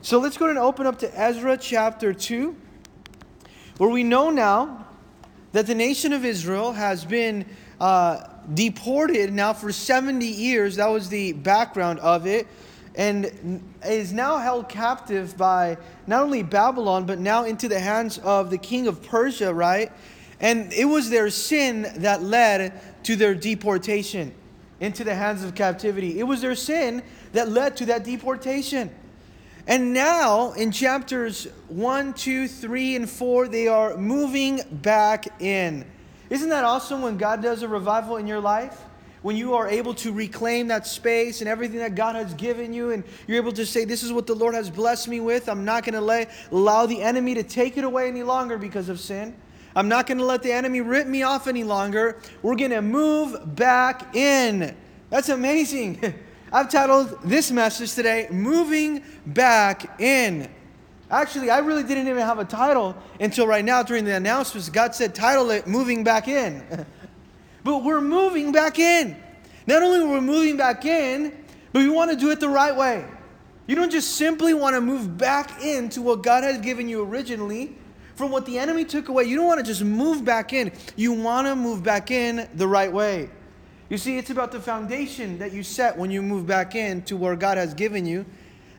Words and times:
So 0.00 0.20
let's 0.20 0.36
go 0.36 0.48
and 0.48 0.58
open 0.58 0.86
up 0.86 1.00
to 1.00 1.20
Ezra 1.20 1.56
chapter 1.56 2.12
2, 2.12 2.54
where 3.78 3.90
we 3.90 4.04
know 4.04 4.30
now 4.30 4.86
that 5.50 5.66
the 5.66 5.74
nation 5.74 6.12
of 6.12 6.24
Israel 6.24 6.72
has 6.72 7.04
been 7.04 7.44
uh, 7.80 8.22
deported 8.54 9.32
now 9.32 9.52
for 9.52 9.72
70 9.72 10.24
years. 10.24 10.76
That 10.76 10.86
was 10.86 11.08
the 11.08 11.32
background 11.32 11.98
of 11.98 12.28
it. 12.28 12.46
And 12.94 13.62
is 13.84 14.12
now 14.12 14.38
held 14.38 14.68
captive 14.68 15.36
by 15.36 15.76
not 16.06 16.22
only 16.22 16.44
Babylon, 16.44 17.04
but 17.04 17.18
now 17.18 17.44
into 17.44 17.68
the 17.68 17.80
hands 17.80 18.18
of 18.18 18.50
the 18.50 18.58
king 18.58 18.86
of 18.86 19.02
Persia, 19.02 19.52
right? 19.52 19.90
And 20.38 20.72
it 20.72 20.84
was 20.84 21.10
their 21.10 21.28
sin 21.28 21.86
that 21.96 22.22
led 22.22 22.80
to 23.02 23.16
their 23.16 23.34
deportation 23.34 24.32
into 24.78 25.02
the 25.02 25.14
hands 25.14 25.42
of 25.42 25.56
captivity. 25.56 26.20
It 26.20 26.24
was 26.24 26.40
their 26.40 26.54
sin 26.54 27.02
that 27.32 27.48
led 27.48 27.76
to 27.78 27.86
that 27.86 28.04
deportation. 28.04 28.90
And 29.68 29.92
now 29.92 30.52
in 30.52 30.72
chapters 30.72 31.46
1, 31.68 32.14
2, 32.14 32.48
3, 32.48 32.96
and 32.96 33.08
4, 33.08 33.48
they 33.48 33.68
are 33.68 33.98
moving 33.98 34.62
back 34.72 35.42
in. 35.42 35.84
Isn't 36.30 36.48
that 36.48 36.64
awesome 36.64 37.02
when 37.02 37.18
God 37.18 37.42
does 37.42 37.62
a 37.62 37.68
revival 37.68 38.16
in 38.16 38.26
your 38.26 38.40
life? 38.40 38.80
When 39.20 39.36
you 39.36 39.54
are 39.54 39.68
able 39.68 39.92
to 39.94 40.12
reclaim 40.12 40.68
that 40.68 40.86
space 40.86 41.42
and 41.42 41.48
everything 41.50 41.80
that 41.80 41.94
God 41.94 42.16
has 42.16 42.32
given 42.34 42.72
you, 42.72 42.92
and 42.92 43.04
you're 43.26 43.36
able 43.36 43.52
to 43.52 43.66
say, 43.66 43.84
This 43.84 44.02
is 44.02 44.10
what 44.10 44.26
the 44.26 44.34
Lord 44.34 44.54
has 44.54 44.70
blessed 44.70 45.08
me 45.08 45.20
with. 45.20 45.50
I'm 45.50 45.66
not 45.66 45.84
going 45.84 46.02
to 46.02 46.28
allow 46.50 46.86
the 46.86 47.02
enemy 47.02 47.34
to 47.34 47.42
take 47.42 47.76
it 47.76 47.84
away 47.84 48.08
any 48.08 48.22
longer 48.22 48.56
because 48.56 48.88
of 48.88 48.98
sin. 48.98 49.34
I'm 49.76 49.88
not 49.88 50.06
going 50.06 50.18
to 50.18 50.24
let 50.24 50.42
the 50.42 50.52
enemy 50.52 50.80
rip 50.80 51.06
me 51.06 51.24
off 51.24 51.46
any 51.46 51.64
longer. 51.64 52.16
We're 52.40 52.56
going 52.56 52.70
to 52.70 52.80
move 52.80 53.54
back 53.54 54.16
in. 54.16 54.74
That's 55.10 55.28
amazing. 55.28 56.14
I've 56.50 56.70
titled 56.70 57.18
this 57.22 57.50
message 57.50 57.92
today, 57.94 58.26
Moving 58.30 59.02
Back 59.26 60.00
In. 60.00 60.48
Actually, 61.10 61.50
I 61.50 61.58
really 61.58 61.82
didn't 61.82 62.08
even 62.08 62.22
have 62.22 62.38
a 62.38 62.44
title 62.44 62.96
until 63.20 63.46
right 63.46 63.64
now 63.64 63.82
during 63.82 64.06
the 64.06 64.14
announcements. 64.14 64.70
God 64.70 64.94
said, 64.94 65.14
title 65.14 65.50
it 65.50 65.66
Moving 65.66 66.04
Back 66.04 66.26
In. 66.26 66.86
but 67.64 67.84
we're 67.84 68.00
moving 68.00 68.50
back 68.50 68.78
in. 68.78 69.14
Not 69.66 69.82
only 69.82 70.00
are 70.00 70.08
we 70.08 70.20
moving 70.20 70.56
back 70.56 70.86
in, 70.86 71.36
but 71.72 71.80
we 71.80 71.90
want 71.90 72.10
to 72.10 72.16
do 72.16 72.30
it 72.30 72.40
the 72.40 72.48
right 72.48 72.74
way. 72.74 73.04
You 73.66 73.74
don't 73.74 73.92
just 73.92 74.16
simply 74.16 74.54
want 74.54 74.74
to 74.74 74.80
move 74.80 75.18
back 75.18 75.62
into 75.62 76.00
what 76.00 76.22
God 76.22 76.44
has 76.44 76.58
given 76.58 76.88
you 76.88 77.04
originally 77.04 77.76
from 78.14 78.30
what 78.30 78.46
the 78.46 78.58
enemy 78.58 78.86
took 78.86 79.10
away. 79.10 79.24
You 79.24 79.36
don't 79.36 79.46
want 79.46 79.60
to 79.60 79.66
just 79.66 79.84
move 79.84 80.24
back 80.24 80.54
in. 80.54 80.72
You 80.96 81.12
want 81.12 81.46
to 81.46 81.54
move 81.54 81.82
back 81.82 82.10
in 82.10 82.48
the 82.54 82.66
right 82.66 82.90
way. 82.90 83.28
You 83.88 83.96
see, 83.96 84.18
it's 84.18 84.30
about 84.30 84.52
the 84.52 84.60
foundation 84.60 85.38
that 85.38 85.52
you 85.52 85.62
set 85.62 85.96
when 85.96 86.10
you 86.10 86.20
move 86.20 86.46
back 86.46 86.74
in 86.74 87.02
to 87.02 87.16
where 87.16 87.36
God 87.36 87.56
has 87.56 87.72
given 87.72 88.04
you 88.04 88.26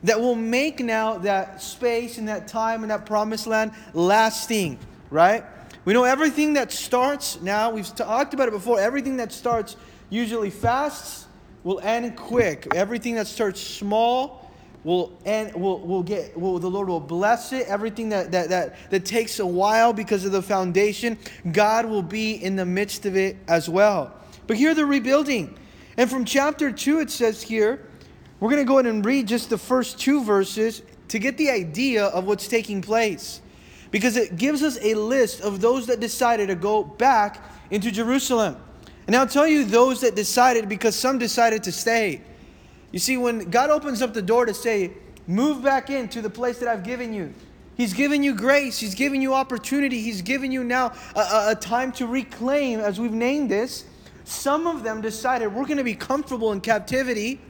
that 0.04 0.20
will 0.20 0.36
make 0.36 0.80
now 0.80 1.18
that 1.18 1.60
space 1.60 2.18
and 2.18 2.28
that 2.28 2.48
time 2.48 2.82
and 2.82 2.90
that 2.90 3.06
promised 3.06 3.46
land 3.46 3.72
lasting, 3.92 4.78
right? 5.10 5.44
We 5.84 5.94
know 5.94 6.04
everything 6.04 6.54
that 6.54 6.70
starts 6.72 7.40
now, 7.40 7.70
we've 7.70 7.92
talked 7.94 8.34
about 8.34 8.48
it 8.48 8.52
before, 8.52 8.78
everything 8.78 9.16
that 9.16 9.32
starts 9.32 9.76
usually 10.10 10.50
fast 10.50 11.26
will 11.64 11.80
end 11.80 12.16
quick. 12.16 12.68
Everything 12.74 13.16
that 13.16 13.26
starts 13.26 13.60
small 13.60 14.50
will 14.84 15.18
end 15.26 15.54
will 15.54 15.78
will 15.80 16.02
get 16.02 16.38
will 16.38 16.58
the 16.58 16.70
Lord 16.70 16.88
will 16.88 17.00
bless 17.00 17.52
it. 17.52 17.66
Everything 17.66 18.08
that, 18.10 18.32
that 18.32 18.48
that 18.48 18.90
that 18.90 19.04
takes 19.04 19.38
a 19.38 19.46
while 19.46 19.92
because 19.92 20.24
of 20.24 20.32
the 20.32 20.42
foundation, 20.42 21.18
God 21.52 21.86
will 21.86 22.02
be 22.02 22.32
in 22.32 22.56
the 22.56 22.64
midst 22.64 23.06
of 23.06 23.16
it 23.16 23.36
as 23.48 23.68
well. 23.68 24.19
But 24.50 24.56
here 24.56 24.74
they're 24.74 24.84
rebuilding. 24.84 25.56
And 25.96 26.10
from 26.10 26.24
chapter 26.24 26.72
2 26.72 26.98
it 26.98 27.10
says 27.12 27.40
here, 27.40 27.86
we're 28.40 28.50
going 28.50 28.60
to 28.60 28.66
go 28.66 28.80
ahead 28.80 28.92
and 28.92 29.06
read 29.06 29.28
just 29.28 29.48
the 29.48 29.56
first 29.56 30.00
two 30.00 30.24
verses 30.24 30.82
to 31.06 31.20
get 31.20 31.38
the 31.38 31.50
idea 31.50 32.06
of 32.06 32.24
what's 32.24 32.48
taking 32.48 32.82
place. 32.82 33.40
Because 33.92 34.16
it 34.16 34.38
gives 34.38 34.64
us 34.64 34.76
a 34.82 34.94
list 34.94 35.40
of 35.40 35.60
those 35.60 35.86
that 35.86 36.00
decided 36.00 36.48
to 36.48 36.56
go 36.56 36.82
back 36.82 37.44
into 37.70 37.92
Jerusalem. 37.92 38.56
And 39.06 39.14
I'll 39.14 39.28
tell 39.28 39.46
you 39.46 39.64
those 39.64 40.00
that 40.00 40.16
decided 40.16 40.68
because 40.68 40.96
some 40.96 41.16
decided 41.16 41.62
to 41.62 41.70
stay. 41.70 42.20
You 42.90 42.98
see, 42.98 43.16
when 43.16 43.50
God 43.50 43.70
opens 43.70 44.02
up 44.02 44.14
the 44.14 44.20
door 44.20 44.46
to 44.46 44.54
say, 44.54 44.90
move 45.28 45.62
back 45.62 45.90
into 45.90 46.20
the 46.20 46.30
place 46.30 46.58
that 46.58 46.68
I've 46.68 46.82
given 46.82 47.14
you, 47.14 47.32
He's 47.76 47.94
given 47.94 48.24
you 48.24 48.34
grace, 48.34 48.80
He's 48.80 48.96
given 48.96 49.22
you 49.22 49.32
opportunity, 49.32 50.02
He's 50.02 50.22
given 50.22 50.50
you 50.50 50.64
now 50.64 50.92
a, 51.14 51.20
a, 51.20 51.50
a 51.50 51.54
time 51.54 51.92
to 51.92 52.08
reclaim, 52.08 52.80
as 52.80 52.98
we've 52.98 53.12
named 53.12 53.48
this. 53.48 53.84
Some 54.30 54.68
of 54.68 54.84
them 54.84 55.00
decided 55.00 55.52
we're 55.52 55.66
going 55.66 55.78
to 55.78 55.84
be 55.84 55.96
comfortable 55.96 56.52
in 56.52 56.60
captivity. 56.60 57.40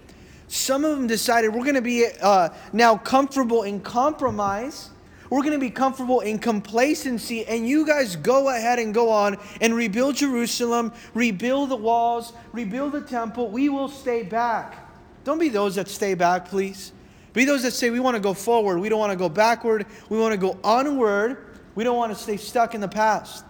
Some 0.48 0.82
of 0.82 0.96
them 0.96 1.06
decided 1.06 1.52
we're 1.52 1.62
going 1.62 1.74
to 1.74 1.82
be 1.82 2.06
uh, 2.22 2.48
now 2.72 2.96
comfortable 2.96 3.64
in 3.64 3.80
compromise. 3.80 4.88
We're 5.28 5.42
going 5.42 5.52
to 5.52 5.58
be 5.58 5.68
comfortable 5.68 6.20
in 6.20 6.38
complacency, 6.38 7.44
and 7.44 7.68
you 7.68 7.86
guys 7.86 8.16
go 8.16 8.48
ahead 8.48 8.78
and 8.78 8.94
go 8.94 9.10
on 9.10 9.36
and 9.60 9.74
rebuild 9.74 10.16
Jerusalem, 10.16 10.94
rebuild 11.12 11.68
the 11.68 11.76
walls, 11.76 12.32
rebuild 12.50 12.92
the 12.92 13.02
temple. 13.02 13.50
We 13.50 13.68
will 13.68 13.91
stay 13.91 14.22
back. 14.22 14.88
Don't 15.22 15.38
be 15.38 15.50
those 15.50 15.74
that 15.74 15.86
stay 15.86 16.14
back, 16.14 16.48
please. 16.48 16.92
Be 17.34 17.44
those 17.44 17.62
that 17.62 17.72
say 17.72 17.91
we 17.91 18.00
want 18.00 18.14
to 18.14 18.22
go 18.22 18.32
forward. 18.32 18.78
We 18.78 18.88
don't 18.88 18.98
want 18.98 19.12
to 19.12 19.18
go 19.18 19.28
backward. 19.28 19.84
We 20.08 20.18
want 20.18 20.32
to 20.32 20.38
go 20.38 20.58
onward. 20.64 21.58
We 21.74 21.84
don't 21.84 21.98
want 21.98 22.16
to 22.16 22.18
stay 22.18 22.38
stuck 22.38 22.74
in 22.74 22.80
the 22.80 22.88
past. 22.88 23.44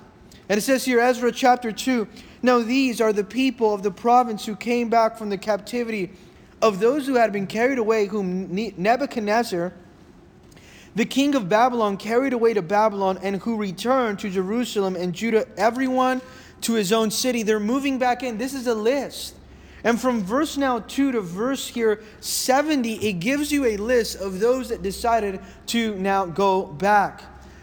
And 0.49 0.59
it 0.59 0.63
says 0.63 0.85
here, 0.85 0.99
Ezra 0.99 1.31
chapter 1.31 1.71
2 1.71 2.09
Now 2.43 2.61
these 2.61 3.01
are 3.01 3.13
the 3.13 3.25
people 3.25 3.75
of 3.75 3.83
the 3.83 3.91
province 3.91 4.47
who 4.47 4.57
came 4.57 4.89
back 4.89 5.19
from 5.19 5.29
the 5.29 5.39
captivity 5.39 6.11
of 6.63 6.81
those 6.81 7.07
who 7.07 7.15
had 7.15 7.33
been 7.33 7.47
carried 7.47 7.79
away, 7.79 8.07
whom 8.07 8.55
Nebuchadnezzar, 8.77 9.73
the 10.95 11.05
king 11.05 11.35
of 11.35 11.49
Babylon, 11.49 11.97
carried 11.97 12.33
away 12.33 12.55
to 12.55 12.63
Babylon, 12.63 13.19
and 13.23 13.37
who 13.37 13.57
returned 13.57 14.19
to 14.21 14.31
Jerusalem 14.31 14.97
and 14.97 15.15
Judah, 15.15 15.47
everyone 15.57 16.21
to 16.63 16.75
his 16.75 16.93
own 16.93 17.11
city. 17.11 17.43
They're 17.43 17.61
moving 17.61 17.99
back 17.99 18.23
in. 18.23 18.39
This 18.39 18.55
is 18.55 18.67
a 18.67 18.75
list. 18.75 19.35
And 19.85 19.99
from 19.99 20.23
verse 20.23 20.57
now 20.57 20.81
2 20.81 21.13
to 21.13 21.21
verse 21.21 21.67
here 21.69 22.03
70, 22.21 22.97
it 22.97 23.15
gives 23.15 23.51
you 23.51 23.65
a 23.65 23.77
list 23.77 24.21
of 24.21 24.41
those 24.41 24.69
that 24.69 24.83
decided 24.83 25.41
to 25.67 25.95
now 25.95 26.27
go 26.27 26.67
back. 26.67 27.23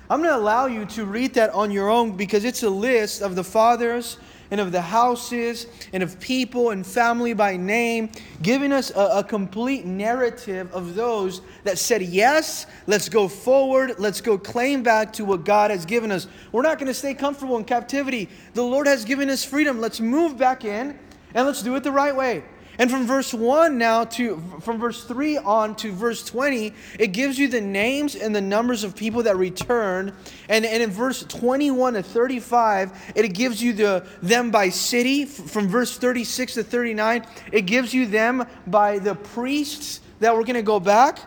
I'm 0.09 0.21
going 0.21 0.31
to 0.31 0.37
allow 0.37 0.67
you 0.67 0.85
to 0.85 1.05
read 1.05 1.33
that 1.33 1.51
on 1.51 1.69
your 1.69 1.89
own 1.89 2.15
because 2.15 2.45
it's 2.45 2.63
a 2.63 2.69
list 2.69 3.21
of 3.21 3.35
the 3.35 3.43
fathers 3.43 4.17
and 4.51 4.61
of 4.61 4.71
the 4.71 4.81
houses 4.81 5.67
and 5.93 6.03
of 6.03 6.19
people 6.19 6.71
and 6.71 6.85
family 6.85 7.33
by 7.33 7.57
name, 7.57 8.09
giving 8.41 8.71
us 8.71 8.91
a, 8.91 9.19
a, 9.19 9.23
complete 9.23 9.85
narrative 9.85 10.71
of 10.73 10.95
those 10.95 11.41
that 11.63 11.77
said, 11.77 12.01
Yes, 12.01 12.65
let's 12.85 13.09
go 13.09 13.27
forward, 13.27 13.95
let's 13.99 14.21
go 14.21 14.37
claim 14.37 14.83
back 14.83 15.13
to 15.13 15.25
what 15.25 15.43
God 15.43 15.71
has 15.71 15.85
given 15.85 16.11
us. 16.11 16.27
We're 16.51 16.61
not 16.61 16.77
going 16.77 16.87
to 16.87 16.93
stay 16.93 17.13
comfortable 17.13 17.57
in 17.57 17.65
captivity. 17.65 18.29
The 18.53 18.63
Lord 18.63 18.87
has 18.87 19.05
given 19.05 19.29
us 19.29 19.43
freedom. 19.43 19.79
Let's 19.79 19.99
move 19.99 20.37
back 20.37 20.65
in 20.65 20.97
and 21.33 21.45
let's 21.45 21.61
do 21.61 21.75
it 21.75 21.83
the 21.83 21.91
right 21.91 22.15
way. 22.15 22.43
And 22.79 22.91
from 22.91 23.07
verse 23.07 23.33
1 23.33 23.77
now 23.77 24.03
to 24.03 24.41
from 24.61 24.79
verse 24.79 25.03
3 25.03 25.37
on 25.37 25.75
to 25.77 25.91
verse 25.91 26.23
20, 26.23 26.73
it 26.99 27.07
gives 27.07 27.39
you 27.39 27.47
the 27.47 27.61
names 27.61 28.15
and 28.15 28.35
the 28.35 28.41
numbers 28.41 28.83
of 28.83 28.95
people 28.95 29.23
that 29.23 29.35
return. 29.35 30.13
And, 30.47 30.65
and 30.65 30.83
in 30.83 30.91
verse 30.91 31.23
21 31.23 31.93
to 31.93 32.03
35, 32.03 33.13
it 33.15 33.29
gives 33.29 33.61
you 33.61 33.73
the 33.73 34.05
them 34.21 34.51
by 34.51 34.69
city. 34.69 35.25
From 35.25 35.67
verse 35.67 35.97
36 35.97 36.55
to 36.55 36.63
39, 36.63 37.25
it 37.51 37.61
gives 37.61 37.93
you 37.93 38.05
them 38.05 38.45
by 38.67 38.99
the 38.99 39.15
priests 39.15 40.01
that 40.19 40.33
we're 40.33 40.43
going 40.43 40.55
to 40.55 40.61
go 40.61 40.79
back. 40.79 41.19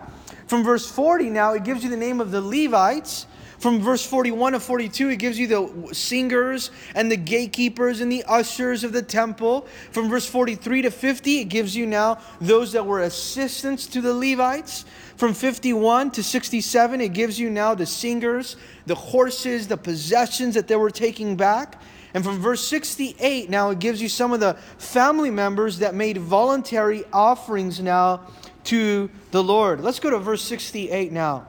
From 0.47 0.63
verse 0.65 0.91
40 0.91 1.31
now, 1.31 1.55
it 1.55 1.65
gives 1.65 1.83
you 1.85 1.91
the 1.91 1.97
name 1.97 2.21
of 2.21 2.31
the 2.31 2.41
Levites. 2.41 3.27
From 3.61 3.79
verse 3.79 4.05
41 4.07 4.55
to 4.55 4.61
42, 4.61 5.11
it 5.11 5.17
gives 5.17 5.39
you 5.39 5.47
the 5.47 5.95
singers 5.95 6.71
and 6.95 7.13
the 7.13 7.17
gatekeepers 7.19 8.01
and 8.01 8.11
the 8.11 8.25
ushers 8.25 8.85
of 8.85 8.95
the 8.95 9.03
temple. 9.03 9.67
From 9.93 10.09
verse 10.09 10.25
43 10.25 10.83
to 10.83 10.91
50, 10.91 11.41
it 11.41 11.45
gives 11.45 11.77
you 11.77 11.85
now 11.85 12.21
those 12.41 12.73
that 12.73 12.87
were 12.87 13.01
assistants 13.01 13.87
to 13.89 14.01
the 14.01 14.15
Levites. 14.15 14.87
From 15.17 15.35
51 15.35 16.11
to 16.13 16.23
67, 16.23 17.03
it 17.03 17.13
gives 17.13 17.39
you 17.39 17.51
now 17.51 17.75
the 17.75 17.85
singers, 17.85 18.57
the 18.87 18.95
horses, 18.95 19.69
the 19.69 19.77
possessions 19.77 20.55
that 20.55 20.67
they 20.67 20.77
were 20.77 20.91
taking 20.91 21.37
back. 21.37 21.83
And 22.15 22.25
from 22.25 22.39
verse 22.39 22.67
68, 22.67 23.51
now 23.51 23.69
it 23.69 23.79
gives 23.79 24.01
you 24.01 24.09
some 24.09 24.33
of 24.33 24.41
the 24.41 24.55
family 24.79 25.31
members 25.31 25.81
that 25.81 25.95
made 25.95 26.17
voluntary 26.17 27.05
offerings 27.13 27.79
now 27.79 28.23
to 28.65 29.11
the 29.33 29.43
Lord. 29.43 29.83
Let's 29.83 30.01
go 30.01 30.09
to 30.09 30.19
verse 30.19 30.43
68 30.43 31.13
now. 31.13 31.47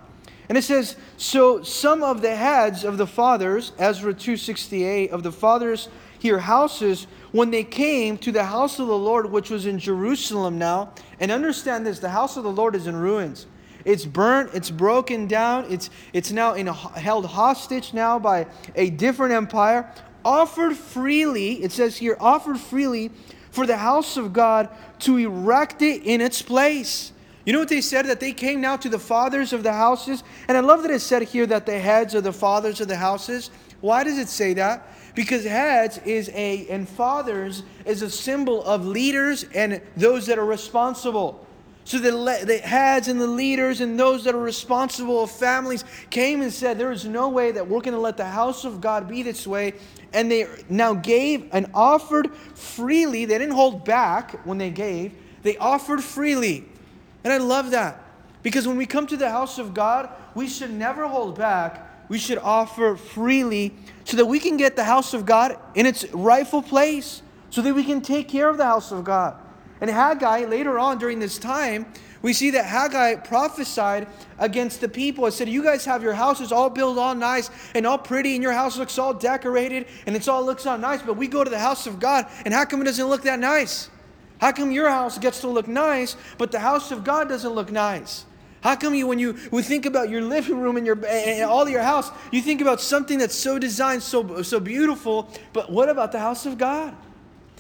And 0.52 0.58
it 0.58 0.64
says, 0.64 0.98
So 1.16 1.64
some 1.64 2.04
of 2.04 2.22
the 2.22 2.36
heads 2.36 2.84
of 2.84 2.98
the 2.98 3.08
fathers, 3.08 3.72
Ezra 3.80 4.14
268, 4.14 5.12
of 5.12 5.24
the 5.24 5.32
fathers 5.32 5.88
here 6.20 6.40
houses, 6.40 7.08
when 7.32 7.52
they 7.52 7.64
came 7.64 8.18
to 8.18 8.34
the 8.34 8.44
house 8.44 8.78
of 8.78 8.88
the 8.88 8.98
Lord, 8.98 9.32
which 9.32 9.50
was 9.50 9.66
in 9.66 9.80
Jerusalem 9.80 10.58
now, 10.58 10.92
and 11.22 11.32
understand 11.32 11.86
this, 11.86 12.00
the 12.00 12.10
house 12.10 12.36
of 12.36 12.44
the 12.44 12.52
Lord 12.52 12.76
is 12.76 12.86
in 12.86 12.98
ruins. 12.98 13.46
It's 13.86 14.04
burnt, 14.04 14.50
it's 14.54 14.70
broken 14.70 15.26
down, 15.26 15.68
it's, 15.70 15.90
it's 16.12 16.34
now 16.34 16.56
in, 16.56 16.68
held 16.68 17.28
hostage 17.28 17.94
now 17.94 18.20
by 18.20 18.46
a 18.76 18.90
different 18.90 19.32
empire, 19.32 19.90
offered 20.26 20.76
freely, 20.76 21.64
it 21.64 21.72
says 21.72 21.96
here, 21.96 22.18
offered 22.20 22.60
freely 22.60 23.12
for 23.52 23.66
the 23.66 23.78
house 23.78 24.18
of 24.18 24.34
God 24.34 24.68
to 25.00 25.16
erect 25.16 25.82
it 25.82 26.04
in 26.04 26.20
its 26.20 26.42
place 26.42 27.11
You 27.46 27.54
know 27.54 27.60
what 27.60 27.70
they 27.70 27.82
said? 27.82 28.06
That 28.06 28.20
they 28.20 28.34
came 28.34 28.62
now 28.62 28.78
to 28.78 28.90
the 28.90 29.00
fathers 29.00 29.54
of 29.54 29.64
the 29.64 29.74
houses. 29.74 30.24
And 30.48 30.58
I 30.58 30.62
love 30.62 30.84
that 30.84 30.92
it 30.92 31.00
said 31.00 31.24
here 31.24 31.46
that 31.48 31.66
the 31.66 31.80
heads 31.80 32.14
are 32.14 32.22
the 32.22 32.34
fathers 32.34 32.82
of 32.82 32.88
the 32.88 32.98
houses. 32.98 33.50
Why 33.82 34.04
does 34.04 34.18
it 34.18 34.28
say 34.30 34.54
that? 34.54 34.88
Because 35.16 35.44
heads 35.44 35.98
is 36.06 36.30
a, 36.34 36.68
and 36.68 36.88
fathers 36.88 37.64
is 37.86 38.02
a 38.02 38.10
symbol 38.10 38.64
of 38.64 38.86
leaders 38.86 39.46
and 39.56 39.82
those 39.98 40.28
that 40.28 40.38
are 40.38 40.46
responsible. 40.46 41.46
So 41.84 41.98
the, 41.98 42.12
the 42.46 42.60
heads 42.60 43.08
and 43.08 43.20
the 43.20 43.28
leaders 43.28 43.82
and 43.82 44.00
those 44.00 44.24
that 44.26 44.36
are 44.36 44.40
responsible 44.40 45.24
of 45.24 45.32
families 45.32 45.84
came 46.12 46.42
and 46.42 46.54
said, 46.54 46.78
There 46.78 46.92
is 46.92 47.06
no 47.06 47.28
way 47.28 47.52
that 47.52 47.68
we're 47.68 47.82
going 47.82 47.96
to 47.96 48.00
let 48.00 48.18
the 48.18 48.26
house 48.26 48.66
of 48.66 48.82
God 48.82 49.08
be 49.08 49.24
this 49.24 49.48
way. 49.48 49.74
And 50.14 50.32
they 50.32 50.46
now 50.70 50.94
gave 50.94 51.50
and 51.52 51.70
offered 51.74 52.34
freely. 52.36 53.26
They 53.26 53.40
didn't 53.40 53.56
hold 53.56 53.84
back 53.84 54.46
when 54.46 54.60
they 54.60 54.70
gave, 54.70 55.14
they 55.42 55.58
offered 55.58 56.04
freely. 56.04 56.66
And 57.24 57.32
I 57.32 57.38
love 57.38 57.72
that. 57.72 58.04
Because 58.44 58.68
when 58.68 58.78
we 58.78 58.86
come 58.86 59.06
to 59.08 59.18
the 59.18 59.30
house 59.30 59.60
of 59.60 59.74
God, 59.74 60.10
we 60.34 60.48
should 60.48 60.72
never 60.72 61.08
hold 61.08 61.38
back. 61.38 62.10
We 62.10 62.18
should 62.18 62.40
offer 62.40 62.96
freely 62.96 63.74
so 64.04 64.18
that 64.18 64.26
we 64.26 64.40
can 64.40 64.58
get 64.58 64.76
the 64.76 64.84
house 64.84 65.14
of 65.14 65.26
God 65.26 65.58
in 65.76 65.86
its 65.86 66.06
rightful 66.12 66.62
place, 66.62 67.22
so 67.50 67.62
that 67.62 67.74
we 67.74 67.84
can 67.84 68.02
take 68.02 68.28
care 68.28 68.50
of 68.50 68.58
the 68.58 68.66
house 68.66 68.92
of 68.92 69.04
God. 69.04 69.36
And 69.80 69.90
Haggai, 69.90 70.46
later 70.46 70.78
on 70.78 70.98
during 70.98 71.20
this 71.20 71.38
time, 71.38 71.86
we 72.22 72.34
see 72.34 72.52
that 72.52 72.66
Haggai 72.66 73.16
prophesied 73.16 74.08
against 74.38 74.80
the 74.82 74.88
people. 74.88 75.26
It 75.26 75.32
said, 75.32 75.50
You 75.50 75.64
guys 75.64 75.86
have 75.86 76.04
your 76.04 76.14
houses 76.14 76.52
all 76.52 76.70
built 76.70 76.98
all 76.98 77.16
nice 77.16 77.50
and 77.74 77.88
all 77.88 77.98
pretty, 77.98 78.36
and 78.36 78.44
your 78.44 78.54
house 78.54 78.78
looks 78.78 79.00
all 79.00 79.14
decorated 79.14 79.88
and 80.06 80.16
it's 80.16 80.28
all 80.28 80.46
looks 80.46 80.66
all 80.66 80.78
nice, 80.78 81.02
but 81.02 81.16
we 81.16 81.28
go 81.28 81.44
to 81.44 81.50
the 81.50 81.60
house 81.60 81.88
of 81.88 82.00
God, 82.00 82.28
and 82.46 82.54
how 82.54 82.66
come 82.66 82.82
it 82.82 82.86
doesn't 82.86 83.08
look 83.08 83.24
that 83.24 83.40
nice? 83.40 83.90
How 84.42 84.52
come 84.52 84.72
your 84.72 84.90
house 84.90 85.20
gets 85.20 85.42
to 85.42 85.48
look 85.48 85.68
nice, 85.68 86.18
but 86.40 86.52
the 86.52 86.60
house 86.60 86.92
of 86.92 87.04
God 87.04 87.30
doesn't 87.30 87.52
look 87.52 87.72
nice? 87.72 88.26
How 88.62 88.76
come 88.76 88.96
you, 88.96 89.06
when 89.06 89.20
you 89.20 89.38
we 89.52 89.62
think 89.62 89.86
about 89.86 90.10
your 90.10 90.24
living 90.24 90.60
room 90.60 90.78
and 90.78 90.86
your 90.86 90.98
and 91.06 91.44
all 91.44 91.70
your 91.70 91.84
house, 91.84 92.10
you 92.32 92.42
think 92.42 92.60
about 92.60 92.82
something 92.82 93.20
that's 93.20 93.36
so 93.36 93.60
designed, 93.60 94.02
so 94.02 94.42
so 94.42 94.60
beautiful, 94.60 95.30
but 95.54 95.72
what 95.72 95.90
about 95.90 96.12
the 96.12 96.20
house 96.20 96.48
of 96.48 96.58
God? 96.58 96.96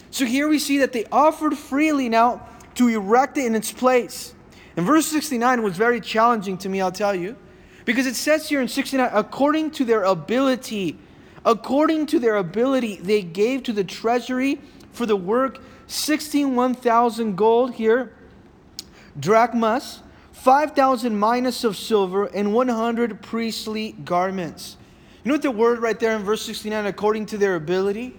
So 0.09 0.25
here 0.25 0.47
we 0.47 0.57
see 0.57 0.79
that 0.79 0.91
they 0.91 1.05
offered 1.11 1.55
freely 1.55 2.09
now 2.09 2.47
to 2.75 2.87
erect 2.87 3.37
it 3.37 3.45
in 3.45 3.53
its 3.55 3.71
place. 3.71 4.33
And 4.75 4.85
verse 4.85 5.05
69 5.05 5.61
was 5.61 5.77
very 5.77 6.01
challenging 6.01 6.57
to 6.59 6.69
me, 6.69 6.81
I'll 6.81 6.91
tell 6.91 7.13
you, 7.13 7.37
because 7.85 8.07
it 8.07 8.15
says 8.15 8.49
here 8.49 8.61
in 8.61 8.67
69, 8.67 9.09
according 9.13 9.71
to 9.71 9.85
their 9.85 10.03
ability, 10.03 10.97
according 11.45 12.07
to 12.07 12.19
their 12.19 12.37
ability, 12.37 12.95
they 12.97 13.21
gave 13.21 13.63
to 13.63 13.73
the 13.73 13.83
treasury 13.83 14.59
for 14.91 15.05
the 15.05 15.15
work 15.15 15.59
61,000 15.91 17.35
gold 17.35 17.73
here, 17.73 18.13
drachmas, 19.19 20.01
5,000 20.31 21.19
minas 21.19 21.65
of 21.65 21.75
silver, 21.75 22.25
and 22.27 22.53
100 22.53 23.21
priestly 23.21 23.91
garments. 24.05 24.77
You 25.23 25.29
know 25.29 25.35
what 25.35 25.41
the 25.41 25.51
word 25.51 25.79
right 25.79 25.99
there 25.99 26.15
in 26.15 26.23
verse 26.23 26.43
69, 26.43 26.85
according 26.85 27.25
to 27.27 27.37
their 27.37 27.55
ability? 27.55 28.15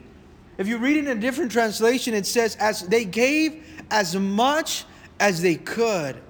If 0.58 0.68
you 0.68 0.76
read 0.76 0.98
it 0.98 1.06
in 1.06 1.16
a 1.16 1.20
different 1.20 1.50
translation, 1.50 2.12
it 2.12 2.26
says, 2.26 2.56
as 2.56 2.82
they 2.82 3.06
gave 3.06 3.64
as 3.90 4.14
much 4.14 4.84
as 5.18 5.40
they 5.40 5.54
could. 5.54 6.20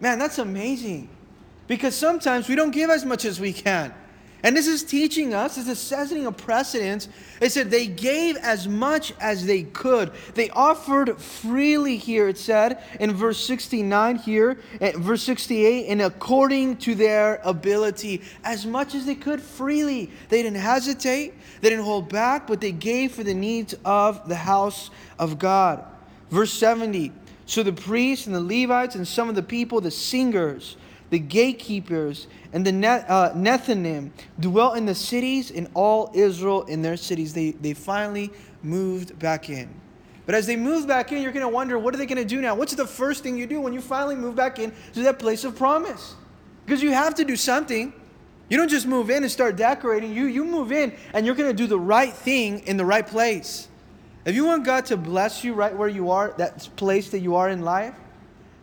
Man, 0.00 0.18
that's 0.18 0.38
amazing. 0.38 1.08
Because 1.68 1.94
sometimes 1.94 2.48
we 2.48 2.56
don't 2.56 2.72
give 2.72 2.90
as 2.90 3.04
much 3.04 3.24
as 3.24 3.38
we 3.38 3.52
can. 3.52 3.94
And 4.44 4.56
this 4.56 4.68
is 4.68 4.84
teaching 4.84 5.34
us, 5.34 5.56
this 5.56 5.66
is 5.66 5.80
setting 5.80 6.24
a 6.24 6.30
precedence. 6.30 7.08
It 7.40 7.50
said 7.50 7.70
they 7.70 7.88
gave 7.88 8.36
as 8.36 8.68
much 8.68 9.12
as 9.20 9.44
they 9.44 9.64
could. 9.64 10.12
They 10.34 10.48
offered 10.50 11.20
freely 11.20 11.96
here, 11.96 12.28
it 12.28 12.38
said 12.38 12.80
in 13.00 13.14
verse 13.14 13.44
69 13.44 14.16
here, 14.16 14.58
verse 14.96 15.24
68, 15.24 15.88
and 15.88 16.02
according 16.02 16.76
to 16.78 16.94
their 16.94 17.40
ability, 17.42 18.22
as 18.44 18.64
much 18.64 18.94
as 18.94 19.06
they 19.06 19.16
could 19.16 19.42
freely. 19.42 20.08
They 20.28 20.42
didn't 20.42 20.60
hesitate, 20.60 21.34
they 21.60 21.70
didn't 21.70 21.84
hold 21.84 22.08
back, 22.08 22.46
but 22.46 22.60
they 22.60 22.72
gave 22.72 23.12
for 23.12 23.24
the 23.24 23.34
needs 23.34 23.74
of 23.84 24.28
the 24.28 24.36
house 24.36 24.90
of 25.18 25.40
God. 25.40 25.84
Verse 26.30 26.52
70 26.52 27.10
So 27.46 27.64
the 27.64 27.72
priests 27.72 28.26
and 28.26 28.36
the 28.36 28.40
Levites 28.40 28.94
and 28.94 29.06
some 29.06 29.28
of 29.28 29.34
the 29.34 29.42
people, 29.42 29.80
the 29.80 29.90
singers, 29.90 30.76
the 31.10 31.18
gatekeepers, 31.18 32.26
and 32.52 32.66
the 32.66 32.86
uh, 32.86 33.32
Nethinim 33.34 34.10
dwelt 34.38 34.76
in 34.76 34.86
the 34.86 34.94
cities, 34.94 35.50
in 35.50 35.68
all 35.74 36.10
Israel 36.14 36.62
in 36.64 36.82
their 36.82 36.96
cities. 36.96 37.32
They, 37.32 37.52
they 37.52 37.74
finally 37.74 38.30
moved 38.62 39.18
back 39.18 39.48
in. 39.48 39.68
But 40.26 40.34
as 40.34 40.46
they 40.46 40.56
move 40.56 40.86
back 40.86 41.10
in, 41.10 41.22
you're 41.22 41.32
going 41.32 41.46
to 41.46 41.48
wonder, 41.48 41.78
what 41.78 41.94
are 41.94 41.96
they 41.96 42.04
going 42.04 42.18
to 42.18 42.24
do 42.24 42.40
now? 42.42 42.54
What's 42.54 42.74
the 42.74 42.86
first 42.86 43.22
thing 43.22 43.38
you 43.38 43.46
do 43.46 43.62
when 43.62 43.72
you 43.72 43.80
finally 43.80 44.14
move 44.14 44.36
back 44.36 44.58
in 44.58 44.72
to 44.92 45.02
that 45.04 45.18
place 45.18 45.44
of 45.44 45.56
promise? 45.56 46.14
Because 46.66 46.82
you 46.82 46.92
have 46.92 47.14
to 47.14 47.24
do 47.24 47.34
something. 47.34 47.94
You 48.50 48.58
don't 48.58 48.68
just 48.68 48.86
move 48.86 49.08
in 49.08 49.22
and 49.22 49.32
start 49.32 49.56
decorating. 49.56 50.14
You, 50.14 50.26
you 50.26 50.44
move 50.44 50.70
in 50.70 50.94
and 51.14 51.24
you're 51.24 51.34
going 51.34 51.48
to 51.48 51.56
do 51.56 51.66
the 51.66 51.80
right 51.80 52.12
thing 52.12 52.60
in 52.66 52.76
the 52.76 52.84
right 52.84 53.06
place. 53.06 53.68
If 54.26 54.34
you 54.34 54.44
want 54.44 54.66
God 54.66 54.84
to 54.86 54.98
bless 54.98 55.42
you 55.44 55.54
right 55.54 55.74
where 55.74 55.88
you 55.88 56.10
are, 56.10 56.34
that 56.36 56.68
place 56.76 57.08
that 57.10 57.20
you 57.20 57.36
are 57.36 57.48
in 57.48 57.62
life, 57.62 57.94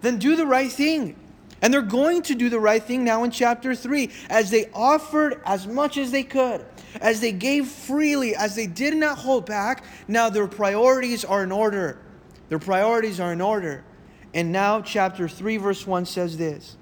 then 0.01 0.19
do 0.19 0.35
the 0.35 0.45
right 0.45 0.71
thing. 0.71 1.15
And 1.65 1.73
they're 1.73 1.81
going 1.81 2.21
to 2.21 2.35
do 2.35 2.47
the 2.47 2.59
right 2.59 2.83
thing 2.83 3.03
now 3.03 3.23
in 3.23 3.31
chapter 3.31 3.73
3 3.73 4.11
as 4.29 4.51
they 4.51 4.69
offered 4.71 5.41
as 5.47 5.65
much 5.65 5.97
as 5.97 6.11
they 6.11 6.21
could, 6.21 6.63
as 7.01 7.21
they 7.21 7.31
gave 7.31 7.67
freely, 7.67 8.35
as 8.35 8.55
they 8.55 8.67
did 8.67 8.95
not 8.95 9.17
hold 9.17 9.47
back. 9.47 9.83
Now 10.07 10.29
their 10.29 10.45
priorities 10.45 11.25
are 11.25 11.43
in 11.43 11.51
order. 11.51 11.97
Their 12.49 12.59
priorities 12.59 13.19
are 13.19 13.33
in 13.33 13.41
order. 13.41 13.83
And 14.31 14.51
now, 14.51 14.79
chapter 14.79 15.27
3, 15.27 15.57
verse 15.57 15.87
1 15.87 16.05
says 16.05 16.37
this 16.37 16.77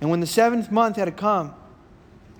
And 0.00 0.08
when 0.08 0.20
the 0.20 0.28
seventh 0.28 0.70
month 0.70 0.94
had 0.98 1.16
come, 1.16 1.52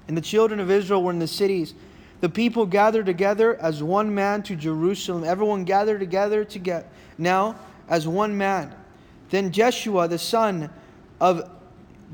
and 0.06 0.17
the 0.17 0.23
children 0.23 0.61
of 0.61 0.70
Israel 0.70 1.02
were 1.02 1.11
in 1.11 1.19
the 1.19 1.26
cities, 1.26 1.75
the 2.20 2.29
people 2.29 2.64
gathered 2.64 3.06
together 3.06 3.61
as 3.61 3.82
one 3.82 4.14
man 4.14 4.44
to 4.44 4.55
Jerusalem. 4.55 5.25
Everyone 5.25 5.64
gathered 5.64 5.99
together 5.99 6.44
to 6.44 6.61
get 6.61 6.93
now 7.19 7.56
as 7.88 8.06
one 8.06 8.38
man. 8.38 8.73
Then 9.31 9.50
Jeshua, 9.50 10.06
the 10.06 10.19
son 10.19 10.70
of 11.20 11.50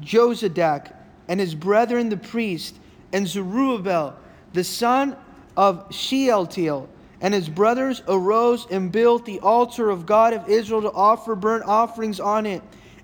Jozadak 0.01 0.95
and 1.29 1.39
his 1.39 1.55
brethren 1.55 2.09
the 2.09 2.17
priest, 2.17 2.77
and 3.13 3.27
Zerubbabel, 3.27 4.17
the 4.53 4.65
son 4.65 5.17
of 5.57 5.93
Shealtiel, 5.95 6.89
and 7.21 7.35
his 7.35 7.49
brothers 7.49 8.03
arose 8.09 8.67
and 8.71 8.91
built 8.93 9.27
the 9.27 9.41
altar 9.41 9.91
of 9.91 10.07
God 10.07 10.33
of 10.33 10.49
Israel 10.49 10.83
to 10.83 10.93
offer 10.93 11.35
burnt 11.35 11.65
offerings 11.65 12.21
on 12.21 12.47
it, 12.47 12.63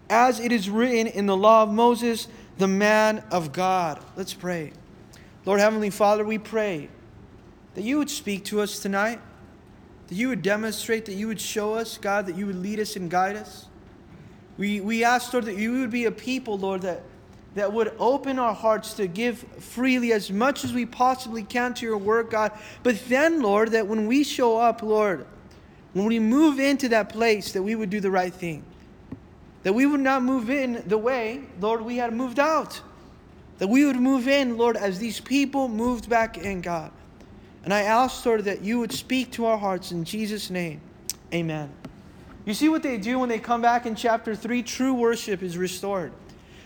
as 0.09 0.41
it 0.41 0.53
is 0.53 0.71
written 0.71 1.07
in 1.07 1.27
the 1.27 1.37
law 1.37 1.63
of 1.63 1.71
Moses, 1.71 2.29
the 2.59 2.69
man 2.69 3.25
of 3.31 3.53
God. 3.53 4.03
Let's 4.17 4.35
pray. 4.35 4.73
Lord 5.45 5.61
Heavenly 5.61 5.91
Father, 5.91 6.25
we 6.25 6.39
pray 6.39 6.89
that 7.75 7.83
you 7.83 7.99
would 7.99 8.11
speak 8.11 8.45
to 8.47 8.61
us 8.61 8.79
tonight, 8.79 9.21
that 10.09 10.15
you 10.15 10.29
would 10.29 10.43
demonstrate, 10.43 11.07
that 11.07 11.15
you 11.15 11.27
would 11.27 11.41
show 11.41 11.75
us, 11.75 11.99
God, 11.99 12.27
that 12.27 12.37
you 12.37 12.47
would 12.47 12.63
lead 12.63 12.79
us 12.79 12.97
and 12.97 13.11
guide 13.11 13.37
us. 13.37 13.67
We, 14.57 14.81
we 14.81 15.05
ask, 15.05 15.33
Lord, 15.33 15.47
that 15.47 15.57
you 15.57 15.81
would 15.81 15.91
be 15.91 16.05
a 16.05 16.13
people, 16.13 16.59
Lord, 16.59 16.83
that, 16.83 17.03
that 17.55 17.73
would 17.73 17.93
open 17.99 18.39
our 18.39 18.55
hearts 18.55 18.95
to 18.95 19.07
give 19.07 19.39
freely 19.59 20.13
as 20.13 20.31
much 20.31 20.65
as 20.65 20.73
we 20.73 20.87
possibly 20.87 21.43
can 21.43 21.75
to 21.75 21.87
your 21.87 21.99
work, 21.99 22.31
God. 22.31 22.53
But 22.83 23.01
then, 23.09 23.43
Lord, 23.43 23.73
that 23.73 23.87
when 23.87 24.07
we 24.07 24.23
show 24.23 24.57
up, 24.57 24.83
Lord, 24.83 25.27
when 25.93 26.07
we 26.07 26.19
move 26.19 26.59
into 26.59 26.89
that 26.91 27.09
place, 27.09 27.53
that 27.53 27.63
we 27.63 27.75
would 27.75 27.91
do 27.91 28.01
the 28.01 28.11
right 28.11 28.33
thing. 28.33 28.65
That 29.63 29.73
we 29.73 29.87
would 29.87 30.01
not 30.01 30.23
move 30.23 30.51
in 30.51 30.83
the 30.87 30.99
way, 30.99 31.43
Lord, 31.61 31.83
we 31.83 31.97
had 31.97 32.13
moved 32.13 32.39
out. 32.39 32.81
That 33.59 33.69
we 33.69 33.85
would 33.85 33.97
move 33.97 34.29
in, 34.29 34.57
Lord, 34.59 34.77
as 34.77 34.99
these 34.99 35.21
people 35.21 35.69
moved 35.69 36.09
back 36.09 36.37
in, 36.37 36.61
God. 36.61 36.91
And 37.65 37.73
I 37.73 37.83
ask, 37.83 38.25
Lord, 38.27 38.45
that 38.45 38.63
you 38.63 38.79
would 38.81 38.93
speak 38.93 39.31
to 39.33 39.47
our 39.47 39.57
hearts 39.57 39.91
in 39.91 40.05
Jesus' 40.05 40.51
name. 40.51 40.81
Amen. 41.33 41.73
You 42.45 42.53
see 42.55 42.69
what 42.69 42.83
they 42.83 42.99
do 42.99 43.19
when 43.19 43.29
they 43.29 43.39
come 43.39 43.63
back 43.63 43.87
in 43.87 43.95
chapter 43.95 44.35
3? 44.35 44.63
True 44.63 44.93
worship 44.93 45.43
is 45.43 45.57
restored. 45.57 46.13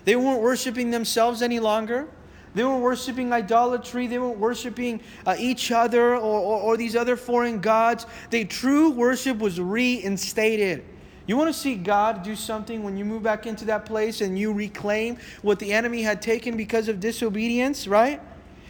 They 0.04 0.16
weren't 0.16 0.40
worshiping 0.40 0.90
themselves 0.90 1.42
any 1.42 1.60
longer. 1.60 2.08
They 2.54 2.64
weren't 2.64 2.82
worshiping 2.82 3.32
idolatry. 3.32 4.06
They 4.06 4.18
weren't 4.18 4.38
worshiping 4.38 5.00
uh, 5.26 5.36
each 5.38 5.70
other 5.70 6.14
or, 6.14 6.40
or, 6.40 6.60
or 6.60 6.76
these 6.76 6.96
other 6.96 7.14
foreign 7.14 7.60
gods. 7.60 8.06
They 8.30 8.44
true 8.44 8.90
worship 8.90 9.38
was 9.38 9.60
reinstated. 9.60 10.84
You 11.26 11.36
want 11.36 11.54
to 11.54 11.60
see 11.60 11.74
God 11.74 12.22
do 12.22 12.34
something 12.34 12.82
when 12.82 12.96
you 12.96 13.04
move 13.04 13.22
back 13.22 13.46
into 13.46 13.66
that 13.66 13.84
place 13.84 14.22
and 14.22 14.38
you 14.38 14.52
reclaim 14.52 15.18
what 15.42 15.58
the 15.58 15.72
enemy 15.72 16.02
had 16.02 16.22
taken 16.22 16.56
because 16.56 16.88
of 16.88 17.00
disobedience, 17.00 17.86
right? 17.86 18.20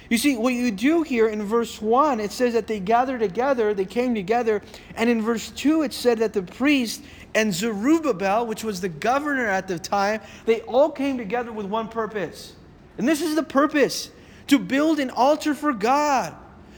You 0.09 0.17
see, 0.17 0.37
what 0.37 0.55
you 0.55 0.71
do 0.71 1.03
here 1.03 1.29
in 1.29 1.43
verse 1.43 1.83
1, 1.83 2.19
it 2.19 2.33
says 2.33 2.55
that 2.55 2.67
they 2.67 2.81
gathered 2.81 3.21
together, 3.21 3.75
they 3.75 3.85
came 3.85 4.15
together. 4.15 4.63
And 4.97 5.11
in 5.11 5.21
verse 5.21 5.51
2, 5.51 5.83
it 5.83 5.93
said 5.93 6.19
that 6.19 6.33
the 6.33 6.43
priest 6.43 7.03
and 7.35 7.53
Zerubbabel, 7.53 8.47
which 8.47 8.65
was 8.65 8.81
the 8.81 8.89
governor 8.89 9.47
at 9.47 9.69
the 9.69 9.79
time, 9.79 10.21
they 10.47 10.63
all 10.63 10.91
came 10.91 11.19
together 11.19 11.53
with 11.53 11.67
one 11.67 11.89
purpose. 11.89 12.55
And 12.97 13.07
this 13.07 13.21
is 13.21 13.35
the 13.35 13.43
purpose 13.43 14.11
to 14.47 14.59
build 14.59 14.99
an 14.99 15.11
altar 15.11 15.55
for 15.55 15.75
God. 15.75 16.35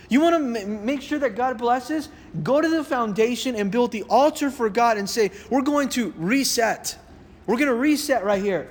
You 0.08 0.20
want 0.20 0.34
to 0.34 0.66
make 0.66 1.00
sure 1.00 1.20
that 1.20 1.36
God 1.36 1.56
blesses? 1.56 2.08
Go 2.42 2.60
to 2.60 2.68
the 2.68 2.82
foundation 2.82 3.54
and 3.54 3.70
build 3.70 3.92
the 3.92 4.02
altar 4.04 4.50
for 4.50 4.68
God 4.68 4.98
and 4.98 5.08
say, 5.08 5.30
We're 5.50 5.62
going 5.62 5.88
to 5.90 6.12
reset. 6.16 6.98
We're 7.46 7.56
going 7.56 7.68
to 7.68 7.74
reset 7.74 8.24
right 8.24 8.42
here. 8.42 8.68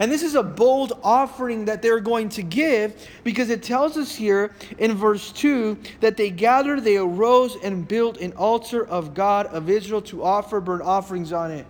And 0.00 0.12
this 0.12 0.22
is 0.22 0.34
a 0.34 0.42
bold 0.42 0.92
offering 1.02 1.64
that 1.64 1.82
they're 1.82 2.00
going 2.00 2.28
to 2.30 2.42
give 2.42 3.08
because 3.24 3.50
it 3.50 3.62
tells 3.62 3.96
us 3.96 4.14
here 4.14 4.52
in 4.78 4.94
verse 4.94 5.32
2 5.32 5.76
that 6.00 6.16
they 6.16 6.30
gathered, 6.30 6.84
they 6.84 6.96
arose, 6.96 7.56
and 7.62 7.86
built 7.86 8.18
an 8.18 8.32
altar 8.34 8.86
of 8.86 9.14
God 9.14 9.46
of 9.46 9.68
Israel 9.68 10.02
to 10.02 10.22
offer 10.22 10.60
burnt 10.60 10.82
offerings 10.82 11.32
on 11.32 11.50
it. 11.50 11.66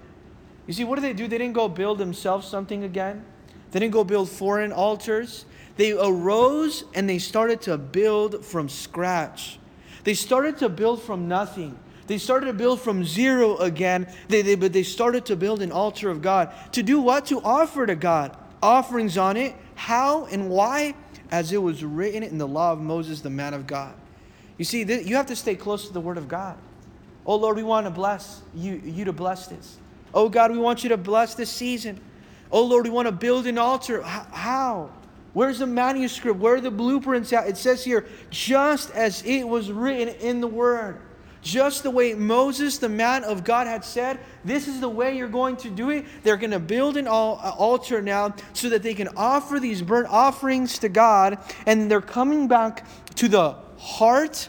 You 0.66 0.74
see, 0.74 0.84
what 0.84 0.96
did 0.96 1.04
they 1.04 1.14
do? 1.14 1.26
They 1.26 1.38
didn't 1.38 1.54
go 1.54 1.68
build 1.68 1.96
themselves 1.98 2.46
something 2.46 2.84
again, 2.84 3.24
they 3.70 3.80
didn't 3.80 3.92
go 3.92 4.04
build 4.04 4.28
foreign 4.28 4.72
altars. 4.72 5.44
They 5.76 5.92
arose 5.92 6.84
and 6.94 7.08
they 7.08 7.20
started 7.20 7.60
to 7.62 7.78
build 7.78 8.44
from 8.44 8.68
scratch. 8.68 9.60
They 10.02 10.14
started 10.14 10.58
to 10.58 10.68
build 10.68 11.02
from 11.02 11.28
nothing. 11.28 11.78
They 12.08 12.18
started 12.18 12.46
to 12.46 12.52
build 12.52 12.80
from 12.80 13.04
zero 13.04 13.56
again, 13.58 14.12
they, 14.28 14.42
they, 14.42 14.56
but 14.56 14.72
they 14.72 14.82
started 14.82 15.26
to 15.26 15.36
build 15.36 15.62
an 15.62 15.70
altar 15.70 16.10
of 16.10 16.20
God. 16.20 16.52
To 16.72 16.82
do 16.82 17.00
what? 17.00 17.26
To 17.26 17.40
offer 17.42 17.86
to 17.86 17.94
God 17.94 18.36
offerings 18.62 19.16
on 19.18 19.36
it. 19.36 19.54
How 19.74 20.26
and 20.26 20.50
why? 20.50 20.94
As 21.30 21.52
it 21.52 21.62
was 21.62 21.84
written 21.84 22.22
in 22.22 22.38
the 22.38 22.48
law 22.48 22.72
of 22.72 22.80
Moses, 22.80 23.20
the 23.20 23.30
man 23.30 23.54
of 23.54 23.66
God. 23.66 23.94
You 24.56 24.64
see, 24.64 24.84
th- 24.84 25.06
you 25.06 25.16
have 25.16 25.26
to 25.26 25.36
stay 25.36 25.54
close 25.54 25.86
to 25.86 25.92
the 25.92 26.00
word 26.00 26.18
of 26.18 26.28
God. 26.28 26.56
Oh 27.26 27.36
Lord, 27.36 27.56
we 27.56 27.62
want 27.62 27.86
to 27.86 27.90
bless 27.90 28.42
you, 28.54 28.80
you 28.84 29.04
to 29.04 29.12
bless 29.12 29.46
this. 29.46 29.76
Oh 30.14 30.28
God, 30.28 30.50
we 30.50 30.58
want 30.58 30.82
you 30.82 30.88
to 30.88 30.96
bless 30.96 31.34
this 31.34 31.50
season. 31.50 32.00
Oh 32.50 32.64
Lord, 32.64 32.84
we 32.84 32.90
want 32.90 33.06
to 33.06 33.12
build 33.12 33.46
an 33.46 33.58
altar. 33.58 34.00
H- 34.00 34.26
how? 34.32 34.90
Where's 35.34 35.58
the 35.58 35.66
manuscript? 35.66 36.40
Where 36.40 36.54
are 36.54 36.60
the 36.60 36.70
blueprints 36.70 37.32
at? 37.32 37.46
It 37.46 37.58
says 37.58 37.84
here, 37.84 38.06
just 38.30 38.90
as 38.92 39.22
it 39.22 39.46
was 39.46 39.70
written 39.70 40.08
in 40.16 40.40
the 40.40 40.46
word. 40.46 40.98
Just 41.40 41.82
the 41.82 41.90
way 41.90 42.14
Moses, 42.14 42.78
the 42.78 42.88
man 42.88 43.24
of 43.24 43.44
God, 43.44 43.66
had 43.66 43.84
said, 43.84 44.18
this 44.44 44.66
is 44.66 44.80
the 44.80 44.88
way 44.88 45.16
you're 45.16 45.28
going 45.28 45.56
to 45.58 45.70
do 45.70 45.90
it. 45.90 46.04
They're 46.22 46.36
going 46.36 46.50
to 46.50 46.58
build 46.58 46.96
an 46.96 47.06
altar 47.06 48.02
now 48.02 48.34
so 48.52 48.68
that 48.70 48.82
they 48.82 48.94
can 48.94 49.08
offer 49.16 49.60
these 49.60 49.80
burnt 49.80 50.08
offerings 50.08 50.78
to 50.80 50.88
God. 50.88 51.38
And 51.66 51.90
they're 51.90 52.00
coming 52.00 52.48
back 52.48 52.86
to 53.16 53.28
the 53.28 53.54
heart 53.78 54.48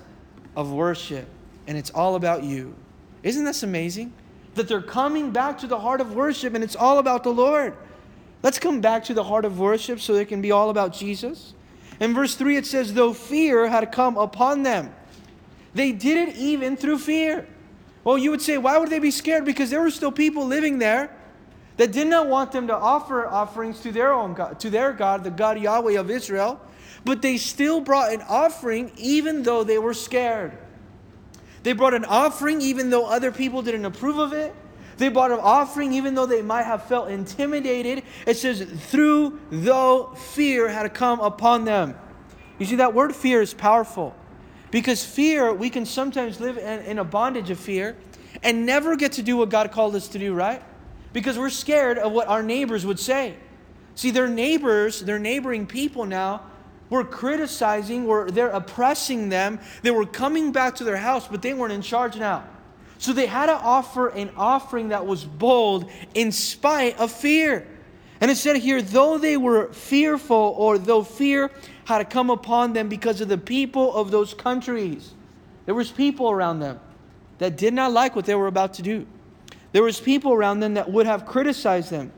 of 0.55 0.71
worship. 0.71 1.27
And 1.67 1.77
it's 1.77 1.91
all 1.91 2.15
about 2.15 2.43
you. 2.43 2.75
Isn't 3.21 3.43
this 3.43 3.63
amazing? 3.63 4.11
That 4.55 4.67
they're 4.67 4.81
coming 4.81 5.31
back 5.31 5.59
to 5.59 5.67
the 5.67 5.79
heart 5.79 6.01
of 6.01 6.15
worship 6.15 6.55
and 6.55 6.63
it's 6.63 6.75
all 6.75 6.97
about 6.97 7.23
the 7.23 7.29
Lord. 7.29 7.77
Let's 8.41 8.57
come 8.57 8.81
back 8.81 9.03
to 9.05 9.13
the 9.13 9.23
heart 9.23 9.45
of 9.45 9.59
worship 9.59 9.99
so 9.99 10.15
it 10.15 10.27
can 10.27 10.41
be 10.41 10.51
all 10.51 10.69
about 10.69 10.93
Jesus. 10.93 11.53
In 11.99 12.13
verse 12.13 12.35
3, 12.35 12.57
it 12.57 12.65
says, 12.65 12.93
Though 12.93 13.13
fear 13.13 13.67
had 13.67 13.91
come 13.91 14.17
upon 14.17 14.63
them, 14.63 14.93
they 15.73 15.91
did 15.91 16.29
it 16.29 16.35
even 16.35 16.75
through 16.75 16.99
fear. 16.99 17.47
Well, 18.03 18.17
you 18.17 18.31
would 18.31 18.41
say, 18.41 18.57
why 18.57 18.77
would 18.77 18.89
they 18.89 18.99
be 18.99 19.11
scared? 19.11 19.45
Because 19.45 19.69
there 19.69 19.81
were 19.81 19.91
still 19.91 20.11
people 20.11 20.45
living 20.45 20.79
there 20.79 21.15
that 21.77 21.91
did 21.91 22.07
not 22.07 22.27
want 22.27 22.51
them 22.51 22.67
to 22.67 22.75
offer 22.75 23.27
offerings 23.27 23.79
to 23.81 23.91
their 23.91 24.11
own 24.11 24.33
God, 24.33 24.59
to 24.61 24.69
their 24.69 24.93
God, 24.93 25.23
the 25.23 25.31
God 25.31 25.59
Yahweh 25.59 25.99
of 25.99 26.09
Israel, 26.09 26.59
but 27.05 27.21
they 27.21 27.37
still 27.37 27.81
brought 27.81 28.13
an 28.13 28.21
offering 28.27 28.91
even 28.97 29.43
though 29.43 29.63
they 29.63 29.77
were 29.77 29.93
scared. 29.93 30.57
They 31.63 31.73
brought 31.73 31.93
an 31.93 32.05
offering 32.05 32.61
even 32.61 32.89
though 32.89 33.05
other 33.05 33.31
people 33.31 33.61
didn't 33.61 33.85
approve 33.85 34.17
of 34.17 34.33
it. 34.33 34.53
They 34.97 35.07
brought 35.07 35.31
an 35.31 35.39
offering 35.39 35.93
even 35.93 36.15
though 36.15 36.25
they 36.25 36.41
might 36.41 36.63
have 36.63 36.83
felt 36.83 37.09
intimidated. 37.09 38.03
It 38.25 38.35
says, 38.35 38.61
through 38.61 39.39
though 39.49 40.13
fear 40.15 40.67
had 40.67 40.93
come 40.93 41.21
upon 41.21 41.63
them. 41.63 41.95
You 42.57 42.65
see, 42.65 42.75
that 42.77 42.93
word 42.93 43.15
fear 43.15 43.41
is 43.41 43.53
powerful. 43.53 44.13
Because 44.71 45.03
fear, 45.03 45.53
we 45.53 45.69
can 45.69 45.85
sometimes 45.85 46.39
live 46.39 46.57
in, 46.57 46.99
a 46.99 47.03
bondage 47.03 47.49
of 47.49 47.59
fear 47.59 47.95
and 48.43 48.65
never 48.65 48.95
get 48.95 49.13
to 49.13 49.23
do 49.23 49.37
what 49.37 49.49
God 49.49 49.71
called 49.71 49.95
us 49.95 50.07
to 50.09 50.19
do, 50.19 50.33
right? 50.33 50.61
Because 51.11 51.37
we're 51.37 51.49
scared 51.49 51.97
of 51.97 52.11
what 52.11 52.27
our 52.27 52.43
neighbors 52.43 52.85
would 52.85 52.99
say. 52.99 53.35
See, 53.95 54.11
their 54.11 54.27
neighbors, 54.27 55.01
their 55.01 55.19
neighboring 55.19 55.65
people 55.65 56.05
now, 56.05 56.43
were 56.89 57.03
criticizing, 57.03 58.05
were 58.05 58.31
they're 58.31 58.49
oppressing 58.49 59.29
them. 59.29 59.59
They 59.81 59.91
were 59.91 60.05
coming 60.05 60.51
back 60.51 60.75
to 60.75 60.83
their 60.83 60.97
house, 60.97 61.27
but 61.27 61.41
they 61.41 61.53
weren't 61.53 61.73
in 61.73 61.81
charge 61.81 62.15
now. 62.15 62.45
So 62.97 63.13
they 63.13 63.27
had 63.27 63.45
to 63.45 63.55
offer 63.55 64.09
an 64.09 64.31
offering 64.35 64.89
that 64.89 65.05
was 65.05 65.23
bold 65.23 65.89
in 66.13 66.31
spite 66.31 66.97
of 66.99 67.11
fear. 67.11 67.65
And 68.21 68.29
it 68.29 68.35
said 68.35 68.57
here, 68.57 68.81
though 68.81 69.17
they 69.17 69.37
were 69.37 69.71
fearful, 69.71 70.53
or 70.57 70.77
though 70.77 71.03
fear 71.03 71.51
had 71.85 72.09
come 72.09 72.29
upon 72.29 72.73
them 72.73 72.89
because 72.89 73.21
of 73.21 73.29
the 73.29 73.37
people 73.37 73.95
of 73.95 74.11
those 74.11 74.33
countries, 74.33 75.13
there 75.65 75.75
was 75.75 75.91
people 75.91 76.29
around 76.29 76.59
them 76.59 76.79
that 77.37 77.55
did 77.55 77.73
not 77.73 77.91
like 77.91 78.15
what 78.15 78.25
they 78.25 78.35
were 78.35 78.47
about 78.47 78.73
to 78.75 78.81
do. 78.81 79.05
There 79.71 79.83
was 79.83 79.99
people 79.99 80.33
around 80.33 80.59
them 80.59 80.73
that 80.73 80.91
would 80.91 81.05
have 81.05 81.25
criticized 81.25 81.91
them. 81.91 82.11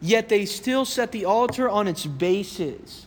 Yet 0.00 0.28
they 0.28 0.44
still 0.44 0.84
set 0.84 1.12
the 1.12 1.24
altar 1.24 1.68
on 1.68 1.88
its 1.88 2.06
bases. 2.06 3.06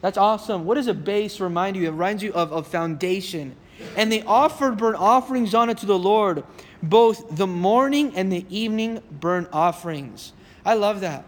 That's 0.00 0.16
awesome. 0.16 0.64
What 0.64 0.76
does 0.76 0.86
a 0.86 0.94
base 0.94 1.40
remind 1.40 1.76
you? 1.76 1.86
It 1.86 1.90
reminds 1.90 2.22
you 2.22 2.32
of 2.32 2.52
a 2.52 2.62
foundation. 2.62 3.56
And 3.96 4.10
they 4.10 4.22
offered 4.22 4.76
burnt 4.76 4.96
offerings 4.96 5.54
on 5.54 5.68
it 5.70 5.78
to 5.78 5.86
the 5.86 5.98
Lord, 5.98 6.44
both 6.82 7.36
the 7.36 7.46
morning 7.46 8.14
and 8.14 8.32
the 8.32 8.46
evening 8.48 9.02
burnt 9.10 9.48
offerings. 9.52 10.32
I 10.64 10.74
love 10.74 11.00
that. 11.00 11.24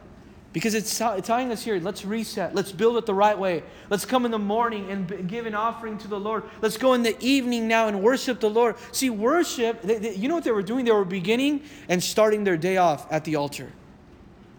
Because 0.53 0.75
it's 0.75 0.99
telling 0.99 1.51
us 1.51 1.63
here, 1.63 1.81
let's 1.81 2.05
reset. 2.05 2.55
Let's 2.55 2.73
build 2.73 2.99
it 2.99 3.07
the 3.07 3.15
right 3.15 3.39
way. 3.39 3.63
Let's 3.89 4.05
come 4.05 4.27
in 4.27 4.31
the 4.31 4.39
morning 4.39 4.91
and 4.91 5.27
give 5.27 5.47
an 5.47 5.55
offering 5.55 5.97
to 5.99 6.09
the 6.09 6.21
Lord. 6.21 6.45
Let's 6.61 6.77
go 6.77 6.93
in 6.93 7.03
the 7.03 7.17
evening 7.21 7.69
now 7.69 7.89
and 7.89 8.03
worship 8.03 8.39
the 8.39 8.51
Lord. 8.51 8.77
See, 8.93 9.09
worship, 9.09 9.81
they, 9.81 9.99
they, 9.99 10.15
you 10.15 10.29
know 10.29 10.35
what 10.35 10.45
they 10.45 10.53
were 10.53 10.63
doing? 10.63 10.85
They 10.85 10.93
were 10.93 11.07
beginning 11.07 11.63
and 11.89 12.03
starting 12.03 12.45
their 12.45 12.59
day 12.59 12.77
off 12.77 13.11
at 13.11 13.25
the 13.25 13.37
altar. 13.37 13.73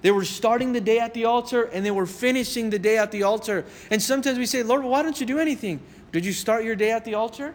They 0.02 0.10
were 0.10 0.26
starting 0.26 0.74
the 0.74 0.82
day 0.82 1.00
at 1.00 1.14
the 1.14 1.26
altar 1.26 1.64
and 1.64 1.86
they 1.86 1.92
were 1.92 2.08
finishing 2.08 2.72
the 2.72 2.80
day 2.80 2.98
at 2.98 3.12
the 3.12 3.24
altar. 3.24 3.64
And 3.92 4.02
sometimes 4.02 4.40
we 4.40 4.48
say, 4.48 4.64
Lord, 4.64 4.84
why 4.84 5.04
don't 5.04 5.20
you 5.20 5.28
do 5.28 5.38
anything? 5.38 5.80
Did 6.12 6.26
you 6.26 6.34
start 6.34 6.64
your 6.64 6.76
day 6.76 6.92
at 6.92 7.06
the 7.06 7.14
altar? 7.14 7.54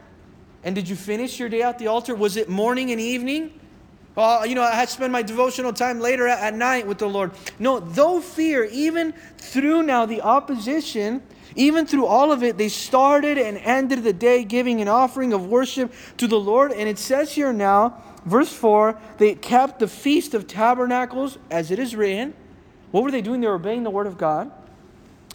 And 0.62 0.75
did 0.75 0.88
you 0.88 0.97
finish 0.97 1.40
your 1.40 1.49
day 1.49 1.62
at 1.62 1.78
the 1.78 1.88
altar? 1.88 2.14
Was 2.14 2.37
it 2.37 2.49
morning 2.49 2.92
and 2.92 3.00
evening? 3.00 3.59
Well, 4.18 4.44
you 4.44 4.56
know, 4.56 4.64
I 4.64 4.75
had 4.75 4.88
to 4.88 4.94
spend 4.94 5.12
my 5.12 5.22
devotional 5.22 5.72
time 5.72 6.00
later 6.00 6.26
at, 6.26 6.40
at 6.40 6.54
night 6.56 6.88
with 6.88 6.98
the 6.98 7.08
Lord. 7.08 7.30
No, 7.60 7.78
though 7.78 8.20
fear, 8.20 8.64
even 8.64 9.14
through 9.37 9.84
now 9.84 10.06
the 10.06 10.22
opposition, 10.22 11.22
even 11.54 11.87
through 11.87 12.04
all 12.04 12.32
of 12.32 12.42
it, 12.42 12.58
they 12.58 12.68
started 12.68 13.38
and 13.38 13.58
ended 13.58 14.02
the 14.02 14.12
day 14.12 14.42
giving 14.42 14.80
an 14.80 14.88
offering 14.88 15.32
of 15.32 15.46
worship 15.46 15.92
to 16.16 16.26
the 16.26 16.40
Lord. 16.40 16.72
And 16.72 16.88
it 16.88 16.98
says 16.98 17.32
here 17.32 17.52
now, 17.52 18.02
verse 18.25 18.52
4, 18.52 19.00
they 19.18 19.37
kept 19.37 19.78
the 19.78 19.87
Feast 19.87 20.34
of 20.34 20.48
Tabernacles 20.48 21.38
as 21.48 21.70
it 21.70 21.78
is 21.78 21.94
written. 21.94 22.34
What 22.90 23.04
were 23.04 23.12
they 23.12 23.22
doing? 23.22 23.40
They 23.40 23.46
were 23.46 23.54
obeying 23.54 23.84
the 23.84 23.90
word 23.90 24.08
of 24.08 24.18
God 24.18 24.50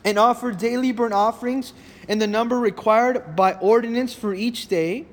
and 0.04 0.20
offered 0.20 0.58
daily 0.58 0.92
burnt 0.92 1.14
offerings 1.14 1.72
in 2.10 2.20
the 2.20 2.28
number 2.28 2.60
required 2.60 3.34
by 3.38 3.54
ordinance 3.54 4.14
for 4.14 4.34
each 4.34 4.68
day. 4.68 5.06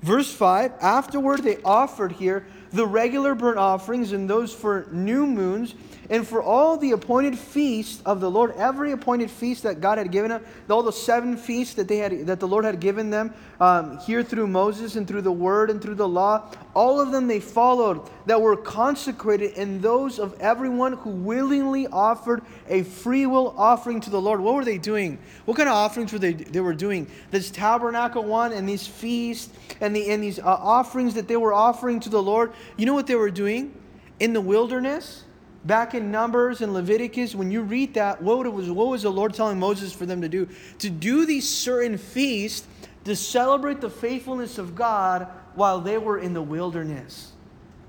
Verse 0.00 0.32
5, 0.32 0.72
afterward 0.80 1.42
they 1.42 1.58
offered 1.62 2.12
here 2.12 2.46
the 2.72 2.86
regular 2.86 3.34
burnt 3.34 3.58
offerings 3.58 4.12
and 4.12 4.28
those 4.28 4.54
for 4.54 4.86
new 4.90 5.26
moons, 5.26 5.74
and 6.10 6.26
for 6.26 6.42
all 6.42 6.76
the 6.76 6.90
appointed 6.90 7.38
feasts 7.38 8.02
of 8.04 8.20
the 8.20 8.28
Lord, 8.28 8.52
every 8.56 8.90
appointed 8.90 9.30
feast 9.30 9.62
that 9.62 9.80
God 9.80 9.96
had 9.96 10.10
given 10.10 10.30
them, 10.30 10.44
all 10.68 10.82
the 10.82 10.90
seven 10.90 11.36
feasts 11.36 11.74
that 11.74 11.86
they 11.86 11.98
had 11.98 12.26
that 12.26 12.40
the 12.40 12.48
Lord 12.48 12.64
had 12.64 12.80
given 12.80 13.10
them 13.10 13.32
um, 13.60 13.96
here 13.98 14.24
through 14.24 14.48
Moses 14.48 14.96
and 14.96 15.06
through 15.06 15.22
the 15.22 15.30
Word 15.30 15.70
and 15.70 15.80
through 15.80 15.94
the 15.94 16.08
law, 16.08 16.52
all 16.74 17.00
of 17.00 17.12
them 17.12 17.28
they 17.28 17.38
followed 17.38 18.00
that 18.26 18.42
were 18.42 18.56
consecrated, 18.56 19.56
and 19.56 19.80
those 19.80 20.18
of 20.18 20.38
everyone 20.40 20.94
who 20.94 21.10
willingly 21.10 21.86
offered 21.86 22.42
a 22.68 22.82
free 22.82 23.26
will 23.26 23.54
offering 23.56 24.00
to 24.00 24.10
the 24.10 24.20
Lord. 24.20 24.40
What 24.40 24.56
were 24.56 24.64
they 24.64 24.78
doing? 24.78 25.16
What 25.44 25.56
kind 25.56 25.68
of 25.68 25.76
offerings 25.76 26.12
were 26.12 26.18
they 26.18 26.32
they 26.32 26.60
were 26.60 26.74
doing? 26.74 27.06
This 27.30 27.52
tabernacle 27.52 28.24
one 28.24 28.52
and 28.52 28.68
these 28.68 28.84
feasts 28.84 29.54
and 29.80 29.94
the 29.94 30.10
and 30.10 30.20
these 30.20 30.40
uh, 30.40 30.42
offerings 30.44 31.14
that 31.14 31.28
they 31.28 31.36
were 31.36 31.54
offering 31.54 32.00
to 32.00 32.08
the 32.08 32.20
Lord. 32.20 32.52
You 32.76 32.86
know 32.86 32.94
what 32.94 33.06
they 33.06 33.14
were 33.14 33.30
doing 33.30 33.72
in 34.18 34.32
the 34.32 34.40
wilderness? 34.40 35.22
Back 35.64 35.94
in 35.94 36.10
Numbers 36.10 36.62
and 36.62 36.72
Leviticus, 36.72 37.34
when 37.34 37.50
you 37.50 37.60
read 37.62 37.94
that, 37.94 38.22
what 38.22 38.50
was, 38.50 38.70
what 38.70 38.88
was 38.88 39.02
the 39.02 39.10
Lord 39.10 39.34
telling 39.34 39.58
Moses 39.58 39.92
for 39.92 40.06
them 40.06 40.22
to 40.22 40.28
do? 40.28 40.48
To 40.78 40.88
do 40.88 41.26
these 41.26 41.48
certain 41.48 41.98
feasts 41.98 42.66
to 43.04 43.16
celebrate 43.16 43.80
the 43.80 43.90
faithfulness 43.90 44.58
of 44.58 44.74
God 44.74 45.28
while 45.54 45.80
they 45.80 45.98
were 45.98 46.18
in 46.18 46.32
the 46.32 46.42
wilderness. 46.42 47.32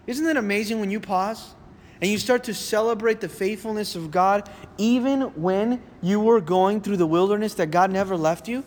Isn't 0.08 0.26
that 0.26 0.38
amazing 0.38 0.80
when 0.80 0.92
you 0.92 1.00
pause 1.00 1.54
and 2.02 2.10
you 2.10 2.18
start 2.18 2.46
to 2.46 2.54
celebrate 2.54 3.22
the 3.22 3.30
faithfulness 3.30 3.96
of 3.96 4.12
God 4.12 4.50
even 4.78 5.22
when 5.42 5.82
you 6.02 6.20
were 6.20 6.42
going 6.42 6.82
through 6.82 6.98
the 6.98 7.08
wilderness 7.08 7.54
that 7.56 7.68
God 7.68 7.92
never 7.92 8.18
left 8.18 8.48
you? 8.48 8.64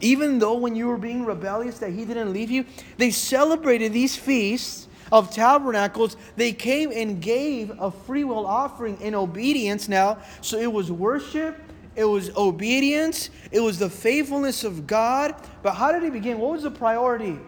Even 0.00 0.40
though 0.40 0.54
when 0.54 0.74
you 0.74 0.88
were 0.88 0.98
being 0.98 1.24
rebellious 1.24 1.78
that 1.78 1.92
He 1.92 2.04
didn't 2.04 2.32
leave 2.32 2.50
you? 2.50 2.64
They 2.96 3.10
celebrated 3.10 3.92
these 3.92 4.16
feasts 4.16 4.88
of 5.12 5.30
tabernacles, 5.30 6.16
they 6.36 6.52
came 6.52 6.90
and 6.90 7.20
gave 7.20 7.70
a 7.78 7.90
free 7.90 8.24
will 8.24 8.46
offering 8.46 8.98
in 9.00 9.14
obedience 9.14 9.88
now. 9.88 10.18
So 10.40 10.58
it 10.58 10.72
was 10.72 10.90
worship, 10.90 11.60
it 11.94 12.04
was 12.04 12.34
obedience, 12.34 13.28
it 13.52 13.60
was 13.60 13.78
the 13.78 13.90
faithfulness 13.90 14.64
of 14.64 14.86
God. 14.86 15.34
But 15.62 15.74
how 15.74 15.92
did 15.92 16.02
it 16.02 16.12
begin? 16.12 16.38
What 16.38 16.52
was 16.52 16.62
the 16.62 16.70
priority? 16.70 17.38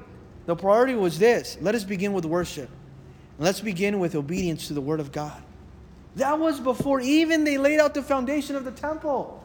The 0.44 0.54
priority 0.54 0.94
was 0.94 1.18
this 1.18 1.56
let 1.62 1.74
us 1.74 1.82
begin 1.82 2.12
with 2.12 2.26
worship. 2.26 2.68
Let's 3.38 3.60
begin 3.60 3.98
with 3.98 4.14
obedience 4.14 4.68
to 4.68 4.74
the 4.74 4.80
Word 4.80 5.00
of 5.00 5.10
God. 5.10 5.42
That 6.16 6.38
was 6.38 6.60
before 6.60 7.00
even 7.00 7.42
they 7.42 7.58
laid 7.58 7.80
out 7.80 7.94
the 7.94 8.02
foundation 8.02 8.54
of 8.54 8.64
the 8.64 8.70
temple. 8.70 9.42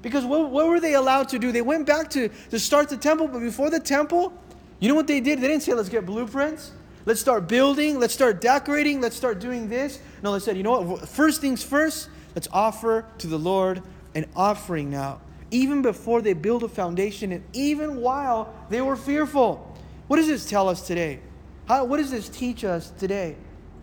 Because 0.00 0.24
what, 0.24 0.50
what 0.50 0.68
were 0.68 0.80
they 0.80 0.94
allowed 0.94 1.28
to 1.30 1.38
do? 1.38 1.52
They 1.52 1.62
went 1.62 1.86
back 1.86 2.08
to, 2.10 2.30
to 2.50 2.58
start 2.58 2.88
the 2.88 2.96
temple, 2.96 3.28
but 3.28 3.40
before 3.40 3.68
the 3.68 3.80
temple, 3.80 4.32
you 4.78 4.88
know 4.88 4.94
what 4.94 5.06
they 5.06 5.20
did? 5.20 5.40
They 5.40 5.48
didn't 5.48 5.64
say, 5.64 5.74
let's 5.74 5.88
get 5.88 6.06
blueprints. 6.06 6.70
Let's 7.06 7.20
start 7.20 7.46
building. 7.46 8.00
Let's 8.00 8.12
start 8.12 8.40
decorating. 8.40 9.00
Let's 9.00 9.16
start 9.16 9.38
doing 9.38 9.68
this. 9.68 10.00
No, 10.24 10.32
they 10.32 10.40
said, 10.40 10.56
you 10.56 10.64
know 10.64 10.80
what? 10.80 11.08
First 11.08 11.40
things 11.40 11.62
first, 11.62 12.10
let's 12.34 12.48
offer 12.52 13.06
to 13.18 13.28
the 13.28 13.38
Lord 13.38 13.80
an 14.16 14.26
offering 14.34 14.90
now. 14.90 15.20
Even 15.52 15.82
before 15.82 16.20
they 16.20 16.32
build 16.32 16.64
a 16.64 16.68
foundation 16.68 17.30
and 17.30 17.44
even 17.52 18.00
while 18.00 18.52
they 18.70 18.82
were 18.82 18.96
fearful. 18.96 19.72
What 20.08 20.16
does 20.16 20.26
this 20.26 20.48
tell 20.48 20.68
us 20.68 20.84
today? 20.84 21.20
How, 21.68 21.84
what 21.84 21.98
does 21.98 22.10
this 22.10 22.28
teach 22.28 22.64
us 22.64 22.90
today? 22.98 23.36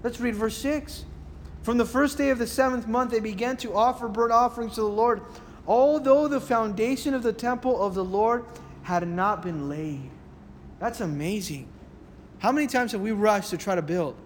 Let's 0.03 0.19
read 0.19 0.35
verse 0.35 0.57
6. 0.57 1.05
From 1.61 1.77
the 1.77 1.85
first 1.85 2.17
day 2.17 2.29
of 2.29 2.39
the 2.39 2.47
seventh 2.47 2.87
month, 2.87 3.11
they 3.11 3.21
began 3.21 3.55
to 3.57 3.73
offer 3.73 4.09
burnt 4.09 4.33
offerings 4.33 4.75
to 4.75 4.81
the 4.81 4.87
Lord, 4.87 5.21
although 5.65 6.27
the 6.27 6.41
foundation 6.41 7.13
of 7.13 7.23
the 7.23 7.31
temple 7.31 7.81
of 7.81 7.95
the 7.95 8.03
Lord 8.03 8.43
had 8.81 9.07
not 9.07 9.41
been 9.41 9.69
laid. 9.69 10.09
That's 10.79 10.99
amazing. 10.99 11.69
How 12.43 12.51
many 12.51 12.67
times 12.67 12.91
have 12.91 12.99
we 12.99 13.11
rushed 13.11 13.51
to 13.51 13.57
try 13.57 13.73
to 13.73 13.81
build? 13.81 14.17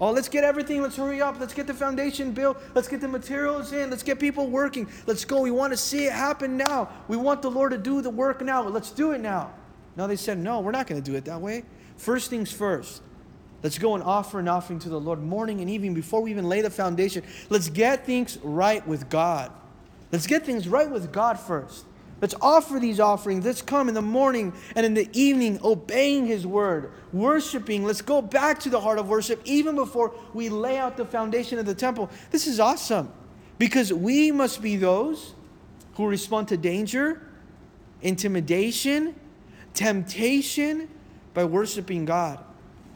Oh, 0.00 0.12
let's 0.12 0.28
get 0.28 0.44
everything. 0.44 0.80
Let's 0.80 0.96
hurry 0.96 1.20
up. 1.20 1.40
Let's 1.40 1.52
get 1.52 1.66
the 1.66 1.74
foundation 1.74 2.30
built. 2.30 2.56
Let's 2.72 2.86
get 2.86 3.00
the 3.00 3.08
materials 3.08 3.72
in. 3.72 3.90
Let's 3.90 4.04
get 4.04 4.20
people 4.20 4.46
working. 4.46 4.88
Let's 5.06 5.24
go. 5.24 5.40
We 5.40 5.50
want 5.50 5.72
to 5.72 5.76
see 5.76 6.06
it 6.06 6.12
happen 6.12 6.56
now. 6.56 6.88
We 7.08 7.16
want 7.16 7.42
the 7.42 7.50
Lord 7.50 7.72
to 7.72 7.78
do 7.78 8.00
the 8.00 8.10
work 8.10 8.42
now. 8.42 8.62
Let's 8.62 8.92
do 8.92 9.10
it 9.10 9.20
now. 9.20 9.52
No, 9.96 10.06
they 10.06 10.14
said, 10.14 10.38
no, 10.38 10.60
we're 10.60 10.70
not 10.70 10.86
going 10.86 11.02
to 11.02 11.10
do 11.10 11.16
it 11.16 11.24
that 11.24 11.40
way. 11.40 11.64
First 11.96 12.30
things 12.30 12.52
first. 12.52 13.02
Let's 13.64 13.78
go 13.78 13.96
and 13.96 14.04
offer 14.04 14.38
an 14.38 14.46
offering 14.46 14.78
to 14.80 14.88
the 14.88 15.00
Lord 15.00 15.20
morning 15.20 15.60
and 15.60 15.68
evening 15.68 15.94
before 15.94 16.20
we 16.20 16.30
even 16.30 16.48
lay 16.48 16.60
the 16.60 16.70
foundation. 16.70 17.24
Let's 17.50 17.68
get 17.68 18.06
things 18.06 18.38
right 18.44 18.86
with 18.86 19.08
God. 19.08 19.50
Let's 20.12 20.28
get 20.28 20.46
things 20.46 20.68
right 20.68 20.88
with 20.88 21.12
God 21.12 21.40
first. 21.40 21.86
Let's 22.24 22.34
offer 22.40 22.78
these 22.78 23.00
offerings. 23.00 23.44
Let's 23.44 23.60
come 23.60 23.86
in 23.86 23.94
the 23.94 24.00
morning 24.00 24.54
and 24.74 24.86
in 24.86 24.94
the 24.94 25.10
evening, 25.12 25.60
obeying 25.62 26.24
His 26.24 26.46
word, 26.46 26.90
worshiping. 27.12 27.84
Let's 27.84 28.00
go 28.00 28.22
back 28.22 28.60
to 28.60 28.70
the 28.70 28.80
heart 28.80 28.98
of 28.98 29.10
worship 29.10 29.42
even 29.44 29.74
before 29.74 30.14
we 30.32 30.48
lay 30.48 30.78
out 30.78 30.96
the 30.96 31.04
foundation 31.04 31.58
of 31.58 31.66
the 31.66 31.74
temple. 31.74 32.08
This 32.30 32.46
is 32.46 32.60
awesome 32.60 33.12
because 33.58 33.92
we 33.92 34.32
must 34.32 34.62
be 34.62 34.76
those 34.76 35.34
who 35.96 36.06
respond 36.06 36.48
to 36.48 36.56
danger, 36.56 37.20
intimidation, 38.00 39.14
temptation 39.74 40.88
by 41.34 41.44
worshiping 41.44 42.06
God. 42.06 42.42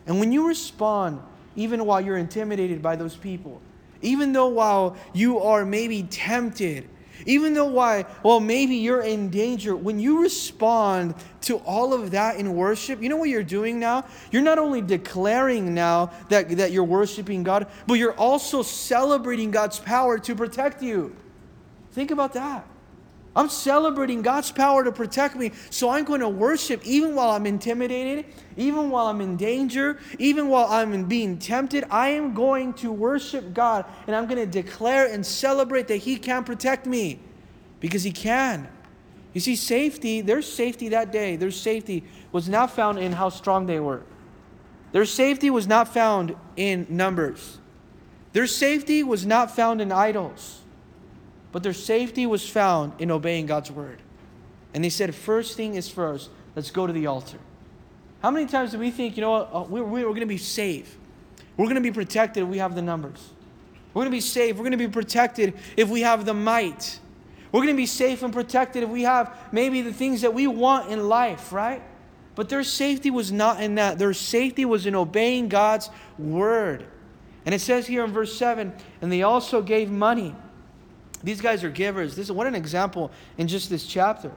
And 0.06 0.20
when 0.20 0.32
you 0.32 0.49
respond, 0.49 1.20
even 1.54 1.85
while 1.85 2.00
you're 2.00 2.16
intimidated 2.16 2.80
by 2.80 2.97
those 2.97 3.14
people, 3.14 3.61
even 4.00 4.32
though 4.32 4.49
while 4.49 4.97
you 5.12 5.38
are 5.40 5.66
maybe 5.66 6.04
tempted, 6.04 6.88
even 7.28 7.52
though 7.52 7.66
why, 7.66 8.06
well, 8.23 8.40
maybe 8.40 8.76
you're 8.76 9.02
in 9.02 9.28
danger, 9.28 9.76
when 9.76 10.00
you 10.00 10.23
respond 10.23 11.14
to 11.42 11.58
all 11.58 11.92
of 11.92 12.12
that 12.12 12.37
in 12.37 12.54
worship, 12.56 13.02
you 13.02 13.11
know 13.11 13.18
what 13.18 13.28
you're 13.28 13.42
doing 13.42 13.78
now? 13.78 14.06
You're 14.32 14.42
not 14.42 14.58
only 14.58 14.80
declaring 14.80 15.75
now 15.75 16.11
that, 16.30 16.49
that 16.56 16.73
you're 16.73 16.85
worshiping 16.85 17.42
God, 17.42 17.66
but 17.87 17.94
you're 17.94 18.14
also 18.14 18.62
celebrating 18.62 19.50
God's 19.50 19.78
power 19.78 20.18
to 20.20 20.35
protect 20.35 20.82
you. 20.82 21.14
Think 21.92 22.11
about 22.11 22.32
that. 22.32 22.66
I'm 23.37 23.49
celebrating 23.49 24.23
God's 24.23 24.50
power 24.50 24.82
to 24.82 24.90
protect 24.90 25.37
me, 25.37 25.52
so 25.70 25.90
I'm 25.90 26.04
going 26.04 26.20
to 26.20 26.28
worship 26.28 26.85
even 26.85 27.14
while 27.14 27.30
I'm 27.30 27.47
intimidated, 27.47 28.26
even 28.56 28.90
while 28.90 29.06
I'm 29.06 29.20
in 29.20 29.37
danger, 29.37 29.99
even 30.18 30.49
while 30.49 30.66
I'm 30.66 31.04
being 31.04 31.38
tempted. 31.38 31.85
I 31.90 32.08
am 32.08 32.35
going 32.35 32.75
to 32.75 32.90
worship 32.90 33.54
God, 33.54 33.85
and 34.06 34.16
I'm 34.16 34.26
going 34.26 34.38
to 34.38 34.62
declare 34.62 35.12
and 35.12 35.25
celebrate 35.25 35.88
that 35.88 35.99
He 35.99 36.16
can 36.16 36.42
protect 36.42 36.87
me 36.87 37.20
because 37.80 38.02
He 38.02 38.12
can. 38.12 38.68
You 39.35 39.40
see, 39.40 39.56
safety, 39.56 40.20
their 40.20 40.42
safety 40.42 40.88
that 40.88 41.12
day, 41.12 41.37
their 41.37 41.50
safety 41.50 42.04
was 42.32 42.49
not 42.49 42.70
found 42.70 42.99
in 42.99 43.12
how 43.12 43.28
strong 43.28 43.67
they 43.67 43.78
were. 43.78 44.02
Their 44.93 45.04
safety 45.04 45.50
was 45.50 45.67
not 45.67 45.86
found 45.86 46.34
in 46.56 46.86
numbers. 46.88 47.58
Their 48.32 48.47
safety 48.47 49.02
was 49.02 49.26
not 49.26 49.54
found 49.54 49.80
in 49.80 49.93
idols. 49.93 50.62
But 51.52 51.63
their 51.63 51.73
safety 51.73 52.26
was 52.26 52.49
found 52.49 52.93
in 52.99 53.11
obeying 53.11 53.47
God's 53.47 53.71
word. 53.71 54.00
And 54.75 54.84
they 54.84 54.91
said, 54.91 55.15
first 55.15 55.56
thing 55.56 55.75
is 55.75 55.89
first, 55.89 56.30
let's 56.54 56.71
go 56.71 56.87
to 56.87 56.93
the 56.93 57.06
altar. 57.06 57.39
How 58.23 58.30
many 58.30 58.47
times 58.47 58.73
do 58.73 58.78
we 58.78 58.91
think, 58.91 59.17
you 59.17 59.23
know 59.23 59.30
what, 59.30 59.50
uh, 59.52 59.65
we're, 59.69 59.84
we're 59.84 60.02
going 60.02 60.21
to 60.21 60.26
be 60.26 60.39
safe? 60.39 60.99
We're 61.56 61.67
going 61.67 61.76
to 61.76 61.80
be 61.80 61.93
protected 61.93 62.43
if 62.43 62.49
we 62.49 62.58
have 62.58 62.75
the 62.75 62.82
numbers. 62.82 63.30
We're 63.95 64.02
going 64.02 64.13
to 64.13 64.17
be 64.17 64.21
safe. 64.21 64.56
We're 64.56 64.63
going 64.63 64.73
to 64.73 64.78
be 64.78 64.89
protected 64.89 65.54
if 65.76 65.89
we 65.89 66.02
have 66.02 66.25
the 66.25 66.34
might. 66.34 67.00
We're 67.50 67.61
going 67.61 67.75
to 67.75 67.76
be 67.76 67.87
safe 67.87 68.23
and 68.23 68.32
protected 68.32 68.82
if 68.82 68.91
we 68.91 69.02
have 69.02 69.37
maybe 69.52 69.80
the 69.80 69.93
things 69.93 70.21
that 70.21 70.34
we 70.34 70.47
want 70.47 70.91
in 70.91 71.08
life, 71.08 71.52
right? 71.52 71.82
But 72.34 72.49
their 72.49 72.63
safety 72.63 73.11
was 73.11 73.32
not 73.32 73.63
in 73.63 73.76
that. 73.76 73.99
Their 73.99 74.15
safety 74.15 74.65
was 74.65 74.87
in 74.87 74.95
obeying 74.95 75.49
God's 75.49 75.91
word. 76.19 76.84
And 77.47 77.54
it 77.54 77.61
says 77.61 77.87
here 77.87 78.04
in 78.04 78.13
verse 78.13 78.37
7 78.37 78.73
and 79.00 79.11
they 79.11 79.23
also 79.23 79.63
gave 79.63 79.91
money 79.91 80.37
these 81.23 81.41
guys 81.41 81.65
are 81.65 81.71
givers. 81.71 82.15
This 82.17 82.26
is 82.26 82.33
what 82.33 82.47
an 82.47 82.54
example 82.54 83.11
in 83.37 83.49
just 83.49 83.71
this 83.71 83.87
chapter. 83.87 84.31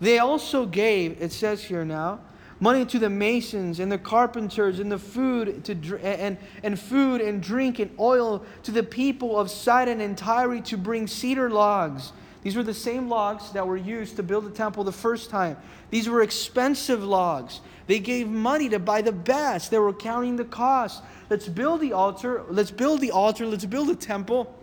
They 0.00 0.18
also 0.18 0.66
gave, 0.66 1.20
it 1.20 1.32
says 1.32 1.62
here 1.62 1.84
now, 1.84 2.20
money 2.60 2.84
to 2.86 2.98
the 2.98 3.10
masons 3.10 3.80
and 3.80 3.90
the 3.90 3.98
carpenters 3.98 4.80
and 4.80 4.90
the 4.90 4.98
food 4.98 5.64
to 5.64 5.98
and, 6.02 6.36
and 6.62 6.78
food 6.78 7.20
and 7.20 7.42
drink 7.42 7.78
and 7.78 7.90
oil 7.98 8.44
to 8.64 8.70
the 8.70 8.82
people 8.82 9.38
of 9.38 9.50
Sidon 9.50 10.00
and 10.00 10.16
Tyre 10.16 10.60
to 10.60 10.76
bring 10.76 11.06
cedar 11.06 11.50
logs. 11.50 12.12
These 12.42 12.56
were 12.56 12.62
the 12.62 12.74
same 12.74 13.08
logs 13.08 13.50
that 13.52 13.66
were 13.66 13.76
used 13.76 14.16
to 14.16 14.22
build 14.22 14.44
the 14.44 14.50
temple 14.50 14.84
the 14.84 14.92
first 14.92 15.30
time. 15.30 15.56
These 15.90 16.08
were 16.08 16.22
expensive 16.22 17.02
logs. 17.02 17.60
They 17.86 17.98
gave 17.98 18.28
money 18.28 18.68
to 18.68 18.78
buy 18.78 19.02
the 19.02 19.12
best. 19.12 19.70
They 19.70 19.78
were 19.78 19.92
counting 19.92 20.36
the 20.36 20.44
cost. 20.44 21.02
Let's 21.30 21.48
build 21.48 21.80
the 21.80 21.92
altar. 21.94 22.44
Let's 22.48 22.70
build 22.70 23.00
the 23.00 23.10
altar. 23.10 23.46
Let's 23.46 23.64
build 23.64 23.90
a 23.90 23.96
temple. 23.96 24.54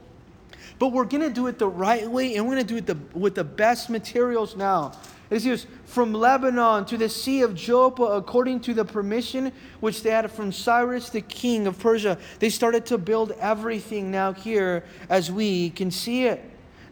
But 0.78 0.90
we're 0.90 1.06
going 1.06 1.24
to 1.24 1.30
do 1.30 1.48
it 1.48 1.58
the 1.58 1.68
right 1.68 2.10
way 2.10 2.36
and 2.36 2.46
we're 2.46 2.56
going 2.56 2.68
to 2.68 2.74
do 2.74 2.78
it 2.78 2.86
the, 2.86 3.18
with 3.18 3.36
the 3.36 3.44
best 3.44 3.90
materials 3.90 4.56
now. 4.56 4.94
It 5.30 5.42
says, 5.42 5.66
from 5.86 6.14
Lebanon 6.14 6.86
to 6.86 6.98
the 6.98 7.10
Sea 7.10 7.42
of 7.42 7.56
Joppa, 7.56 8.04
according 8.04 8.60
to 8.62 8.74
the 8.74 8.86
permission 8.86 9.52
which 9.80 10.04
they 10.04 10.12
had 10.12 10.30
from 10.32 10.52
Cyrus, 10.52 11.10
the 11.10 11.22
king 11.22 11.66
of 11.66 11.80
Persia. 11.80 12.18
They 12.40 12.50
started 12.50 12.86
to 12.88 12.98
build 12.98 13.32
everything 13.40 14.12
now 14.12 14.34
here 14.34 14.84
as 15.10 15.32
we 15.32 15.72
can 15.72 15.90
see 15.90 16.26
it. 16.26 16.44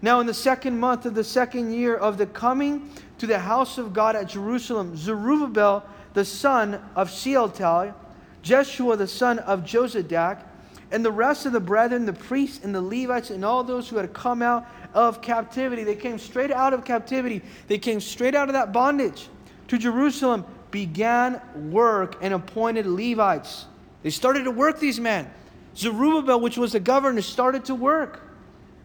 Now, 0.01 0.19
in 0.19 0.27
the 0.27 0.33
second 0.33 0.79
month 0.79 1.05
of 1.05 1.15
the 1.15 1.23
second 1.23 1.73
year 1.73 1.95
of 1.95 2.17
the 2.17 2.25
coming 2.25 2.89
to 3.19 3.27
the 3.27 3.39
house 3.39 3.77
of 3.77 3.93
God 3.93 4.15
at 4.15 4.27
Jerusalem, 4.27 4.97
Zerubbabel, 4.97 5.85
the 6.13 6.25
son 6.25 6.81
of 6.95 7.09
Shealtiel, 7.09 7.93
Jeshua, 8.41 8.97
the 8.97 9.07
son 9.07 9.39
of 9.39 9.61
Jozadak, 9.61 10.43
and 10.93 11.03
the 11.03 11.11
rest 11.11 11.47
of 11.47 11.51
the 11.51 11.59
brethren, 11.59 12.05
the 12.05 12.13
priests 12.13 12.63
and 12.63 12.73
the 12.73 12.81
Levites, 12.81 13.31
and 13.31 13.43
all 13.43 13.63
those 13.63 13.89
who 13.89 13.97
had 13.97 14.13
come 14.13 14.43
out 14.43 14.67
of 14.93 15.23
captivity, 15.23 15.83
they 15.83 15.95
came 15.95 16.19
straight 16.19 16.51
out 16.51 16.71
of 16.71 16.85
captivity. 16.85 17.41
They 17.67 17.79
came 17.79 17.99
straight 17.99 18.35
out 18.35 18.47
of 18.47 18.53
that 18.53 18.71
bondage 18.71 19.27
to 19.69 19.79
Jerusalem, 19.79 20.45
began 20.69 21.41
work 21.71 22.17
and 22.21 22.31
appointed 22.31 22.85
Levites. 22.85 23.65
They 24.03 24.11
started 24.11 24.43
to 24.43 24.51
work, 24.51 24.79
these 24.79 24.99
men. 24.99 25.31
Zerubbabel, 25.75 26.39
which 26.39 26.57
was 26.57 26.73
the 26.73 26.79
governor, 26.79 27.23
started 27.23 27.65
to 27.65 27.75
work. 27.75 28.21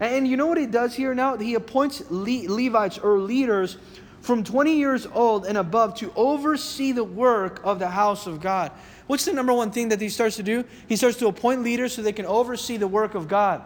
And 0.01 0.27
you 0.27 0.39
know 0.39 0.47
what 0.47 0.59
he 0.59 0.67
does 0.67 0.95
here 0.95 1.15
now? 1.15 1.37
He 1.37 1.55
appoints 1.57 2.03
Le- 2.09 2.49
Levites 2.49 2.97
or 2.97 3.19
leaders 3.19 3.77
from 4.21 4.45
20 4.45 4.77
years 4.77 5.07
old 5.07 5.47
and 5.47 5.57
above 5.57 5.95
to 5.97 6.13
oversee 6.17 6.93
the 6.93 7.05
work 7.05 7.61
of 7.65 7.79
the 7.79 7.89
house 7.89 8.27
of 8.27 8.41
God. 8.41 8.73
What's 9.07 9.25
the 9.25 9.33
number 9.33 9.53
one 9.53 9.71
thing 9.71 9.89
that 9.89 10.01
he 10.01 10.09
starts 10.09 10.37
to 10.37 10.43
do? 10.43 10.65
He 10.87 10.97
starts 10.97 11.17
to 11.19 11.29
appoint 11.29 11.63
leaders 11.63 11.95
so 11.95 12.03
they 12.03 12.13
can 12.13 12.27
oversee 12.27 12.77
the 12.77 12.89
work 12.89 13.15
of 13.15 13.29
God. 13.29 13.63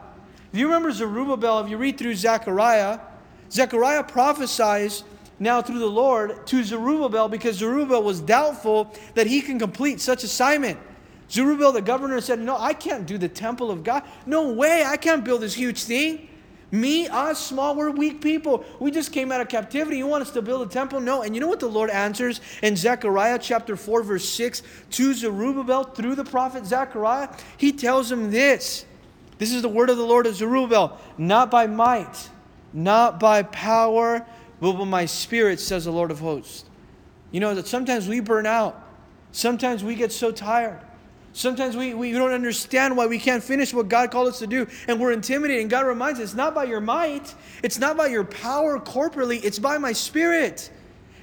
If 0.53 0.59
you 0.59 0.67
remember 0.67 0.93
Zerubbabel, 0.93 1.61
if 1.61 1.71
you 1.71 1.79
read 1.79 1.99
through 1.99 2.15
Zechariah, 2.15 3.01
Zechariah 3.51 4.05
prophesies 4.05 5.05
now 5.39 5.61
through 5.61 5.81
the 5.81 5.87
Lord 5.87 6.47
to 6.47 6.63
Zerubbabel 6.63 7.29
because 7.29 7.57
Zerubbabel 7.57 8.03
was 8.03 8.21
doubtful 8.21 8.95
that 9.15 9.27
he 9.27 9.41
can 9.41 9.59
complete 9.59 10.01
such 10.01 10.23
assignment. 10.23 10.79
Zerubbabel, 11.31 11.73
the 11.73 11.83
governor, 11.83 12.21
said, 12.21 12.39
No, 12.39 12.57
I 12.59 12.75
can't 12.75 13.07
do 13.07 13.17
the 13.17 13.29
temple 13.29 13.71
of 13.71 13.83
God. 13.83 14.03
No 14.27 14.53
way, 14.53 14.85
I 14.85 14.97
can't 14.99 15.25
build 15.25 15.41
this 15.41 15.55
huge 15.55 15.83
thing. 15.85 16.29
Me, 16.73 17.07
us, 17.07 17.39
small, 17.39 17.77
we're 17.77 17.91
weak 17.91 18.23
people. 18.23 18.65
We 18.81 18.91
just 18.91 19.13
came 19.13 19.31
out 19.31 19.43
of 19.43 19.49
captivity. 19.51 19.99
You 19.99 20.07
want 20.07 20.23
us 20.23 20.31
to 20.31 20.41
build 20.41 20.67
a 20.67 20.71
temple? 20.71 21.01
No. 21.01 21.21
And 21.21 21.35
you 21.35 21.41
know 21.41 21.47
what 21.47 21.61
the 21.61 21.69
Lord 21.69 21.91
answers 21.91 22.41
in 22.63 22.77
Zechariah 22.77 23.39
chapter 23.39 23.77
4, 23.77 24.03
verse 24.03 24.27
6 24.31 24.63
to 24.93 25.13
Zerubbabel 25.13 25.85
through 25.85 26.15
the 26.15 26.25
prophet 26.25 26.65
Zechariah? 26.65 27.29
He 27.59 27.73
tells 27.73 28.11
him 28.11 28.31
this. 28.31 28.87
This 29.37 29.53
is 29.53 29.61
the 29.61 29.69
word 29.69 29.91
of 29.91 29.99
the 29.99 30.05
Lord 30.05 30.27
of 30.27 30.35
Zerubbabel. 30.35 30.99
Not 31.19 31.51
by 31.51 31.67
might, 31.67 32.31
not 32.73 33.21
by 33.21 33.43
power, 33.43 34.25
but 34.59 34.73
by 34.73 34.85
my 34.85 35.05
spirit, 35.05 35.61
says 35.61 35.85
the 35.85 35.93
Lord 35.93 36.11
of 36.11 36.21
hosts. 36.21 36.65
You 37.33 37.41
know 37.41 37.55
that 37.55 37.67
sometimes 37.67 38.09
we 38.09 38.21
burn 38.21 38.47
out. 38.47 38.83
Sometimes 39.33 39.85
we 39.85 39.95
get 39.95 40.11
so 40.11 40.33
tired. 40.33 40.81
Sometimes 41.35 41.77
we, 41.77 41.95
we 41.95 42.13
don't 42.13 42.33
understand 42.33 42.97
why 42.97 43.07
we 43.07 43.19
can't 43.19 43.43
finish 43.43 43.73
what 43.73 43.89
God 43.89 44.11
called 44.11 44.29
us 44.29 44.39
to 44.41 44.47
do, 44.47 44.67
and 44.87 45.01
we're 45.01 45.13
intimidated. 45.13 45.63
And 45.63 45.71
God 45.71 45.87
reminds 45.87 46.21
us 46.21 46.31
it's 46.31 46.35
not 46.35 46.55
by 46.55 46.65
your 46.65 46.81
might, 46.81 47.35
it's 47.63 47.79
not 47.79 47.97
by 47.97 48.09
your 48.09 48.25
power 48.25 48.79
corporately, 48.79 49.43
it's 49.43 49.59
by 49.59 49.79
my 49.79 49.93
spirit. 49.93 50.71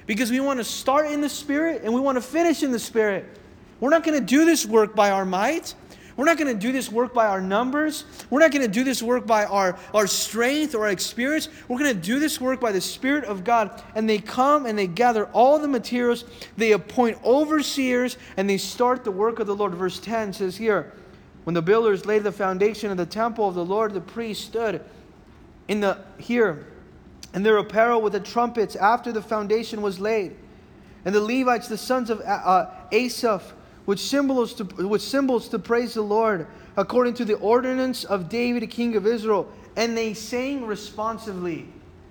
Because 0.06 0.30
we 0.30 0.40
want 0.40 0.58
to 0.58 0.64
start 0.64 1.06
in 1.06 1.20
the 1.20 1.28
spirit 1.28 1.82
and 1.84 1.94
we 1.94 2.00
want 2.00 2.16
to 2.16 2.22
finish 2.22 2.64
in 2.64 2.72
the 2.72 2.78
spirit. 2.80 3.24
We're 3.78 3.90
not 3.90 4.02
going 4.02 4.18
to 4.18 4.24
do 4.24 4.44
this 4.44 4.66
work 4.66 4.96
by 4.96 5.10
our 5.10 5.24
might. 5.24 5.74
We're 6.20 6.26
not 6.26 6.36
going 6.36 6.54
to 6.54 6.60
do 6.60 6.70
this 6.70 6.92
work 6.92 7.14
by 7.14 7.28
our 7.28 7.40
numbers. 7.40 8.04
We're 8.28 8.40
not 8.40 8.52
going 8.52 8.60
to 8.60 8.68
do 8.68 8.84
this 8.84 9.02
work 9.02 9.26
by 9.26 9.46
our, 9.46 9.78
our 9.94 10.06
strength 10.06 10.74
or 10.74 10.82
our 10.82 10.90
experience. 10.90 11.48
We're 11.66 11.78
going 11.78 11.94
to 11.94 11.98
do 11.98 12.18
this 12.18 12.38
work 12.38 12.60
by 12.60 12.72
the 12.72 12.80
Spirit 12.82 13.24
of 13.24 13.42
God. 13.42 13.82
And 13.94 14.06
they 14.06 14.18
come 14.18 14.66
and 14.66 14.78
they 14.78 14.86
gather 14.86 15.28
all 15.28 15.58
the 15.58 15.66
materials. 15.66 16.26
They 16.58 16.72
appoint 16.72 17.16
overseers 17.24 18.18
and 18.36 18.50
they 18.50 18.58
start 18.58 19.02
the 19.02 19.10
work 19.10 19.38
of 19.38 19.46
the 19.46 19.56
Lord. 19.56 19.72
Verse 19.72 19.98
10 19.98 20.34
says 20.34 20.58
here 20.58 20.92
When 21.44 21.54
the 21.54 21.62
builders 21.62 22.04
laid 22.04 22.24
the 22.24 22.32
foundation 22.32 22.90
of 22.90 22.98
the 22.98 23.06
temple 23.06 23.48
of 23.48 23.54
the 23.54 23.64
Lord, 23.64 23.94
the 23.94 24.02
priest 24.02 24.44
stood 24.44 24.84
in 25.68 25.80
the 25.80 26.04
here 26.18 26.66
in 27.32 27.44
their 27.44 27.56
apparel 27.56 28.02
with 28.02 28.12
the 28.12 28.20
trumpets 28.20 28.76
after 28.76 29.10
the 29.10 29.22
foundation 29.22 29.80
was 29.80 29.98
laid. 29.98 30.36
And 31.06 31.14
the 31.14 31.22
Levites, 31.22 31.68
the 31.68 31.78
sons 31.78 32.10
of 32.10 32.20
uh, 32.20 32.66
Asaph, 32.92 33.54
which 33.90 33.98
cymbals 33.98 34.54
to, 34.54 34.62
which 34.62 35.02
cymbals 35.02 35.48
to 35.48 35.58
praise 35.58 35.94
the 35.94 36.00
Lord 36.00 36.46
according 36.76 37.12
to 37.14 37.24
the 37.24 37.34
ordinance 37.38 38.04
of 38.04 38.28
David, 38.28 38.70
king 38.70 38.94
of 38.94 39.04
Israel. 39.04 39.50
And 39.74 39.96
they 39.96 40.14
sang 40.14 40.64
responsively. 40.64 41.66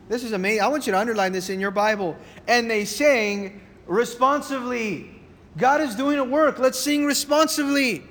This 0.09 0.25
is 0.25 0.33
amazing. 0.33 0.61
I 0.61 0.67
want 0.67 0.87
you 0.87 0.91
to 0.91 0.99
underline 0.99 1.31
this 1.31 1.49
in 1.49 1.57
your 1.57 1.71
Bible. 1.71 2.17
And 2.49 2.69
they 2.69 2.83
sang 2.83 3.61
responsively. 3.87 5.21
God 5.55 5.79
is 5.79 5.95
doing 5.95 6.19
a 6.19 6.23
work. 6.25 6.59
Let's 6.59 6.77
sing 6.77 7.05
responsively. 7.05 8.03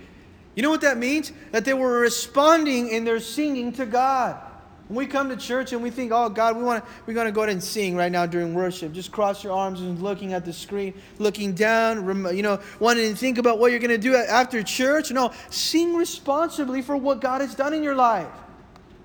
You 0.54 0.62
know 0.62 0.70
what 0.70 0.80
that 0.80 0.96
means? 0.96 1.30
That 1.50 1.66
they 1.66 1.74
were 1.74 2.00
responding 2.00 2.88
in 2.88 3.04
their 3.04 3.20
singing 3.20 3.72
to 3.72 3.84
God. 3.84 4.47
When 4.88 4.96
we 4.96 5.06
come 5.06 5.28
to 5.28 5.36
church 5.36 5.72
and 5.72 5.82
we 5.82 5.90
think, 5.90 6.12
oh 6.12 6.30
God, 6.30 6.56
we 6.56 6.62
want 6.62 6.84
to, 6.84 6.90
we're 7.04 7.14
going 7.14 7.26
to 7.26 7.32
go 7.32 7.42
ahead 7.42 7.52
and 7.52 7.62
sing 7.62 7.94
right 7.94 8.10
now 8.10 8.24
during 8.24 8.54
worship. 8.54 8.92
Just 8.92 9.12
cross 9.12 9.44
your 9.44 9.52
arms 9.52 9.82
and 9.82 10.00
looking 10.02 10.32
at 10.32 10.46
the 10.46 10.52
screen, 10.52 10.94
looking 11.18 11.52
down, 11.52 12.34
you 12.34 12.42
know, 12.42 12.58
wanting 12.80 13.10
to 13.10 13.14
think 13.16 13.36
about 13.36 13.58
what 13.58 13.70
you're 13.70 13.80
going 13.80 13.90
to 13.90 13.98
do 13.98 14.16
after 14.16 14.62
church. 14.62 15.10
No, 15.10 15.32
sing 15.50 15.94
responsibly 15.94 16.80
for 16.80 16.96
what 16.96 17.20
God 17.20 17.42
has 17.42 17.54
done 17.54 17.74
in 17.74 17.82
your 17.82 17.94
life. 17.94 18.28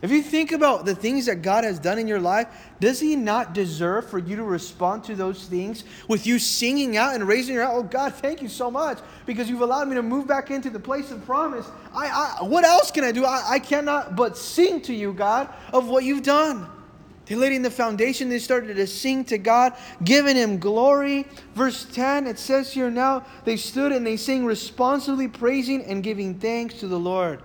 If 0.03 0.11
you 0.11 0.21
think 0.21 0.51
about 0.51 0.83
the 0.83 0.93
things 0.93 1.27
that 1.27 1.41
God 1.41 1.63
has 1.63 1.79
done 1.79 1.97
in 1.97 2.09
your 2.09 2.19
life, 2.19 2.49
does 2.81 2.99
He 2.99 3.15
not 3.15 3.53
deserve 3.53 4.09
for 4.09 4.19
you 4.19 4.35
to 4.35 4.43
respond 4.43 5.05
to 5.05 5.15
those 5.15 5.45
things 5.45 5.85
with 6.09 6.27
you 6.27 6.39
singing 6.39 6.97
out 6.97 7.15
and 7.15 7.25
raising 7.25 7.55
your 7.55 7.63
hand? 7.63 7.77
Oh, 7.77 7.83
God, 7.83 8.13
thank 8.13 8.41
you 8.41 8.49
so 8.49 8.69
much 8.69 8.99
because 9.25 9.49
you've 9.49 9.61
allowed 9.61 9.87
me 9.87 9.95
to 9.95 10.03
move 10.03 10.27
back 10.27 10.51
into 10.51 10.69
the 10.69 10.79
place 10.79 11.09
of 11.11 11.25
promise. 11.25 11.65
I, 11.95 12.37
I 12.41 12.43
what 12.43 12.65
else 12.65 12.91
can 12.91 13.05
I 13.05 13.13
do? 13.13 13.23
I, 13.23 13.51
I 13.51 13.59
cannot 13.59 14.17
but 14.17 14.37
sing 14.37 14.81
to 14.81 14.93
you, 14.93 15.13
God, 15.13 15.47
of 15.71 15.87
what 15.87 16.03
you've 16.03 16.23
done. 16.23 16.67
They 17.25 17.35
laid 17.35 17.53
in 17.53 17.61
the 17.61 17.71
foundation, 17.71 18.27
they 18.27 18.39
started 18.39 18.75
to 18.75 18.85
sing 18.85 19.23
to 19.25 19.37
God, 19.37 19.71
giving 20.03 20.35
Him 20.35 20.59
glory. 20.59 21.25
Verse 21.55 21.85
10, 21.85 22.27
it 22.27 22.37
says 22.37 22.73
here 22.73 22.91
now, 22.91 23.25
they 23.45 23.55
stood 23.55 23.93
and 23.93 24.05
they 24.05 24.17
sang 24.17 24.43
responsibly, 24.43 25.29
praising 25.29 25.81
and 25.85 26.03
giving 26.03 26.37
thanks 26.37 26.81
to 26.81 26.89
the 26.89 26.99
Lord. 26.99 27.41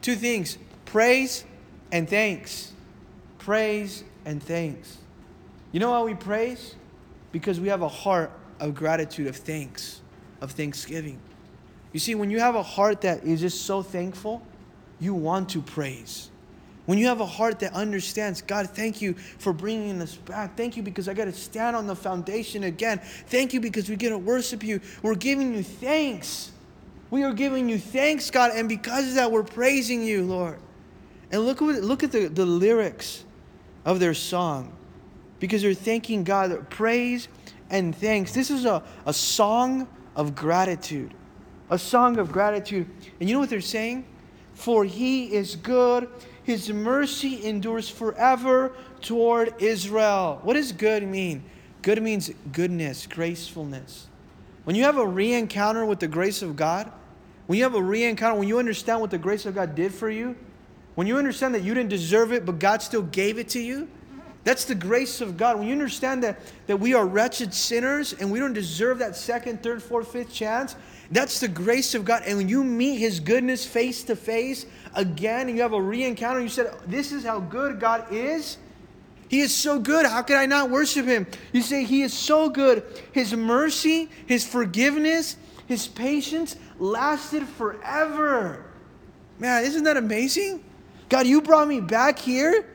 Two 0.00 0.16
things 0.16 0.56
praise 0.86 1.44
and 1.92 2.08
thanks. 2.08 2.72
Praise 3.38 4.04
and 4.24 4.42
thanks. 4.42 4.98
You 5.72 5.80
know 5.80 5.90
why 5.90 6.02
we 6.02 6.14
praise? 6.14 6.74
Because 7.32 7.60
we 7.60 7.68
have 7.68 7.82
a 7.82 7.88
heart 7.88 8.30
of 8.60 8.74
gratitude, 8.74 9.26
of 9.26 9.36
thanks, 9.36 10.00
of 10.40 10.52
thanksgiving. 10.52 11.18
You 11.92 12.00
see, 12.00 12.14
when 12.14 12.30
you 12.30 12.40
have 12.40 12.54
a 12.54 12.62
heart 12.62 13.02
that 13.02 13.24
is 13.24 13.40
just 13.40 13.62
so 13.64 13.82
thankful, 13.82 14.42
you 15.00 15.14
want 15.14 15.50
to 15.50 15.62
praise. 15.62 16.30
When 16.86 16.96
you 16.96 17.06
have 17.06 17.20
a 17.20 17.26
heart 17.26 17.58
that 17.60 17.74
understands, 17.74 18.40
God, 18.40 18.70
thank 18.70 19.02
you 19.02 19.12
for 19.12 19.52
bringing 19.52 20.00
us 20.00 20.16
back. 20.16 20.56
Thank 20.56 20.76
you 20.76 20.82
because 20.82 21.06
I 21.06 21.12
got 21.12 21.26
to 21.26 21.32
stand 21.32 21.76
on 21.76 21.86
the 21.86 21.94
foundation 21.94 22.64
again. 22.64 22.98
Thank 22.98 23.52
you 23.52 23.60
because 23.60 23.90
we 23.90 23.96
get 23.96 24.08
to 24.08 24.18
worship 24.18 24.62
you. 24.62 24.80
We're 25.02 25.14
giving 25.14 25.54
you 25.54 25.62
thanks. 25.62 26.50
We 27.10 27.24
are 27.24 27.32
giving 27.34 27.68
you 27.68 27.78
thanks, 27.78 28.30
God, 28.30 28.52
and 28.54 28.68
because 28.68 29.08
of 29.08 29.14
that, 29.14 29.30
we're 29.30 29.42
praising 29.42 30.02
you, 30.02 30.24
Lord. 30.24 30.58
And 31.30 31.44
look, 31.44 31.60
what, 31.60 31.76
look 31.82 32.02
at 32.02 32.12
the, 32.12 32.28
the 32.28 32.46
lyrics 32.46 33.24
of 33.84 34.00
their 34.00 34.14
song 34.14 34.72
because 35.40 35.62
they're 35.62 35.74
thanking 35.74 36.24
God. 36.24 36.68
Praise 36.70 37.28
and 37.70 37.94
thanks. 37.94 38.32
This 38.32 38.50
is 38.50 38.64
a, 38.64 38.82
a 39.06 39.12
song 39.12 39.88
of 40.16 40.34
gratitude. 40.34 41.14
A 41.70 41.78
song 41.78 42.18
of 42.18 42.32
gratitude. 42.32 42.88
And 43.20 43.28
you 43.28 43.34
know 43.34 43.40
what 43.40 43.50
they're 43.50 43.60
saying? 43.60 44.06
For 44.54 44.84
he 44.84 45.32
is 45.32 45.54
good, 45.54 46.08
his 46.42 46.72
mercy 46.72 47.44
endures 47.46 47.88
forever 47.88 48.72
toward 49.00 49.54
Israel. 49.62 50.40
What 50.42 50.54
does 50.54 50.72
good 50.72 51.06
mean? 51.06 51.44
Good 51.82 52.02
means 52.02 52.30
goodness, 52.52 53.06
gracefulness. 53.06 54.08
When 54.64 54.74
you 54.74 54.82
have 54.84 54.98
a 54.98 55.06
re 55.06 55.34
encounter 55.34 55.86
with 55.86 56.00
the 56.00 56.08
grace 56.08 56.42
of 56.42 56.56
God, 56.56 56.90
when 57.46 57.58
you 57.58 57.64
have 57.64 57.74
a 57.74 57.82
re 57.82 58.04
encounter, 58.04 58.38
when 58.38 58.48
you 58.48 58.58
understand 58.58 59.00
what 59.00 59.10
the 59.10 59.18
grace 59.18 59.46
of 59.46 59.54
God 59.54 59.74
did 59.74 59.94
for 59.94 60.10
you, 60.10 60.36
when 60.98 61.06
you 61.06 61.16
understand 61.16 61.54
that 61.54 61.62
you 61.62 61.74
didn't 61.74 61.90
deserve 61.90 62.32
it, 62.32 62.44
but 62.44 62.58
God 62.58 62.82
still 62.82 63.02
gave 63.02 63.38
it 63.38 63.50
to 63.50 63.60
you, 63.60 63.86
that's 64.42 64.64
the 64.64 64.74
grace 64.74 65.20
of 65.20 65.36
God. 65.36 65.56
When 65.56 65.68
you 65.68 65.72
understand 65.72 66.24
that, 66.24 66.40
that 66.66 66.76
we 66.76 66.92
are 66.92 67.06
wretched 67.06 67.54
sinners 67.54 68.14
and 68.14 68.32
we 68.32 68.40
don't 68.40 68.52
deserve 68.52 68.98
that 68.98 69.14
second, 69.14 69.62
third, 69.62 69.80
fourth, 69.80 70.10
fifth 70.10 70.32
chance, 70.34 70.74
that's 71.12 71.38
the 71.38 71.46
grace 71.46 71.94
of 71.94 72.04
God. 72.04 72.24
And 72.26 72.36
when 72.36 72.48
you 72.48 72.64
meet 72.64 72.96
His 72.96 73.20
goodness 73.20 73.64
face 73.64 74.02
to 74.02 74.16
face 74.16 74.66
again 74.92 75.46
and 75.46 75.56
you 75.56 75.62
have 75.62 75.72
a 75.72 75.80
re 75.80 76.02
encounter, 76.02 76.40
you 76.40 76.48
said, 76.48 76.74
This 76.88 77.12
is 77.12 77.22
how 77.22 77.38
good 77.38 77.78
God 77.78 78.12
is. 78.12 78.58
He 79.28 79.38
is 79.38 79.54
so 79.54 79.78
good. 79.78 80.04
How 80.04 80.22
could 80.22 80.34
I 80.34 80.46
not 80.46 80.68
worship 80.68 81.06
Him? 81.06 81.28
You 81.52 81.62
say, 81.62 81.84
He 81.84 82.02
is 82.02 82.12
so 82.12 82.48
good. 82.48 82.82
His 83.12 83.32
mercy, 83.34 84.10
His 84.26 84.44
forgiveness, 84.44 85.36
His 85.68 85.86
patience 85.86 86.56
lasted 86.80 87.46
forever. 87.46 88.64
Man, 89.38 89.62
isn't 89.62 89.84
that 89.84 89.96
amazing? 89.96 90.64
God, 91.08 91.26
you 91.26 91.40
brought 91.40 91.68
me 91.68 91.80
back 91.80 92.18
here. 92.18 92.66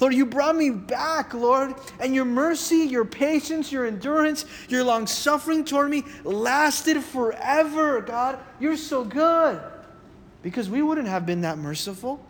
Lord, 0.00 0.14
you 0.14 0.26
brought 0.26 0.56
me 0.56 0.70
back, 0.70 1.32
Lord, 1.32 1.74
and 2.00 2.14
your 2.14 2.24
mercy, 2.24 2.78
your 2.78 3.04
patience, 3.04 3.70
your 3.70 3.86
endurance, 3.86 4.44
your 4.68 4.82
long 4.82 5.06
suffering 5.06 5.64
toward 5.64 5.90
me 5.90 6.02
lasted 6.24 7.02
forever, 7.04 8.00
God. 8.00 8.38
You're 8.58 8.76
so 8.76 9.04
good. 9.04 9.60
Because 10.42 10.68
we 10.68 10.82
wouldn't 10.82 11.06
have 11.06 11.24
been 11.24 11.42
that 11.42 11.56
merciful, 11.56 12.24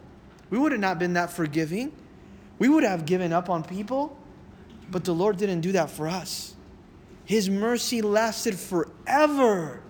we 0.51 0.59
would 0.59 0.73
have 0.73 0.83
not 0.83 0.99
been 0.99 1.15
that 1.15 1.33
forgiving, 1.33 1.93
we 2.59 2.69
would 2.69 2.85
have 2.85 3.07
given 3.07 3.33
up 3.33 3.49
on 3.49 3.65
people, 3.65 4.19
but 4.91 5.05
the 5.05 5.15
Lord 5.15 5.39
didn't 5.39 5.63
do 5.63 5.73
that 5.73 5.91
for 5.91 6.09
us. 6.09 6.55
His 7.25 7.49
mercy 7.49 8.03
lasted 8.03 8.57
forever. 8.59 9.81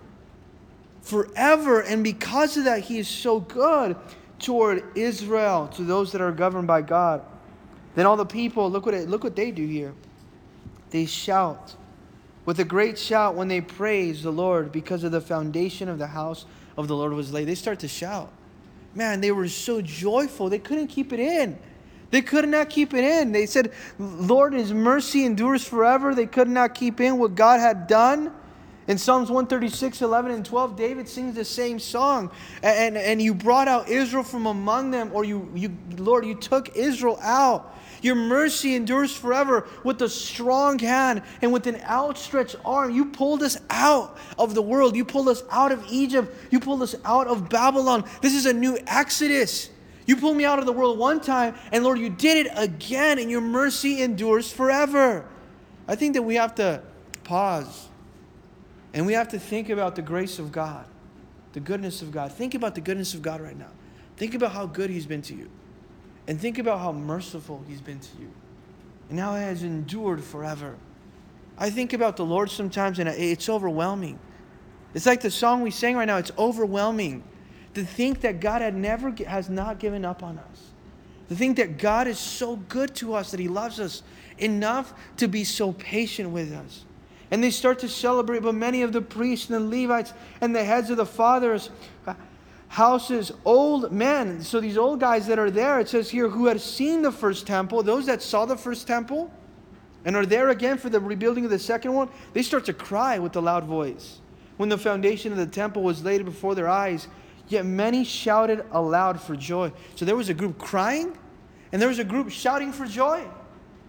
Forever. 1.01 1.81
And 1.81 2.01
because 2.01 2.55
of 2.55 2.63
that, 2.63 2.79
He 2.79 2.99
is 2.99 3.09
so 3.09 3.41
good 3.41 3.97
toward 4.43 4.83
Israel, 4.95 5.67
to 5.69 5.83
those 5.83 6.11
that 6.11 6.21
are 6.21 6.31
governed 6.31 6.67
by 6.67 6.81
God. 6.81 7.21
Then 7.95 8.05
all 8.05 8.17
the 8.17 8.25
people, 8.25 8.69
look 8.69 8.85
what, 8.85 8.93
it, 8.93 9.09
look 9.09 9.23
what 9.23 9.35
they 9.35 9.51
do 9.51 9.65
here. 9.65 9.93
They 10.91 11.05
shout 11.05 11.75
with 12.45 12.59
a 12.59 12.63
great 12.63 12.99
shout 12.99 13.35
when 13.35 13.47
they 13.47 13.61
praise 13.61 14.23
the 14.23 14.31
Lord 14.31 14.71
because 14.71 15.03
of 15.03 15.11
the 15.11 15.21
foundation 15.21 15.89
of 15.89 15.97
the 15.97 16.07
house 16.07 16.45
of 16.77 16.87
the 16.87 16.95
Lord 16.95 17.13
was 17.13 17.31
laid. 17.31 17.45
They 17.45 17.55
start 17.55 17.79
to 17.79 17.87
shout. 17.87 18.31
Man, 18.95 19.21
they 19.21 19.31
were 19.31 19.47
so 19.47 19.81
joyful, 19.81 20.49
they 20.49 20.59
couldn't 20.59 20.87
keep 20.87 21.13
it 21.13 21.19
in. 21.19 21.57
They 22.11 22.21
could 22.21 22.47
not 22.47 22.69
keep 22.69 22.93
it 22.93 23.03
in. 23.03 23.31
They 23.31 23.47
said, 23.47 23.71
Lord, 23.97 24.53
His 24.53 24.71
mercy 24.71 25.25
endures 25.25 25.67
forever. 25.67 26.13
They 26.13 26.27
could 26.27 26.47
not 26.47 26.75
keep 26.75 27.01
in 27.01 27.17
what 27.17 27.33
God 27.33 27.59
had 27.59 27.87
done. 27.87 28.31
In 28.85 28.97
Psalms 28.97 29.29
136, 29.29 30.01
11, 30.01 30.31
and 30.31 30.45
12, 30.45 30.75
David 30.75 31.07
sings 31.07 31.35
the 31.35 31.45
same 31.45 31.79
song. 31.79 32.29
And, 32.61 32.97
and 32.97 33.21
you 33.21 33.33
brought 33.33 33.69
out 33.69 33.87
Israel 33.87 34.23
from 34.23 34.45
among 34.45 34.91
them, 34.91 35.11
or 35.13 35.23
you, 35.23 35.49
you, 35.55 35.77
Lord, 35.97 36.25
you 36.25 36.35
took 36.35 36.75
Israel 36.75 37.17
out. 37.21 37.77
Your 38.01 38.15
mercy 38.15 38.75
endures 38.75 39.15
forever 39.15 39.65
with 39.85 40.01
a 40.01 40.09
strong 40.09 40.77
hand 40.79 41.21
and 41.41 41.53
with 41.53 41.67
an 41.67 41.79
outstretched 41.83 42.57
arm. 42.65 42.91
You 42.91 43.05
pulled 43.05 43.41
us 43.41 43.57
out 43.69 44.17
of 44.37 44.53
the 44.53 44.61
world. 44.61 44.97
You 44.97 45.05
pulled 45.05 45.29
us 45.29 45.43
out 45.49 45.71
of 45.71 45.85
Egypt. 45.89 46.35
You 46.51 46.59
pulled 46.59 46.81
us 46.81 46.95
out 47.05 47.27
of 47.27 47.47
Babylon. 47.47 48.03
This 48.21 48.33
is 48.33 48.45
a 48.45 48.51
new 48.51 48.77
exodus. 48.85 49.69
You 50.05 50.17
pulled 50.17 50.35
me 50.35 50.43
out 50.43 50.59
of 50.59 50.65
the 50.65 50.73
world 50.73 50.99
one 50.99 51.21
time, 51.21 51.55
and 51.71 51.81
Lord, 51.85 51.97
you 51.97 52.09
did 52.09 52.45
it 52.45 52.51
again, 52.57 53.19
and 53.19 53.31
your 53.31 53.39
mercy 53.39 54.01
endures 54.01 54.51
forever. 54.51 55.23
I 55.87 55.95
think 55.95 56.15
that 56.15 56.23
we 56.23 56.35
have 56.35 56.55
to 56.55 56.81
pause 57.23 57.87
and 58.93 59.05
we 59.05 59.13
have 59.13 59.29
to 59.29 59.39
think 59.39 59.69
about 59.69 59.95
the 59.95 60.01
grace 60.01 60.39
of 60.39 60.51
God, 60.51 60.85
the 61.53 61.59
goodness 61.59 62.01
of 62.01 62.11
God. 62.11 62.31
Think 62.31 62.53
about 62.53 62.75
the 62.75 62.81
goodness 62.81 63.13
of 63.13 63.21
God 63.21 63.41
right 63.41 63.57
now. 63.57 63.71
Think 64.17 64.35
about 64.35 64.51
how 64.51 64.67
good 64.67 64.89
He's 64.89 65.07
been 65.07 65.23
to 65.23 65.35
you. 65.35 65.49
And 66.27 66.39
think 66.39 66.59
about 66.59 66.79
how 66.79 66.91
merciful 66.91 67.63
He's 67.67 67.81
been 67.81 67.99
to 67.99 68.17
you. 68.19 68.31
And 69.09 69.19
how 69.19 69.35
He 69.35 69.41
has 69.41 69.63
endured 69.63 70.23
forever. 70.23 70.75
I 71.57 71.69
think 71.69 71.93
about 71.93 72.17
the 72.17 72.25
Lord 72.25 72.49
sometimes 72.49 72.99
and 72.99 73.09
it's 73.09 73.49
overwhelming. 73.49 74.19
It's 74.93 75.05
like 75.05 75.21
the 75.21 75.31
song 75.31 75.61
we 75.61 75.71
sang 75.71 75.95
right 75.95 76.05
now, 76.05 76.17
it's 76.17 76.31
overwhelming. 76.37 77.23
to 77.73 77.83
think 77.83 78.21
that 78.21 78.39
God 78.39 78.61
had 78.61 78.75
never 78.75 79.11
has 79.27 79.49
not 79.49 79.79
given 79.79 80.05
up 80.05 80.21
on 80.21 80.37
us. 80.37 80.71
To 81.29 81.35
think 81.35 81.57
that 81.57 81.79
God 81.79 82.07
is 82.07 82.19
so 82.19 82.57
good 82.57 82.93
to 82.95 83.15
us 83.15 83.31
that 83.31 83.39
He 83.39 83.47
loves 83.47 83.79
us 83.79 84.03
enough 84.37 84.93
to 85.17 85.27
be 85.27 85.43
so 85.43 85.73
patient 85.73 86.29
with 86.29 86.53
us. 86.53 86.85
And 87.33 87.43
they 87.43 87.49
start 87.49 87.79
to 87.79 87.89
celebrate, 87.89 88.43
but 88.43 88.53
many 88.53 88.83
of 88.83 88.93
the 88.93 89.01
priests 89.01 89.49
and 89.49 89.71
the 89.71 89.81
Levites 89.81 90.13
and 90.39 90.55
the 90.55 90.63
heads 90.63 90.91
of 90.91 90.97
the 90.97 91.05
fathers' 91.07 91.71
houses, 92.67 93.31
old 93.43 93.91
men. 93.91 94.43
So 94.43 94.61
these 94.61 94.77
old 94.77 94.99
guys 94.99 95.25
that 95.25 95.39
are 95.39 95.49
there, 95.49 95.79
it 95.79 95.89
says 95.89 96.11
here, 96.11 96.29
who 96.29 96.45
had 96.45 96.61
seen 96.61 97.01
the 97.01 97.11
first 97.11 97.47
temple, 97.47 97.81
those 97.81 98.05
that 98.05 98.21
saw 98.21 98.45
the 98.45 98.55
first 98.55 98.85
temple 98.85 99.33
and 100.05 100.15
are 100.15 100.27
there 100.27 100.49
again 100.49 100.77
for 100.77 100.89
the 100.89 100.99
rebuilding 100.99 101.43
of 101.43 101.49
the 101.49 101.57
second 101.57 101.93
one, 101.93 102.07
they 102.33 102.43
start 102.43 102.65
to 102.65 102.73
cry 102.73 103.17
with 103.17 103.35
a 103.35 103.41
loud 103.41 103.63
voice. 103.63 104.19
When 104.57 104.69
the 104.69 104.77
foundation 104.77 105.31
of 105.31 105.39
the 105.39 105.47
temple 105.47 105.81
was 105.81 106.03
laid 106.03 106.23
before 106.25 106.53
their 106.53 106.69
eyes, 106.69 107.07
yet 107.47 107.65
many 107.65 108.03
shouted 108.03 108.63
aloud 108.71 109.19
for 109.19 109.35
joy. 109.35 109.71
So 109.95 110.05
there 110.05 110.15
was 110.15 110.29
a 110.29 110.35
group 110.35 110.59
crying, 110.59 111.17
and 111.71 111.81
there 111.81 111.89
was 111.89 111.97
a 111.97 112.03
group 112.03 112.29
shouting 112.29 112.71
for 112.71 112.85
joy. 112.85 113.25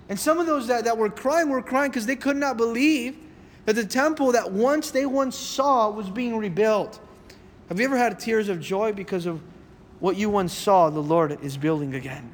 And 0.09 0.18
some 0.18 0.38
of 0.38 0.46
those 0.46 0.66
that, 0.68 0.87
that 0.87 0.96
were 0.96 1.11
crying 1.11 1.50
were 1.50 1.61
crying 1.61 1.90
because 1.90 2.07
they 2.07 2.16
could 2.16 2.38
not 2.38 2.57
believe 2.57 3.18
that 3.66 3.74
the 3.74 3.87
temple 3.87 4.33
that 4.33 4.53
once 4.53 4.90
they 4.90 5.07
once 5.07 5.37
saw 5.37 5.90
was 5.90 6.11
being 6.11 6.37
rebuilt. 6.37 7.00
Have 7.68 7.79
you 7.79 7.87
ever 7.87 7.96
had 7.96 8.18
tears 8.20 8.48
of 8.48 8.61
joy 8.61 8.92
because 8.92 9.27
of 9.27 9.40
what 10.00 10.16
you 10.16 10.29
once 10.29 10.53
saw 10.53 10.90
the 10.90 11.03
Lord 11.03 11.38
is 11.42 11.57
building 11.57 11.94
again? 11.94 12.33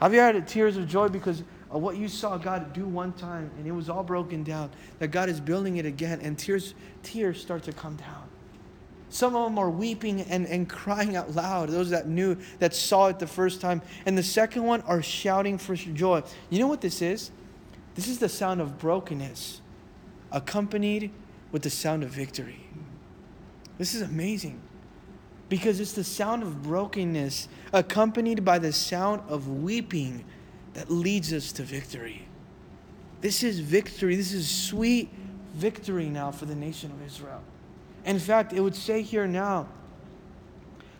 Have 0.00 0.14
you 0.14 0.20
had 0.20 0.46
tears 0.46 0.76
of 0.76 0.86
joy 0.86 1.08
because 1.08 1.42
of 1.70 1.82
what 1.82 1.96
you 1.96 2.08
saw 2.08 2.36
God 2.36 2.72
do 2.72 2.84
one 2.84 3.12
time 3.14 3.50
and 3.58 3.66
it 3.66 3.72
was 3.72 3.88
all 3.88 4.04
broken 4.04 4.44
down, 4.44 4.70
that 5.00 5.08
God 5.08 5.28
is 5.28 5.40
building 5.40 5.78
it 5.78 5.86
again 5.86 6.20
and 6.20 6.38
tears, 6.38 6.74
tears 7.02 7.40
start 7.40 7.64
to 7.64 7.72
come 7.72 7.96
down? 7.96 8.28
Some 9.08 9.34
of 9.36 9.44
them 9.44 9.58
are 9.58 9.70
weeping 9.70 10.22
and, 10.22 10.46
and 10.46 10.68
crying 10.68 11.14
out 11.14 11.34
loud, 11.34 11.68
those 11.68 11.90
that 11.90 12.08
knew, 12.08 12.36
that 12.58 12.74
saw 12.74 13.08
it 13.08 13.18
the 13.18 13.26
first 13.26 13.60
time. 13.60 13.80
And 14.06 14.18
the 14.18 14.24
second 14.24 14.64
one 14.64 14.82
are 14.82 15.02
shouting 15.02 15.56
for 15.56 15.76
joy. 15.76 16.22
You 16.50 16.58
know 16.58 16.66
what 16.66 16.80
this 16.80 17.00
is? 17.00 17.30
This 17.94 18.08
is 18.08 18.18
the 18.18 18.28
sound 18.28 18.60
of 18.60 18.78
brokenness 18.78 19.60
accompanied 20.34 21.10
with 21.52 21.62
the 21.62 21.70
sound 21.70 22.02
of 22.02 22.10
victory. 22.10 22.66
This 23.78 23.94
is 23.94 24.02
amazing 24.02 24.60
because 25.48 25.80
it's 25.80 25.92
the 25.92 26.04
sound 26.04 26.42
of 26.42 26.62
brokenness 26.62 27.48
accompanied 27.72 28.44
by 28.44 28.58
the 28.58 28.72
sound 28.72 29.22
of 29.28 29.48
weeping 29.48 30.24
that 30.74 30.90
leads 30.90 31.32
us 31.32 31.52
to 31.52 31.62
victory. 31.62 32.26
This 33.20 33.42
is 33.42 33.60
victory. 33.60 34.16
This 34.16 34.32
is 34.32 34.50
sweet 34.50 35.08
victory 35.54 36.08
now 36.08 36.30
for 36.30 36.46
the 36.46 36.54
nation 36.56 36.90
of 36.90 37.00
Israel. 37.06 37.42
In 38.04 38.18
fact, 38.18 38.52
it 38.52 38.60
would 38.60 38.74
say 38.74 39.02
here 39.02 39.26
now, 39.26 39.68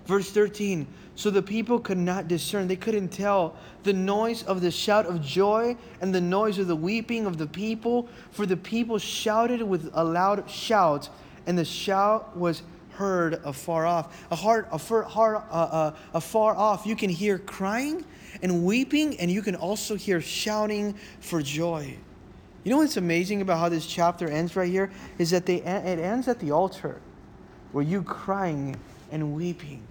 verse 0.07 0.31
13 0.31 0.87
so 1.17 1.31
the 1.31 1.43
people 1.43 1.79
could 1.79 1.99
not 1.99 2.27
discern, 2.27 2.67
they 2.67 2.77
couldn't 2.77 3.09
tell 3.09 3.57
the 3.85 3.93
noise 3.93 4.43
of 4.43 4.61
the 4.61 4.71
shout 4.71 5.07
of 5.07 5.23
joy 5.23 5.77
and 6.01 6.12
the 6.12 6.21
noise 6.21 6.59
of 6.59 6.67
the 6.67 6.77
weeping 6.77 7.27
of 7.27 7.38
the 7.38 7.47
people, 7.47 8.09
for 8.33 8.47
the 8.47 8.57
people 8.57 8.99
shouted 8.99 9.62
with 9.62 9.90
a 9.95 10.03
loud 10.03 10.51
shout, 10.51 11.09
and 11.47 11.57
the 11.57 11.64
shout 11.64 12.37
was 12.37 12.62
heard 12.90 13.35
afar 13.45 13.87
off. 13.87 14.27
A 14.33 14.37
heart, 14.37 14.69
a 14.73 14.79
far, 14.79 15.37
uh, 15.37 15.40
uh, 15.51 15.97
afar 16.14 16.57
off, 16.57 16.85
you 16.85 16.97
can 16.97 17.11
hear 17.11 17.38
crying 17.38 18.05
and 18.43 18.64
weeping, 18.64 19.19
and 19.21 19.31
you 19.31 19.43
can 19.43 19.55
also 19.55 19.95
hear 19.95 20.21
shouting 20.21 20.97
for 21.21 21.43
joy. 21.43 21.97
You 22.64 22.71
know 22.71 22.79
what's 22.79 22.97
amazing 22.97 23.40
about 23.40 23.59
how 23.59 23.69
this 23.69 23.87
chapter 23.87 24.29
ends 24.29 24.57
right 24.57 24.71
here 24.71 24.90
is 25.19 25.31
that 25.31 25.47
they, 25.47 25.57
it 25.57 25.99
ends 26.01 26.27
at 26.27 26.40
the 26.40 26.51
altar, 26.51 27.01
where 27.71 27.85
you 27.85 28.03
crying 28.03 28.75
and 29.12 29.37
weeping 29.37 29.87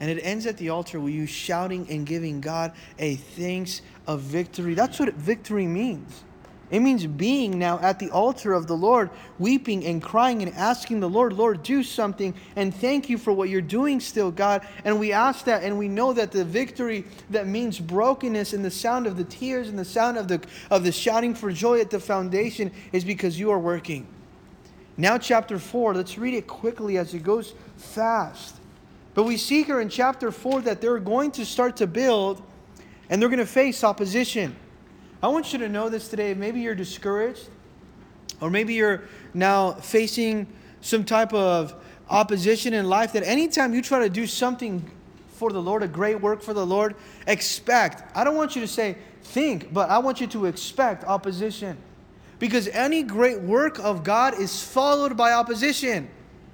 and 0.00 0.10
it 0.10 0.20
ends 0.22 0.46
at 0.46 0.56
the 0.56 0.70
altar 0.70 1.00
with 1.00 1.12
you 1.12 1.26
shouting 1.26 1.86
and 1.90 2.06
giving 2.06 2.40
God 2.40 2.72
a 2.98 3.16
thanks 3.16 3.82
of 4.06 4.20
victory. 4.20 4.74
That's 4.74 4.98
what 4.98 5.12
victory 5.14 5.66
means. 5.66 6.24
It 6.70 6.80
means 6.80 7.06
being 7.06 7.58
now 7.58 7.78
at 7.80 7.98
the 7.98 8.10
altar 8.10 8.52
of 8.52 8.66
the 8.66 8.76
Lord, 8.76 9.08
weeping 9.38 9.86
and 9.86 10.02
crying 10.02 10.42
and 10.42 10.52
asking 10.54 11.00
the 11.00 11.08
Lord, 11.08 11.32
Lord, 11.32 11.62
do 11.62 11.82
something 11.82 12.34
and 12.56 12.74
thank 12.74 13.08
you 13.08 13.16
for 13.16 13.32
what 13.32 13.48
you're 13.48 13.62
doing 13.62 14.00
still, 14.00 14.30
God. 14.30 14.66
And 14.84 15.00
we 15.00 15.12
ask 15.12 15.46
that 15.46 15.62
and 15.62 15.78
we 15.78 15.88
know 15.88 16.12
that 16.12 16.30
the 16.30 16.44
victory 16.44 17.04
that 17.30 17.46
means 17.46 17.80
brokenness 17.80 18.52
and 18.52 18.62
the 18.62 18.70
sound 18.70 19.06
of 19.06 19.16
the 19.16 19.24
tears 19.24 19.68
and 19.68 19.78
the 19.78 19.84
sound 19.84 20.18
of 20.18 20.28
the, 20.28 20.42
of 20.70 20.84
the 20.84 20.92
shouting 20.92 21.34
for 21.34 21.50
joy 21.50 21.80
at 21.80 21.88
the 21.88 22.00
foundation 22.00 22.70
is 22.92 23.02
because 23.02 23.40
you 23.40 23.50
are 23.50 23.58
working. 23.58 24.06
Now, 24.98 25.16
chapter 25.16 25.58
4, 25.58 25.94
let's 25.94 26.18
read 26.18 26.34
it 26.34 26.46
quickly 26.46 26.98
as 26.98 27.14
it 27.14 27.22
goes 27.22 27.54
fast. 27.76 28.57
But 29.18 29.24
we 29.24 29.36
see 29.36 29.64
here 29.64 29.80
in 29.80 29.88
chapter 29.88 30.30
4 30.30 30.60
that 30.60 30.80
they're 30.80 31.00
going 31.00 31.32
to 31.32 31.44
start 31.44 31.78
to 31.78 31.88
build 31.88 32.40
and 33.10 33.20
they're 33.20 33.28
going 33.28 33.40
to 33.40 33.46
face 33.46 33.82
opposition. 33.82 34.54
I 35.20 35.26
want 35.26 35.52
you 35.52 35.58
to 35.58 35.68
know 35.68 35.88
this 35.88 36.06
today. 36.06 36.34
Maybe 36.34 36.60
you're 36.60 36.76
discouraged, 36.76 37.48
or 38.40 38.48
maybe 38.48 38.74
you're 38.74 39.02
now 39.34 39.72
facing 39.72 40.46
some 40.82 41.02
type 41.02 41.32
of 41.32 41.74
opposition 42.08 42.72
in 42.74 42.88
life 42.88 43.12
that 43.14 43.24
anytime 43.24 43.74
you 43.74 43.82
try 43.82 43.98
to 43.98 44.08
do 44.08 44.24
something 44.24 44.88
for 45.30 45.50
the 45.50 45.60
Lord, 45.60 45.82
a 45.82 45.88
great 45.88 46.20
work 46.20 46.40
for 46.40 46.54
the 46.54 46.64
Lord, 46.64 46.94
expect. 47.26 48.16
I 48.16 48.22
don't 48.22 48.36
want 48.36 48.54
you 48.54 48.62
to 48.62 48.68
say 48.68 48.98
think, 49.24 49.74
but 49.74 49.90
I 49.90 49.98
want 49.98 50.20
you 50.20 50.28
to 50.28 50.46
expect 50.46 51.02
opposition. 51.02 51.76
Because 52.38 52.68
any 52.68 53.02
great 53.02 53.40
work 53.40 53.80
of 53.80 54.04
God 54.04 54.38
is 54.38 54.62
followed 54.62 55.16
by 55.16 55.32
opposition. 55.32 56.08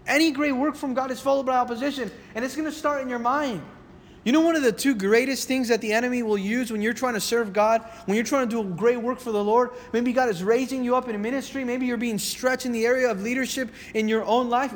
Any 0.06 0.32
great 0.32 0.52
work 0.52 0.76
from 0.76 0.94
God 0.94 1.10
is 1.10 1.20
followed 1.20 1.46
by 1.46 1.56
opposition, 1.56 2.10
and 2.34 2.44
it's 2.44 2.54
going 2.56 2.68
to 2.68 2.76
start 2.76 3.02
in 3.02 3.08
your 3.08 3.18
mind. 3.18 3.62
You 4.24 4.32
know, 4.32 4.40
one 4.40 4.56
of 4.56 4.62
the 4.62 4.72
two 4.72 4.94
greatest 4.94 5.46
things 5.46 5.68
that 5.68 5.82
the 5.82 5.92
enemy 5.92 6.22
will 6.22 6.38
use 6.38 6.72
when 6.72 6.80
you're 6.80 6.94
trying 6.94 7.12
to 7.12 7.20
serve 7.20 7.52
God, 7.52 7.82
when 8.06 8.14
you're 8.14 8.24
trying 8.24 8.48
to 8.48 8.62
do 8.62 8.66
a 8.66 8.74
great 8.74 8.96
work 8.96 9.20
for 9.20 9.32
the 9.32 9.44
Lord, 9.44 9.70
maybe 9.92 10.14
God 10.14 10.30
is 10.30 10.42
raising 10.42 10.82
you 10.82 10.96
up 10.96 11.08
in 11.08 11.20
ministry, 11.20 11.62
maybe 11.62 11.84
you're 11.84 11.98
being 11.98 12.18
stretched 12.18 12.64
in 12.64 12.72
the 12.72 12.86
area 12.86 13.10
of 13.10 13.20
leadership 13.20 13.70
in 13.92 14.08
your 14.08 14.24
own 14.24 14.48
life. 14.48 14.74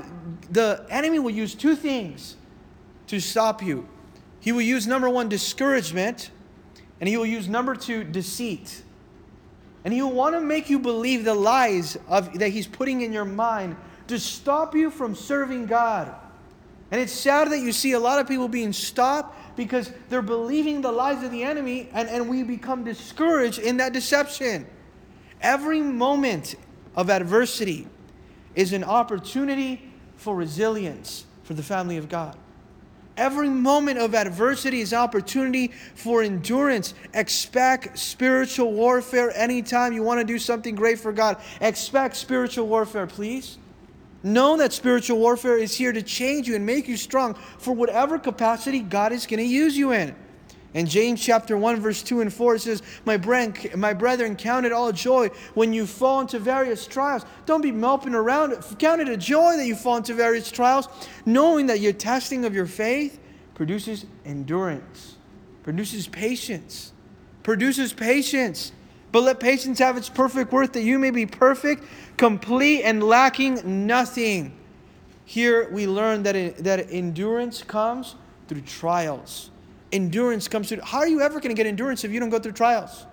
The 0.50 0.84
enemy 0.90 1.18
will 1.18 1.30
use 1.30 1.54
two 1.54 1.76
things 1.76 2.36
to 3.06 3.20
stop 3.20 3.62
you. 3.62 3.88
He 4.40 4.52
will 4.52 4.62
use 4.62 4.86
number 4.86 5.08
one, 5.08 5.30
discouragement, 5.30 6.30
and 7.00 7.08
he 7.08 7.16
will 7.16 7.26
use 7.26 7.48
number 7.48 7.74
two, 7.74 8.04
deceit. 8.04 8.82
And 9.84 9.94
he 9.94 10.02
will 10.02 10.12
want 10.12 10.34
to 10.34 10.40
make 10.40 10.68
you 10.68 10.78
believe 10.78 11.24
the 11.24 11.34
lies 11.34 11.96
of, 12.08 12.38
that 12.38 12.50
he's 12.50 12.66
putting 12.66 13.00
in 13.00 13.14
your 13.14 13.24
mind 13.24 13.76
to 14.08 14.18
stop 14.18 14.74
you 14.74 14.90
from 14.90 15.14
serving 15.14 15.66
God. 15.66 16.14
And 16.90 17.00
it's 17.00 17.12
sad 17.12 17.50
that 17.50 17.60
you 17.60 17.72
see 17.72 17.92
a 17.92 18.00
lot 18.00 18.18
of 18.18 18.26
people 18.26 18.48
being 18.48 18.72
stopped 18.72 19.56
because 19.56 19.92
they're 20.08 20.22
believing 20.22 20.80
the 20.80 20.92
lies 20.92 21.22
of 21.22 21.30
the 21.30 21.42
enemy, 21.42 21.88
and, 21.92 22.08
and 22.08 22.28
we 22.28 22.42
become 22.42 22.84
discouraged 22.84 23.58
in 23.58 23.76
that 23.78 23.92
deception. 23.92 24.66
Every 25.40 25.80
moment 25.80 26.54
of 26.96 27.10
adversity 27.10 27.86
is 28.54 28.72
an 28.72 28.84
opportunity 28.84 29.92
for 30.16 30.34
resilience 30.34 31.26
for 31.42 31.54
the 31.54 31.62
family 31.62 31.96
of 31.96 32.08
God. 32.08 32.36
Every 33.16 33.48
moment 33.48 33.98
of 33.98 34.14
adversity 34.14 34.80
is 34.80 34.94
opportunity 34.94 35.72
for 35.96 36.22
endurance. 36.22 36.94
Expect 37.14 37.98
spiritual 37.98 38.72
warfare 38.72 39.36
anytime 39.36 39.92
you 39.92 40.04
want 40.04 40.20
to 40.20 40.24
do 40.24 40.38
something 40.38 40.76
great 40.76 41.00
for 41.00 41.12
God. 41.12 41.36
Expect 41.60 42.16
spiritual 42.16 42.68
warfare, 42.68 43.08
please. 43.08 43.58
Know 44.22 44.56
that 44.56 44.72
spiritual 44.72 45.18
warfare 45.18 45.56
is 45.56 45.76
here 45.76 45.92
to 45.92 46.02
change 46.02 46.48
you 46.48 46.56
and 46.56 46.66
make 46.66 46.88
you 46.88 46.96
strong 46.96 47.34
for 47.34 47.72
whatever 47.72 48.18
capacity 48.18 48.80
God 48.80 49.12
is 49.12 49.26
going 49.26 49.38
to 49.38 49.46
use 49.46 49.76
you 49.76 49.92
in. 49.92 50.14
In 50.74 50.86
James 50.86 51.24
chapter 51.24 51.56
1, 51.56 51.80
verse 51.80 52.02
2 52.02 52.20
and 52.20 52.32
4, 52.32 52.56
it 52.56 52.60
says, 52.60 52.82
My, 53.06 53.16
brand, 53.16 53.74
my 53.74 53.94
brethren, 53.94 54.36
count 54.36 54.66
it 54.66 54.72
all 54.72 54.92
joy 54.92 55.28
when 55.54 55.72
you 55.72 55.86
fall 55.86 56.20
into 56.20 56.38
various 56.38 56.86
trials. 56.86 57.24
Don't 57.46 57.62
be 57.62 57.72
moping 57.72 58.14
around. 58.14 58.54
Count 58.78 59.00
it 59.00 59.08
a 59.08 59.16
joy 59.16 59.56
that 59.56 59.66
you 59.66 59.74
fall 59.74 59.96
into 59.96 60.14
various 60.14 60.50
trials, 60.50 60.88
knowing 61.24 61.66
that 61.66 61.80
your 61.80 61.94
testing 61.94 62.44
of 62.44 62.54
your 62.54 62.66
faith 62.66 63.18
produces 63.54 64.04
endurance, 64.26 65.16
produces 65.62 66.06
patience, 66.06 66.92
produces 67.42 67.92
patience. 67.92 68.72
But 69.10 69.22
let 69.22 69.40
patience 69.40 69.78
have 69.78 69.96
its 69.96 70.08
perfect 70.08 70.52
work, 70.52 70.72
that 70.74 70.82
you 70.82 70.98
may 70.98 71.10
be 71.10 71.26
perfect, 71.26 71.84
complete, 72.16 72.82
and 72.82 73.02
lacking 73.02 73.86
nothing. 73.86 74.54
Here 75.24 75.68
we 75.70 75.86
learn 75.86 76.22
that, 76.24 76.58
that 76.58 76.90
endurance 76.90 77.62
comes 77.62 78.16
through 78.48 78.62
trials. 78.62 79.50
Endurance 79.92 80.48
comes 80.48 80.68
through. 80.68 80.80
How 80.82 80.98
are 80.98 81.08
you 81.08 81.20
ever 81.20 81.40
going 81.40 81.54
to 81.54 81.54
get 81.54 81.66
endurance 81.66 82.04
if 82.04 82.10
you 82.10 82.20
don't 82.20 82.30
go 82.30 82.38
through 82.38 82.52
trials? 82.52 83.06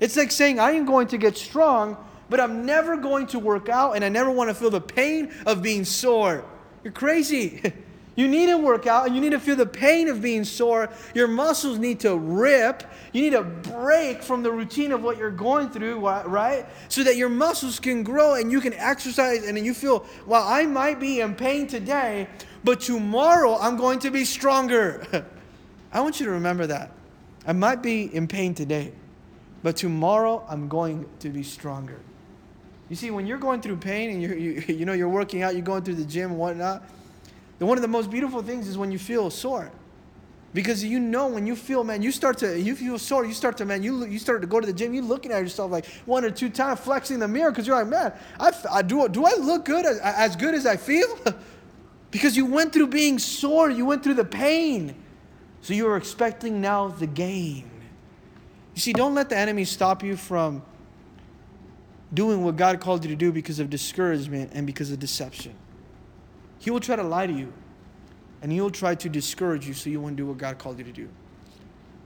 It's 0.00 0.16
like 0.16 0.30
saying, 0.30 0.58
I 0.58 0.72
am 0.72 0.84
going 0.84 1.08
to 1.08 1.18
get 1.18 1.36
strong, 1.36 1.96
but 2.28 2.40
I'm 2.40 2.64
never 2.64 2.96
going 2.96 3.26
to 3.28 3.38
work 3.38 3.68
out, 3.68 3.94
and 3.94 4.04
I 4.04 4.08
never 4.08 4.30
want 4.30 4.50
to 4.50 4.54
feel 4.54 4.70
the 4.70 4.80
pain 4.80 5.32
of 5.46 5.62
being 5.62 5.84
sore. 5.84 6.44
You're 6.84 6.92
crazy. 6.92 7.62
You 8.14 8.28
need 8.28 8.46
to 8.46 8.58
work 8.58 8.86
out 8.86 9.06
and 9.06 9.14
you 9.14 9.20
need 9.20 9.30
to 9.30 9.40
feel 9.40 9.56
the 9.56 9.66
pain 9.66 10.08
of 10.08 10.20
being 10.20 10.44
sore. 10.44 10.90
Your 11.14 11.28
muscles 11.28 11.78
need 11.78 12.00
to 12.00 12.16
rip. 12.16 12.82
You 13.12 13.22
need 13.22 13.30
to 13.30 13.42
break 13.42 14.22
from 14.22 14.42
the 14.42 14.52
routine 14.52 14.92
of 14.92 15.02
what 15.02 15.16
you're 15.16 15.30
going 15.30 15.70
through, 15.70 15.98
right? 15.98 16.66
So 16.88 17.02
that 17.04 17.16
your 17.16 17.30
muscles 17.30 17.80
can 17.80 18.02
grow 18.02 18.34
and 18.34 18.52
you 18.52 18.60
can 18.60 18.74
exercise 18.74 19.46
and 19.46 19.58
you 19.58 19.72
feel, 19.72 20.04
well, 20.26 20.46
I 20.46 20.66
might 20.66 21.00
be 21.00 21.20
in 21.20 21.34
pain 21.34 21.66
today, 21.66 22.28
but 22.64 22.80
tomorrow 22.80 23.56
I'm 23.58 23.76
going 23.76 23.98
to 24.00 24.10
be 24.10 24.24
stronger. 24.24 25.06
I 25.92 26.00
want 26.00 26.20
you 26.20 26.26
to 26.26 26.32
remember 26.32 26.66
that. 26.66 26.90
I 27.46 27.52
might 27.52 27.82
be 27.82 28.14
in 28.14 28.28
pain 28.28 28.54
today, 28.54 28.92
but 29.62 29.76
tomorrow 29.76 30.44
I'm 30.48 30.68
going 30.68 31.06
to 31.20 31.28
be 31.30 31.42
stronger. 31.42 32.00
You 32.88 32.96
see, 32.96 33.10
when 33.10 33.26
you're 33.26 33.38
going 33.38 33.62
through 33.62 33.78
pain 33.78 34.10
and 34.10 34.22
you're, 34.22 34.36
you, 34.36 34.62
you 34.74 34.84
know, 34.84 34.92
you're 34.92 35.08
working 35.08 35.42
out, 35.42 35.54
you're 35.54 35.64
going 35.64 35.82
through 35.82 35.94
the 35.94 36.04
gym 36.04 36.32
and 36.32 36.38
whatnot, 36.38 36.82
and 37.62 37.68
one 37.68 37.78
of 37.78 37.82
the 37.82 37.86
most 37.86 38.10
beautiful 38.10 38.42
things 38.42 38.66
is 38.66 38.76
when 38.76 38.90
you 38.90 38.98
feel 38.98 39.30
sore. 39.30 39.70
Because 40.52 40.82
you 40.82 40.98
know 40.98 41.28
when 41.28 41.46
you 41.46 41.54
feel, 41.54 41.84
man, 41.84 42.02
you 42.02 42.10
start 42.10 42.38
to, 42.38 42.58
you 42.58 42.74
feel 42.74 42.98
sore, 42.98 43.24
you 43.24 43.32
start 43.32 43.56
to, 43.58 43.64
man, 43.64 43.84
you, 43.84 44.04
you 44.04 44.18
start 44.18 44.40
to 44.40 44.48
go 44.48 44.58
to 44.58 44.66
the 44.66 44.72
gym, 44.72 44.92
you're 44.92 45.04
looking 45.04 45.30
at 45.30 45.40
yourself 45.40 45.70
like 45.70 45.86
one 46.04 46.24
or 46.24 46.32
two 46.32 46.50
times, 46.50 46.80
flexing 46.80 47.20
the 47.20 47.28
mirror 47.28 47.52
because 47.52 47.64
you're 47.64 47.76
like, 47.76 47.86
man, 47.86 48.12
I, 48.40 48.52
I, 48.68 48.82
do, 48.82 49.08
do 49.08 49.24
I 49.24 49.34
look 49.36 49.64
good 49.64 49.86
as, 49.86 50.00
as 50.00 50.34
good 50.34 50.56
as 50.56 50.66
I 50.66 50.76
feel? 50.76 51.06
because 52.10 52.36
you 52.36 52.46
went 52.46 52.72
through 52.72 52.88
being 52.88 53.20
sore, 53.20 53.70
you 53.70 53.86
went 53.86 54.02
through 54.02 54.14
the 54.14 54.24
pain. 54.24 54.96
So 55.60 55.72
you 55.72 55.86
are 55.86 55.96
expecting 55.96 56.60
now 56.60 56.88
the 56.88 57.06
gain. 57.06 57.70
You 58.74 58.80
see, 58.80 58.92
don't 58.92 59.14
let 59.14 59.28
the 59.28 59.36
enemy 59.36 59.66
stop 59.66 60.02
you 60.02 60.16
from 60.16 60.64
doing 62.12 62.42
what 62.42 62.56
God 62.56 62.80
called 62.80 63.04
you 63.04 63.10
to 63.10 63.16
do 63.16 63.30
because 63.30 63.60
of 63.60 63.70
discouragement 63.70 64.50
and 64.52 64.66
because 64.66 64.90
of 64.90 64.98
deception. 64.98 65.54
He 66.62 66.70
will 66.70 66.78
try 66.78 66.94
to 66.94 67.02
lie 67.02 67.26
to 67.26 67.32
you 67.32 67.52
and 68.40 68.52
he'll 68.52 68.70
try 68.70 68.94
to 68.94 69.08
discourage 69.08 69.66
you 69.66 69.74
so 69.74 69.90
you 69.90 70.00
won't 70.00 70.14
do 70.14 70.26
what 70.26 70.38
God 70.38 70.58
called 70.58 70.78
you 70.78 70.84
to 70.84 70.92
do. 70.92 71.08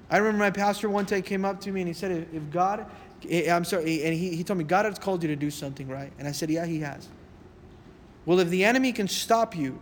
I 0.09 0.16
remember 0.16 0.38
my 0.38 0.51
pastor 0.51 0.88
one 0.88 1.05
day 1.05 1.21
came 1.21 1.45
up 1.45 1.61
to 1.61 1.71
me 1.71 1.83
and 1.83 1.88
he 1.88 1.92
said, 1.92 2.27
If 2.33 2.51
God, 2.51 2.87
eh, 3.29 3.55
I'm 3.55 3.66
sorry, 3.66 4.03
and 4.03 4.14
he, 4.14 4.35
he 4.35 4.42
told 4.42 4.57
me, 4.57 4.64
God 4.64 4.87
has 4.87 4.99
called 4.99 5.23
you 5.23 5.29
to 5.29 5.37
do 5.37 5.51
something, 5.51 5.87
right? 5.88 6.11
And 6.19 6.27
I 6.27 6.33
said, 6.33 6.49
Yeah, 6.49 6.64
he 6.64 6.81
has. 6.81 7.07
Well, 8.25 8.40
if 8.40 8.49
the 8.49 8.64
enemy 8.64 8.92
can 8.92 9.09
stop 9.09 9.55
you 9.55 9.79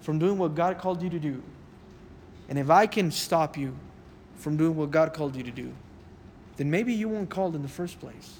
from 0.00 0.18
doing 0.18 0.38
what 0.38 0.56
God 0.56 0.78
called 0.78 1.00
you 1.00 1.10
to 1.10 1.20
do, 1.20 1.40
and 2.48 2.58
if 2.58 2.70
I 2.70 2.88
can 2.88 3.12
stop 3.12 3.56
you 3.56 3.76
from 4.34 4.56
doing 4.56 4.74
what 4.74 4.90
God 4.90 5.14
called 5.14 5.36
you 5.36 5.44
to 5.44 5.52
do, 5.52 5.72
then 6.56 6.68
maybe 6.68 6.92
you 6.92 7.08
weren't 7.08 7.30
called 7.30 7.54
in 7.54 7.62
the 7.62 7.68
first 7.68 8.00
place. 8.00 8.38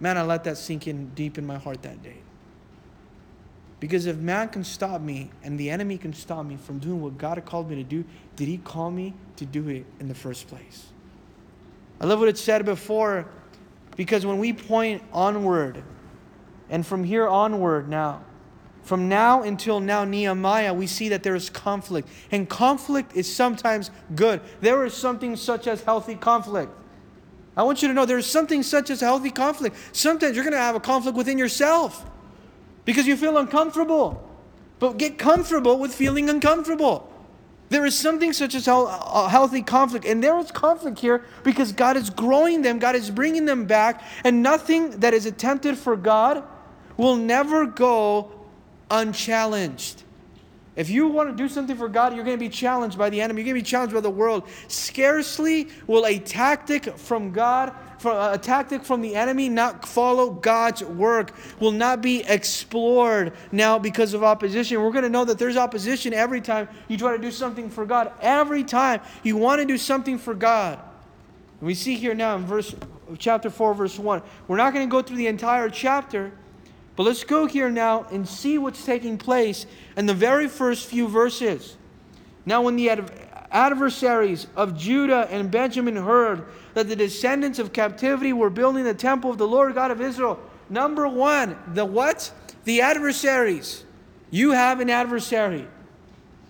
Man, 0.00 0.18
I 0.18 0.22
let 0.22 0.44
that 0.44 0.58
sink 0.58 0.86
in 0.86 1.08
deep 1.14 1.38
in 1.38 1.46
my 1.46 1.56
heart 1.56 1.80
that 1.80 2.02
day. 2.02 2.18
Because 3.82 4.06
if 4.06 4.18
man 4.18 4.48
can 4.48 4.62
stop 4.62 5.00
me 5.00 5.32
and 5.42 5.58
the 5.58 5.68
enemy 5.68 5.98
can 5.98 6.12
stop 6.12 6.46
me 6.46 6.56
from 6.56 6.78
doing 6.78 7.02
what 7.02 7.18
God 7.18 7.44
called 7.44 7.68
me 7.68 7.74
to 7.74 7.82
do, 7.82 8.04
did 8.36 8.46
he 8.46 8.58
call 8.58 8.92
me 8.92 9.12
to 9.34 9.44
do 9.44 9.68
it 9.70 9.84
in 9.98 10.06
the 10.06 10.14
first 10.14 10.46
place? 10.46 10.86
I 12.00 12.06
love 12.06 12.20
what 12.20 12.28
it 12.28 12.38
said 12.38 12.64
before 12.64 13.26
because 13.96 14.24
when 14.24 14.38
we 14.38 14.52
point 14.52 15.02
onward, 15.12 15.82
and 16.70 16.86
from 16.86 17.02
here 17.02 17.26
onward 17.26 17.88
now, 17.88 18.22
from 18.84 19.08
now 19.08 19.42
until 19.42 19.80
now, 19.80 20.04
Nehemiah, 20.04 20.72
we 20.72 20.86
see 20.86 21.08
that 21.08 21.24
there 21.24 21.34
is 21.34 21.50
conflict. 21.50 22.08
And 22.30 22.48
conflict 22.48 23.16
is 23.16 23.34
sometimes 23.34 23.90
good. 24.14 24.42
There 24.60 24.84
is 24.84 24.94
something 24.94 25.34
such 25.34 25.66
as 25.66 25.82
healthy 25.82 26.14
conflict. 26.14 26.70
I 27.56 27.64
want 27.64 27.82
you 27.82 27.88
to 27.88 27.94
know 27.94 28.06
there's 28.06 28.26
something 28.26 28.62
such 28.62 28.90
as 28.90 29.00
healthy 29.00 29.32
conflict. 29.32 29.74
Sometimes 29.90 30.36
you're 30.36 30.44
going 30.44 30.52
to 30.52 30.58
have 30.58 30.76
a 30.76 30.80
conflict 30.80 31.16
within 31.16 31.36
yourself 31.36 32.08
because 32.84 33.06
you 33.06 33.16
feel 33.16 33.38
uncomfortable. 33.38 34.28
But 34.78 34.98
get 34.98 35.18
comfortable 35.18 35.78
with 35.78 35.94
feeling 35.94 36.28
uncomfortable. 36.28 37.08
There 37.68 37.86
is 37.86 37.96
something 37.98 38.32
such 38.32 38.54
as 38.54 38.68
a 38.68 39.28
healthy 39.28 39.62
conflict. 39.62 40.04
And 40.04 40.22
there 40.22 40.36
is 40.38 40.50
conflict 40.50 40.98
here 40.98 41.24
because 41.42 41.72
God 41.72 41.96
is 41.96 42.10
growing 42.10 42.62
them, 42.62 42.78
God 42.78 42.96
is 42.96 43.10
bringing 43.10 43.46
them 43.46 43.64
back. 43.64 44.02
And 44.24 44.42
nothing 44.42 44.90
that 45.00 45.14
is 45.14 45.24
attempted 45.24 45.78
for 45.78 45.96
God 45.96 46.44
will 46.96 47.16
never 47.16 47.64
go 47.64 48.30
unchallenged. 48.90 50.01
If 50.74 50.88
you 50.88 51.08
want 51.08 51.28
to 51.28 51.36
do 51.36 51.48
something 51.48 51.76
for 51.76 51.88
God, 51.88 52.14
you're 52.14 52.24
going 52.24 52.36
to 52.36 52.40
be 52.40 52.48
challenged 52.48 52.96
by 52.96 53.10
the 53.10 53.20
enemy. 53.20 53.42
You're 53.42 53.52
going 53.52 53.62
to 53.62 53.64
be 53.64 53.70
challenged 53.70 53.94
by 53.94 54.00
the 54.00 54.10
world. 54.10 54.48
Scarcely 54.68 55.68
will 55.86 56.06
a 56.06 56.18
tactic 56.18 56.96
from 56.96 57.32
God 57.32 57.74
a 58.04 58.38
tactic 58.38 58.84
from 58.84 59.00
the 59.00 59.14
enemy 59.14 59.48
not 59.48 59.86
follow 59.86 60.30
God's 60.30 60.82
work, 60.82 61.32
will 61.60 61.72
not 61.72 62.02
be 62.02 62.24
explored 62.24 63.32
now 63.50 63.78
because 63.78 64.14
of 64.14 64.24
opposition. 64.24 64.82
We're 64.82 64.90
going 64.90 65.04
to 65.04 65.10
know 65.10 65.24
that 65.24 65.38
there's 65.38 65.56
opposition 65.56 66.12
every 66.12 66.40
time 66.40 66.68
you 66.88 66.96
try 66.96 67.16
to 67.16 67.22
do 67.22 67.30
something 67.30 67.70
for 67.70 67.86
God. 67.86 68.12
Every 68.20 68.64
time 68.64 69.00
you 69.22 69.36
want 69.36 69.60
to 69.60 69.66
do 69.66 69.78
something 69.78 70.18
for 70.18 70.34
God. 70.34 70.78
we 71.60 71.74
see 71.74 71.94
here 71.94 72.14
now 72.14 72.36
in 72.36 72.44
verse 72.44 72.74
chapter 73.18 73.50
4 73.50 73.74
verse 73.74 73.98
1. 73.98 74.22
We're 74.48 74.56
not 74.56 74.72
going 74.72 74.86
to 74.88 74.90
go 74.90 75.02
through 75.02 75.18
the 75.18 75.26
entire 75.26 75.68
chapter, 75.68 76.32
but 76.96 77.04
let's 77.04 77.24
go 77.24 77.46
here 77.46 77.70
now 77.70 78.06
and 78.10 78.28
see 78.28 78.58
what's 78.58 78.84
taking 78.84 79.16
place 79.18 79.66
in 79.96 80.06
the 80.06 80.14
very 80.14 80.48
first 80.48 80.86
few 80.86 81.08
verses. 81.08 81.76
Now 82.44 82.62
when 82.62 82.76
the 82.76 82.90
adversaries 83.50 84.46
of 84.56 84.76
Judah 84.76 85.28
and 85.30 85.50
Benjamin 85.50 85.96
heard 85.96 86.46
that 86.74 86.88
the 86.88 86.96
descendants 86.96 87.58
of 87.58 87.72
captivity 87.72 88.32
were 88.32 88.50
building 88.50 88.84
the 88.84 88.94
temple 88.94 89.30
of 89.30 89.38
the 89.38 89.46
Lord 89.46 89.74
God 89.74 89.90
of 89.90 90.00
Israel. 90.00 90.40
Number 90.68 91.06
one, 91.06 91.56
the 91.68 91.84
what? 91.84 92.32
The 92.64 92.80
adversaries. 92.80 93.84
You 94.30 94.52
have 94.52 94.80
an 94.80 94.88
adversary. 94.88 95.66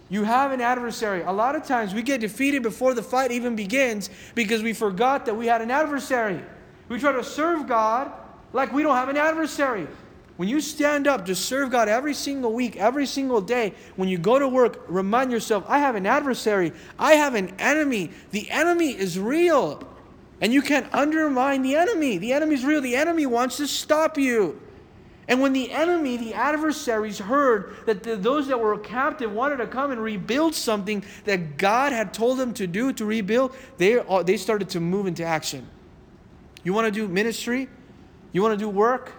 You 0.09 0.25
have 0.25 0.53
an 0.53 0.61
adversary. 0.61 1.23
A 1.23 1.33
lot 1.33 1.57
of 1.57 1.65
times 1.65 1.95
we 1.95 2.03
get 2.03 2.21
defeated 2.21 2.63
before 2.63 2.95
the 2.95 3.03
fight 3.03 3.33
even 3.33 3.57
begins 3.57 4.11
because 4.35 4.63
we 4.63 4.73
forgot 4.73 5.27
that 5.27 5.35
we 5.35 5.47
had 5.47 5.63
an 5.63 5.71
adversary. 5.71 6.41
We 6.89 7.01
try 7.01 7.13
to 7.13 7.25
serve 7.25 7.67
God 7.67 8.13
like 8.53 8.73
we 8.73 8.83
don't 8.83 8.95
have 8.95 9.09
an 9.09 9.17
adversary. 9.17 9.89
When 10.37 10.49
you 10.49 10.61
stand 10.61 11.07
up 11.07 11.27
to 11.27 11.35
serve 11.35 11.71
God 11.71 11.89
every 11.89 12.15
single 12.15 12.53
week, 12.53 12.77
every 12.77 13.07
single 13.07 13.41
day, 13.41 13.75
when 13.97 14.09
you 14.09 14.19
go 14.19 14.39
to 14.39 14.49
work, 14.49 14.85
remind 14.89 15.31
yourself, 15.31 15.65
I 15.69 15.79
have 15.79 15.95
an 15.95 16.07
adversary. 16.07 16.73
I 16.99 17.15
have 17.15 17.35
an 17.35 17.55
enemy. 17.59 18.11
The 18.31 18.51
enemy 18.51 18.91
is 18.91 19.19
real. 19.19 19.87
And 20.41 20.53
you 20.53 20.63
can't 20.63 20.93
undermine 20.93 21.63
the 21.63 21.77
enemy. 21.77 22.19
The 22.19 22.33
enemy 22.33 22.55
is 22.55 22.65
real. 22.65 22.81
The 22.81 22.97
enemy 22.97 23.27
wants 23.27 23.59
to 23.59 23.67
stop 23.67 24.17
you. 24.19 24.61
And 25.29 25.41
when 25.41 25.53
the 25.53 25.71
enemy, 25.71 26.17
the 26.17 26.35
adversaries, 26.35 27.19
heard 27.19 27.75
that 27.87 28.03
the, 28.03 28.17
those 28.17 28.49
that 28.49 28.59
were 28.59 28.77
captive 28.79 29.33
wanted 29.33 29.59
to 29.59 29.67
come 29.67 29.93
and 29.93 30.03
rebuild 30.03 30.55
something 30.55 31.05
that 31.25 31.59
God 31.59 31.93
had 31.93 32.13
told 32.13 32.39
them 32.39 32.53
to 32.55 32.67
do, 32.67 32.93
to 32.95 33.05
rebuild, 33.05 33.55
they, 33.77 33.99
uh, 33.99 34.23
they 34.23 34.37
started 34.37 34.69
to 34.71 34.81
move 34.81 35.07
into 35.07 35.25
action. 35.25 35.69
You 36.65 36.73
want 36.73 36.87
to 36.87 36.91
do 36.91 37.07
ministry? 37.07 37.69
You 38.33 38.43
want 38.43 38.59
to 38.59 38.65
do 38.65 38.69
work? 38.69 39.13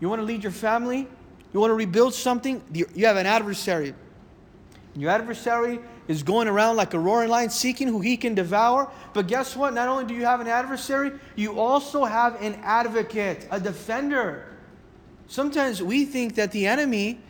You 0.00 0.08
want 0.08 0.20
to 0.20 0.26
lead 0.26 0.42
your 0.42 0.52
family? 0.52 1.08
You 1.52 1.60
want 1.60 1.70
to 1.70 1.74
rebuild 1.74 2.14
something? 2.14 2.62
You 2.72 3.06
have 3.06 3.16
an 3.16 3.26
adversary. 3.26 3.94
Your 4.94 5.10
adversary 5.10 5.80
is 6.08 6.22
going 6.22 6.48
around 6.48 6.76
like 6.76 6.94
a 6.94 6.98
roaring 6.98 7.30
lion 7.30 7.50
seeking 7.50 7.88
who 7.88 8.00
he 8.00 8.16
can 8.16 8.34
devour. 8.34 8.90
But 9.12 9.28
guess 9.28 9.54
what? 9.54 9.74
Not 9.74 9.88
only 9.88 10.04
do 10.04 10.14
you 10.14 10.24
have 10.24 10.40
an 10.40 10.48
adversary, 10.48 11.12
you 11.36 11.58
also 11.58 12.04
have 12.04 12.40
an 12.42 12.54
advocate, 12.62 13.46
a 13.50 13.60
defender. 13.60 14.56
Sometimes 15.28 15.82
we 15.82 16.04
think 16.04 16.34
that 16.36 16.52
the 16.52 16.66
enemy 16.66 17.20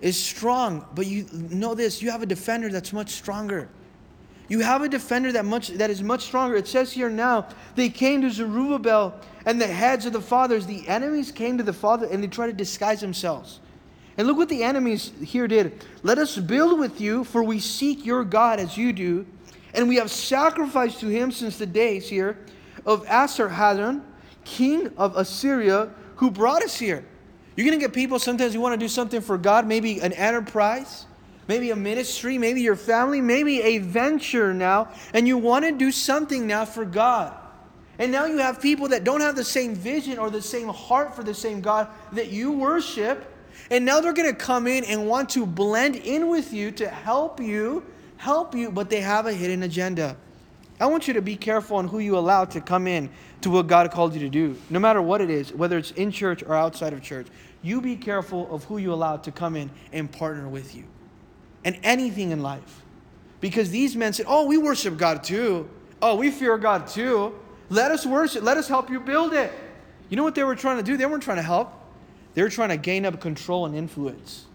is 0.00 0.16
strong, 0.16 0.86
but 0.94 1.06
you 1.06 1.26
know 1.32 1.74
this 1.74 2.00
you 2.00 2.10
have 2.10 2.22
a 2.22 2.26
defender 2.26 2.70
that's 2.70 2.92
much 2.92 3.10
stronger. 3.10 3.68
You 4.50 4.58
have 4.60 4.82
a 4.82 4.88
defender 4.88 5.30
that 5.32 5.44
much 5.44 5.68
that 5.68 5.90
is 5.90 6.02
much 6.02 6.24
stronger. 6.24 6.56
It 6.56 6.66
says 6.66 6.90
here 6.90 7.08
now, 7.08 7.46
they 7.76 7.88
came 7.88 8.20
to 8.22 8.30
Zerubbabel 8.30 9.14
and 9.46 9.60
the 9.60 9.66
heads 9.68 10.06
of 10.06 10.12
the 10.12 10.20
fathers. 10.20 10.66
The 10.66 10.86
enemies 10.88 11.30
came 11.30 11.56
to 11.58 11.62
the 11.62 11.72
father 11.72 12.06
and 12.06 12.20
they 12.20 12.26
tried 12.26 12.48
to 12.48 12.52
disguise 12.52 13.00
themselves. 13.00 13.60
And 14.18 14.26
look 14.26 14.36
what 14.36 14.48
the 14.48 14.64
enemies 14.64 15.12
here 15.22 15.46
did. 15.46 15.84
Let 16.02 16.18
us 16.18 16.36
build 16.36 16.80
with 16.80 17.00
you, 17.00 17.22
for 17.22 17.44
we 17.44 17.60
seek 17.60 18.04
your 18.04 18.24
God 18.24 18.58
as 18.58 18.76
you 18.76 18.92
do. 18.92 19.24
And 19.72 19.88
we 19.88 19.96
have 19.96 20.10
sacrificed 20.10 20.98
to 20.98 21.06
him 21.06 21.30
since 21.30 21.56
the 21.56 21.64
days 21.64 22.08
here 22.08 22.36
of 22.84 23.06
Esarhaddon, 23.06 24.02
king 24.44 24.90
of 24.96 25.16
Assyria, 25.16 25.90
who 26.16 26.28
brought 26.28 26.64
us 26.64 26.76
here. 26.76 27.04
You're 27.56 27.68
going 27.68 27.78
to 27.78 27.84
get 27.84 27.94
people 27.94 28.18
sometimes 28.18 28.52
you 28.52 28.60
want 28.60 28.72
to 28.72 28.84
do 28.84 28.88
something 28.88 29.20
for 29.20 29.38
God, 29.38 29.64
maybe 29.64 30.00
an 30.00 30.12
enterprise, 30.14 31.06
maybe 31.50 31.72
a 31.72 31.76
ministry, 31.76 32.38
maybe 32.38 32.60
your 32.60 32.76
family, 32.76 33.20
maybe 33.20 33.60
a 33.60 33.78
venture 33.78 34.54
now, 34.54 34.88
and 35.12 35.26
you 35.26 35.36
want 35.36 35.64
to 35.64 35.72
do 35.72 35.90
something 35.90 36.46
now 36.46 36.64
for 36.64 36.84
God. 36.84 37.34
And 37.98 38.12
now 38.12 38.26
you 38.26 38.38
have 38.38 38.62
people 38.62 38.86
that 38.90 39.02
don't 39.02 39.20
have 39.20 39.34
the 39.34 39.42
same 39.42 39.74
vision 39.74 40.16
or 40.16 40.30
the 40.30 40.40
same 40.40 40.68
heart 40.68 41.16
for 41.16 41.24
the 41.24 41.34
same 41.34 41.60
God 41.60 41.88
that 42.12 42.28
you 42.28 42.52
worship. 42.52 43.34
And 43.68 43.84
now 43.84 43.98
they're 43.98 44.12
going 44.12 44.30
to 44.30 44.36
come 44.36 44.68
in 44.68 44.84
and 44.84 45.08
want 45.08 45.28
to 45.30 45.44
blend 45.44 45.96
in 45.96 46.28
with 46.28 46.52
you 46.52 46.70
to 46.70 46.86
help 46.86 47.40
you, 47.40 47.84
help 48.16 48.54
you, 48.54 48.70
but 48.70 48.88
they 48.88 49.00
have 49.00 49.26
a 49.26 49.32
hidden 49.32 49.64
agenda. 49.64 50.16
I 50.78 50.86
want 50.86 51.08
you 51.08 51.14
to 51.14 51.22
be 51.22 51.34
careful 51.34 51.78
on 51.78 51.88
who 51.88 51.98
you 51.98 52.16
allow 52.16 52.44
to 52.44 52.60
come 52.60 52.86
in 52.86 53.10
to 53.40 53.50
what 53.50 53.66
God 53.66 53.90
called 53.90 54.14
you 54.14 54.20
to 54.20 54.28
do, 54.28 54.56
no 54.70 54.78
matter 54.78 55.02
what 55.02 55.20
it 55.20 55.30
is, 55.30 55.52
whether 55.52 55.76
it's 55.78 55.90
in 55.90 56.12
church 56.12 56.44
or 56.44 56.54
outside 56.54 56.92
of 56.92 57.02
church. 57.02 57.26
You 57.60 57.80
be 57.80 57.96
careful 57.96 58.54
of 58.54 58.62
who 58.64 58.78
you 58.78 58.92
allow 58.92 59.16
to 59.16 59.32
come 59.32 59.56
in 59.56 59.68
and 59.92 60.12
partner 60.12 60.48
with 60.48 60.76
you 60.76 60.84
and 61.64 61.78
anything 61.82 62.30
in 62.30 62.42
life. 62.42 62.82
Because 63.40 63.70
these 63.70 63.96
men 63.96 64.12
said, 64.12 64.26
Oh, 64.28 64.46
we 64.46 64.58
worship 64.58 64.96
God 64.96 65.24
too. 65.24 65.68
Oh, 66.02 66.16
we 66.16 66.30
fear 66.30 66.58
God 66.58 66.86
too. 66.86 67.34
Let 67.68 67.90
us 67.90 68.04
worship. 68.04 68.42
Let 68.42 68.56
us 68.56 68.68
help 68.68 68.90
you 68.90 69.00
build 69.00 69.32
it. 69.32 69.52
You 70.08 70.16
know 70.16 70.24
what 70.24 70.34
they 70.34 70.44
were 70.44 70.56
trying 70.56 70.76
to 70.78 70.82
do? 70.82 70.96
They 70.96 71.06
weren't 71.06 71.22
trying 71.22 71.36
to 71.36 71.42
help, 71.42 71.72
they 72.34 72.42
were 72.42 72.50
trying 72.50 72.70
to 72.70 72.76
gain 72.76 73.06
up 73.06 73.20
control 73.20 73.66
and 73.66 73.74
influence. 73.74 74.46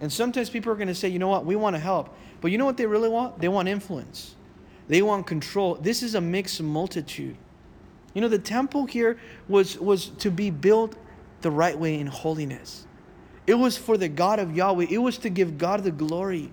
And 0.00 0.12
sometimes 0.12 0.50
people 0.50 0.72
are 0.72 0.76
going 0.76 0.88
to 0.88 0.94
say, 0.94 1.08
You 1.08 1.18
know 1.18 1.28
what? 1.28 1.44
We 1.44 1.56
want 1.56 1.76
to 1.76 1.80
help. 1.80 2.14
But 2.40 2.50
you 2.50 2.58
know 2.58 2.64
what 2.64 2.76
they 2.76 2.86
really 2.86 3.08
want? 3.08 3.38
They 3.38 3.48
want 3.48 3.68
influence, 3.68 4.34
they 4.88 5.02
want 5.02 5.26
control. 5.26 5.74
This 5.74 6.02
is 6.02 6.14
a 6.14 6.20
mixed 6.20 6.62
multitude. 6.62 7.36
You 8.14 8.22
know, 8.22 8.28
the 8.28 8.38
temple 8.38 8.86
here 8.86 9.18
was, 9.46 9.78
was 9.78 10.08
to 10.08 10.30
be 10.30 10.48
built 10.48 10.96
the 11.42 11.50
right 11.50 11.78
way 11.78 12.00
in 12.00 12.06
holiness. 12.06 12.85
It 13.46 13.54
was 13.54 13.76
for 13.76 13.96
the 13.96 14.08
God 14.08 14.38
of 14.38 14.56
Yahweh. 14.56 14.86
It 14.90 14.98
was 14.98 15.18
to 15.18 15.30
give 15.30 15.58
God 15.58 15.84
the 15.84 15.90
glory. 15.90 16.50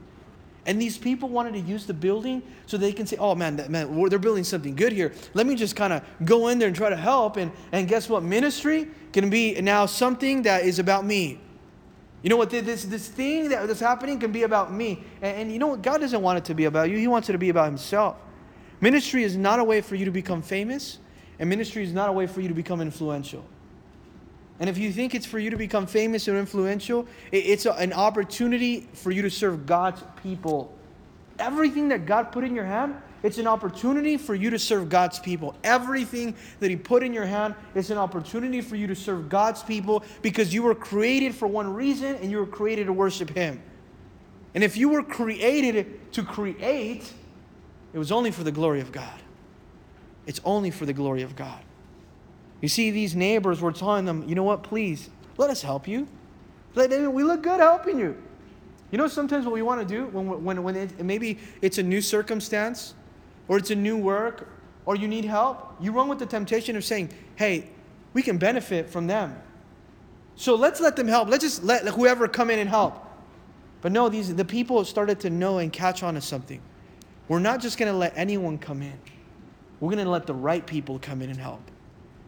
And 0.66 0.82
these 0.82 0.98
people 0.98 1.28
wanted 1.28 1.54
to 1.54 1.60
use 1.60 1.86
the 1.86 1.94
building 1.94 2.42
so 2.68 2.78
they 2.78 2.94
can 2.94 3.06
say, 3.06 3.18
oh 3.18 3.36
man, 3.36 3.58
that, 3.58 3.70
man, 3.70 4.10
they're 4.10 4.20
building 4.20 4.44
something 4.44 4.76
good 4.76 4.94
here. 4.94 5.12
Let 5.34 5.46
me 5.46 5.56
just 5.56 5.76
kind 5.76 5.92
of 5.92 6.04
go 6.24 6.48
in 6.48 6.60
there 6.60 6.68
and 6.68 6.76
try 6.76 6.90
to 6.90 6.96
help. 6.96 7.36
And, 7.38 7.52
and 7.72 7.88
guess 7.88 8.08
what? 8.08 8.24
Ministry 8.24 8.88
can 9.12 9.30
be 9.30 9.60
now 9.60 9.86
something 9.86 10.44
that 10.44 10.64
is 10.64 10.80
about 10.80 11.06
me. 11.06 11.40
You 12.22 12.30
know 12.30 12.38
what? 12.38 12.50
This, 12.50 12.86
this 12.86 13.10
thing 13.10 13.50
that, 13.50 13.68
that's 13.68 13.82
happening 13.82 14.20
can 14.20 14.32
be 14.32 14.44
about 14.44 14.72
me. 14.72 15.04
And, 15.22 15.38
and 15.38 15.52
you 15.52 15.60
know 15.60 15.68
what? 15.68 15.82
God 15.82 16.00
doesn't 16.00 16.22
want 16.22 16.38
it 16.38 16.46
to 16.46 16.54
be 16.54 16.66
about 16.66 16.90
you, 16.90 16.98
He 16.98 17.08
wants 17.08 17.28
it 17.28 17.34
to 17.34 17.38
be 17.38 17.50
about 17.50 17.66
Himself. 17.66 18.16
Ministry 18.80 19.24
is 19.24 19.36
not 19.36 19.60
a 19.60 19.64
way 19.64 19.82
for 19.82 19.96
you 19.96 20.06
to 20.06 20.12
become 20.12 20.42
famous, 20.42 21.00
and 21.40 21.50
ministry 21.50 21.84
is 21.84 21.94
not 21.94 22.10
a 22.10 22.12
way 22.12 22.28
for 22.28 22.42
you 22.42 22.50
to 22.50 22.54
become 22.54 22.82
influential. 22.82 23.46
And 24.60 24.70
if 24.70 24.78
you 24.78 24.92
think 24.92 25.16
it's 25.16 25.26
for 25.26 25.40
you 25.40 25.50
to 25.50 25.58
become 25.58 25.86
famous 25.86 26.28
or 26.28 26.38
influential, 26.38 27.08
it's 27.32 27.66
an 27.66 27.92
opportunity 27.94 28.88
for 28.94 29.12
you 29.12 29.22
to 29.24 29.30
serve 29.30 29.66
God's 29.66 30.04
people. 30.22 30.74
Everything 31.40 31.90
that 31.90 32.06
God 32.06 32.32
put 32.32 32.44
in 32.44 32.54
your 32.54 32.66
hand, 32.66 32.96
it's 33.24 33.38
an 33.38 33.48
opportunity 33.48 34.18
for 34.18 34.36
you 34.36 34.50
to 34.50 34.60
serve 34.60 34.90
God's 34.90 35.18
people. 35.18 35.56
Everything 35.64 36.36
that 36.60 36.70
He 36.70 36.76
put 36.76 37.04
in 37.04 37.14
your 37.14 37.26
hand 37.26 37.56
is 37.74 37.90
an 37.90 37.98
opportunity 37.98 38.62
for 38.62 38.76
you 38.76 38.86
to 38.88 38.96
serve 38.96 39.30
God's 39.30 39.64
people 39.64 40.04
because 40.22 40.54
you 40.54 40.62
were 40.62 40.76
created 40.76 41.34
for 41.34 41.48
one 41.48 41.74
reason 41.74 42.16
and 42.16 42.30
you 42.30 42.38
were 42.38 42.46
created 42.46 42.86
to 42.86 42.94
worship 42.94 43.32
Him. 43.32 43.62
And 44.54 44.64
if 44.64 44.78
you 44.78 44.90
were 44.90 45.04
created 45.04 46.12
to 46.14 46.24
create, 46.24 47.12
it 47.94 47.98
was 47.98 48.12
only 48.12 48.30
for 48.30 48.44
the 48.44 48.52
glory 48.52 48.82
of 48.82 48.92
God. 48.92 49.20
It's 50.28 50.42
only 50.46 50.70
for 50.70 50.86
the 50.86 50.94
glory 50.94 51.24
of 51.24 51.36
God. 51.36 51.60
You 52.64 52.70
see, 52.70 52.92
these 52.92 53.14
neighbors 53.14 53.60
were 53.60 53.74
telling 53.74 54.06
them, 54.06 54.24
you 54.26 54.36
know 54.36 54.44
what, 54.44 54.64
please, 54.64 55.10
let 55.36 55.50
us 55.50 55.62
help 55.62 55.86
you. 55.86 56.08
We 56.76 56.88
look 56.88 57.44
good 57.44 57.60
helping 57.60 58.00
you. 58.00 58.16
You 58.90 58.98
know, 58.98 59.10
sometimes 59.10 59.44
what 59.44 59.54
we 59.54 59.62
want 59.62 59.82
to 59.82 59.86
do 59.86 60.06
when, 60.06 60.46
when, 60.46 60.64
when 60.64 60.76
it, 60.78 61.04
maybe 61.04 61.40
it's 61.62 61.78
a 61.78 61.84
new 61.84 62.02
circumstance 62.02 62.94
or 63.50 63.58
it's 63.58 63.70
a 63.70 63.76
new 63.76 63.98
work 63.98 64.48
or 64.86 64.96
you 64.96 65.10
need 65.10 65.26
help, 65.26 65.76
you 65.82 65.92
run 65.92 66.08
with 66.08 66.20
the 66.20 66.26
temptation 66.26 66.78
of 66.78 66.86
saying, 66.86 67.10
hey, 67.36 67.68
we 68.14 68.22
can 68.22 68.38
benefit 68.38 68.90
from 68.90 69.08
them. 69.08 69.36
So 70.38 70.56
let's 70.56 70.80
let 70.80 70.96
them 70.96 71.10
help. 71.10 71.28
Let's 71.28 71.44
just 71.44 71.66
let 71.66 71.86
whoever 71.90 72.30
come 72.30 72.50
in 72.50 72.60
and 72.60 72.70
help. 72.70 73.06
But 73.82 73.92
no, 73.92 74.08
these 74.08 74.34
the 74.34 74.46
people 74.46 74.86
started 74.86 75.20
to 75.20 75.30
know 75.30 75.58
and 75.58 75.74
catch 75.74 76.02
on 76.02 76.14
to 76.14 76.22
something. 76.22 76.62
We're 77.28 77.40
not 77.40 77.60
just 77.60 77.78
going 77.78 77.92
to 77.92 77.98
let 77.98 78.14
anyone 78.16 78.58
come 78.58 78.82
in. 78.82 78.98
We're 79.82 79.92
going 79.92 80.06
to 80.06 80.10
let 80.10 80.28
the 80.28 80.34
right 80.34 80.66
people 80.66 80.98
come 80.98 81.22
in 81.22 81.30
and 81.30 81.38
help. 81.38 81.60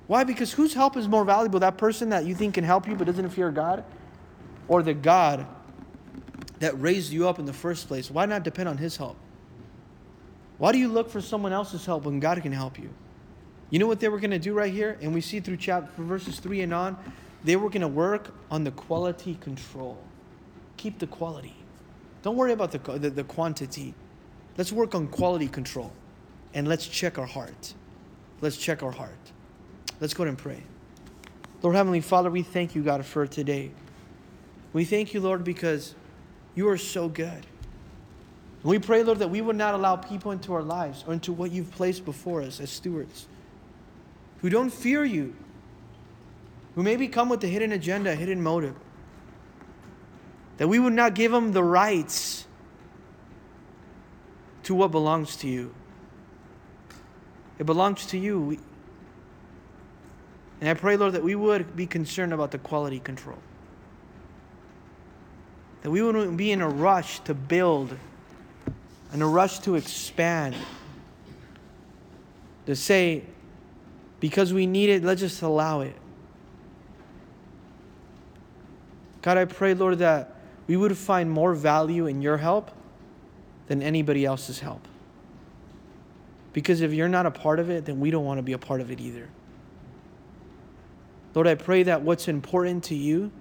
Why? 0.08 0.24
Because 0.24 0.54
whose 0.54 0.74
help 0.74 0.98
is 0.98 1.08
more 1.08 1.26
valuable? 1.26 1.60
That 1.60 1.78
person 1.78 2.10
that 2.10 2.26
you 2.26 2.36
think 2.36 2.54
can 2.54 2.64
help 2.64 2.88
you 2.88 2.96
but 2.96 3.08
doesn't 3.08 3.30
fear 3.30 3.52
God? 3.52 3.84
Or 4.68 4.84
the 4.84 4.94
God 4.94 5.48
that 6.60 6.80
raised 6.80 7.12
you 7.12 7.28
up 7.28 7.40
in 7.40 7.46
the 7.46 7.54
first 7.54 7.88
place? 7.88 8.10
Why 8.12 8.26
not 8.26 8.44
depend 8.44 8.70
on 8.70 8.78
his 8.78 8.98
help? 8.98 9.18
Why 10.58 10.72
do 10.72 10.78
you 10.78 10.88
look 10.88 11.10
for 11.10 11.22
someone 11.22 11.52
else's 11.52 11.86
help 11.86 12.06
when 12.06 12.20
God 12.20 12.42
can 12.42 12.52
help 12.52 12.80
you? 12.80 12.90
You 13.70 13.80
know 13.80 13.88
what 13.88 14.00
they 14.00 14.10
were 14.10 14.20
going 14.20 14.32
to 14.32 14.40
do 14.40 14.54
right 14.54 14.72
here? 14.72 14.98
And 15.02 15.14
we 15.14 15.22
see 15.22 15.40
through 15.40 15.58
chapter 15.58 16.02
verses 16.02 16.40
3 16.40 16.62
and 16.62 16.74
on, 16.74 16.98
they 17.44 17.56
were 17.56 17.70
going 17.70 17.82
to 17.82 17.88
work 17.88 18.34
on 18.50 18.64
the 18.64 18.72
quality 18.72 19.36
control. 19.36 19.98
Keep 20.78 21.00
the 21.00 21.08
quality. 21.08 21.56
Don't 22.22 22.36
worry 22.36 22.54
about 22.54 22.72
the, 22.72 22.80
the, 22.98 23.10
the 23.10 23.24
quantity. 23.24 23.94
Let's 24.58 24.72
work 24.72 24.96
on 24.96 25.08
quality 25.08 25.48
control. 25.48 25.92
And 26.54 26.68
let's 26.68 26.88
check 26.88 27.18
our 27.20 27.26
heart. 27.26 27.74
Let's 28.42 28.58
check 28.58 28.82
our 28.82 28.92
heart. 28.92 29.12
Let's 30.00 30.14
go 30.14 30.24
and 30.24 30.38
pray. 30.38 30.62
Lord 31.62 31.76
Heavenly 31.76 32.02
Father, 32.02 32.30
we 32.30 32.44
thank 32.44 32.76
you, 32.76 32.84
God, 32.84 33.06
for 33.06 33.26
today. 33.26 33.72
We 34.74 34.86
thank 34.86 35.14
you, 35.14 35.22
Lord, 35.22 35.44
because 35.44 35.96
you 36.54 36.68
are 36.70 36.78
so 36.78 37.08
good. 37.08 37.46
We 38.64 38.80
pray, 38.80 39.04
Lord, 39.04 39.20
that 39.20 39.30
we 39.30 39.42
would 39.42 39.56
not 39.56 39.76
allow 39.76 39.96
people 39.96 40.32
into 40.32 40.54
our 40.54 40.64
lives 40.64 41.04
or 41.08 41.14
into 41.14 41.32
what 41.32 41.52
you've 41.52 41.72
placed 41.72 42.04
before 42.04 42.42
us 42.42 42.60
as 42.60 42.70
stewards 42.70 43.28
who 44.42 44.50
don't 44.50 44.70
fear 44.70 45.04
you, 45.04 45.36
who 46.76 46.84
maybe 46.84 47.08
come 47.08 47.30
with 47.30 47.44
a 47.44 47.48
hidden 47.48 47.72
agenda, 47.72 48.12
a 48.12 48.16
hidden 48.16 48.42
motive. 48.42 48.76
That 50.58 50.68
we 50.68 50.78
would 50.80 50.94
not 50.94 51.16
give 51.16 51.32
them 51.32 51.52
the 51.52 51.64
rights 51.64 52.46
to 54.64 54.76
what 54.76 54.92
belongs 54.92 55.36
to 55.38 55.48
you. 55.48 55.74
It 57.60 57.66
belongs 57.66 58.06
to 58.08 58.18
you. 58.18 58.40
We, 58.40 58.60
and 60.62 60.70
I 60.70 60.74
pray, 60.74 60.98
Lord, 60.98 61.14
that 61.14 61.24
we 61.24 61.36
would 61.36 61.76
be 61.76 61.86
concerned 61.86 62.34
about 62.34 62.52
the 62.52 62.58
quality 62.58 63.00
control. 63.00 63.38
That 65.84 65.92
we 65.92 66.02
wouldn't 66.02 66.38
be 66.38 66.52
in 66.52 66.62
a 66.62 66.70
rush 66.70 67.20
to 67.22 67.34
build, 67.34 67.96
in 69.14 69.22
a 69.22 69.28
rush 69.28 69.60
to 69.60 69.76
expand. 69.76 70.56
To 72.66 72.76
say, 72.76 73.24
because 74.20 74.54
we 74.54 74.66
need 74.66 74.90
it, 74.90 75.04
let's 75.04 75.22
just 75.22 75.42
allow 75.42 75.82
it. 75.82 75.96
God, 79.22 79.38
I 79.38 79.46
pray, 79.46 79.74
Lord, 79.74 80.00
that 80.00 80.36
we 80.68 80.78
would 80.78 80.98
find 80.98 81.30
more 81.30 81.54
value 81.54 82.08
in 82.08 82.22
your 82.22 82.38
help 82.38 82.72
than 83.68 83.84
anybody 83.84 84.26
else's 84.26 84.60
help. 84.60 84.88
Because 86.54 86.82
if 86.82 86.94
you're 86.94 87.10
not 87.10 87.26
a 87.26 87.32
part 87.32 87.60
of 87.60 87.70
it, 87.70 87.86
then 87.86 88.00
we 88.00 88.10
don't 88.10 88.26
want 88.26 88.38
to 88.38 88.44
be 88.44 88.54
a 88.54 88.58
part 88.58 88.82
of 88.82 88.90
it 88.90 89.00
either. 89.00 89.28
Lord, 91.36 91.48
I 91.48 91.56
pray 91.56 91.84
that 91.84 92.02
what's 92.02 92.28
important 92.30 92.86
to 92.86 92.96
you 92.96 93.32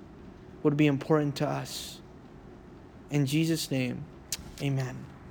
would 0.65 0.77
be 0.77 0.87
important 0.87 1.37
to 1.37 1.49
us. 1.49 2.01
In 3.11 3.25
Jesus' 3.25 3.71
name, 3.71 4.05
amen. 4.61 4.97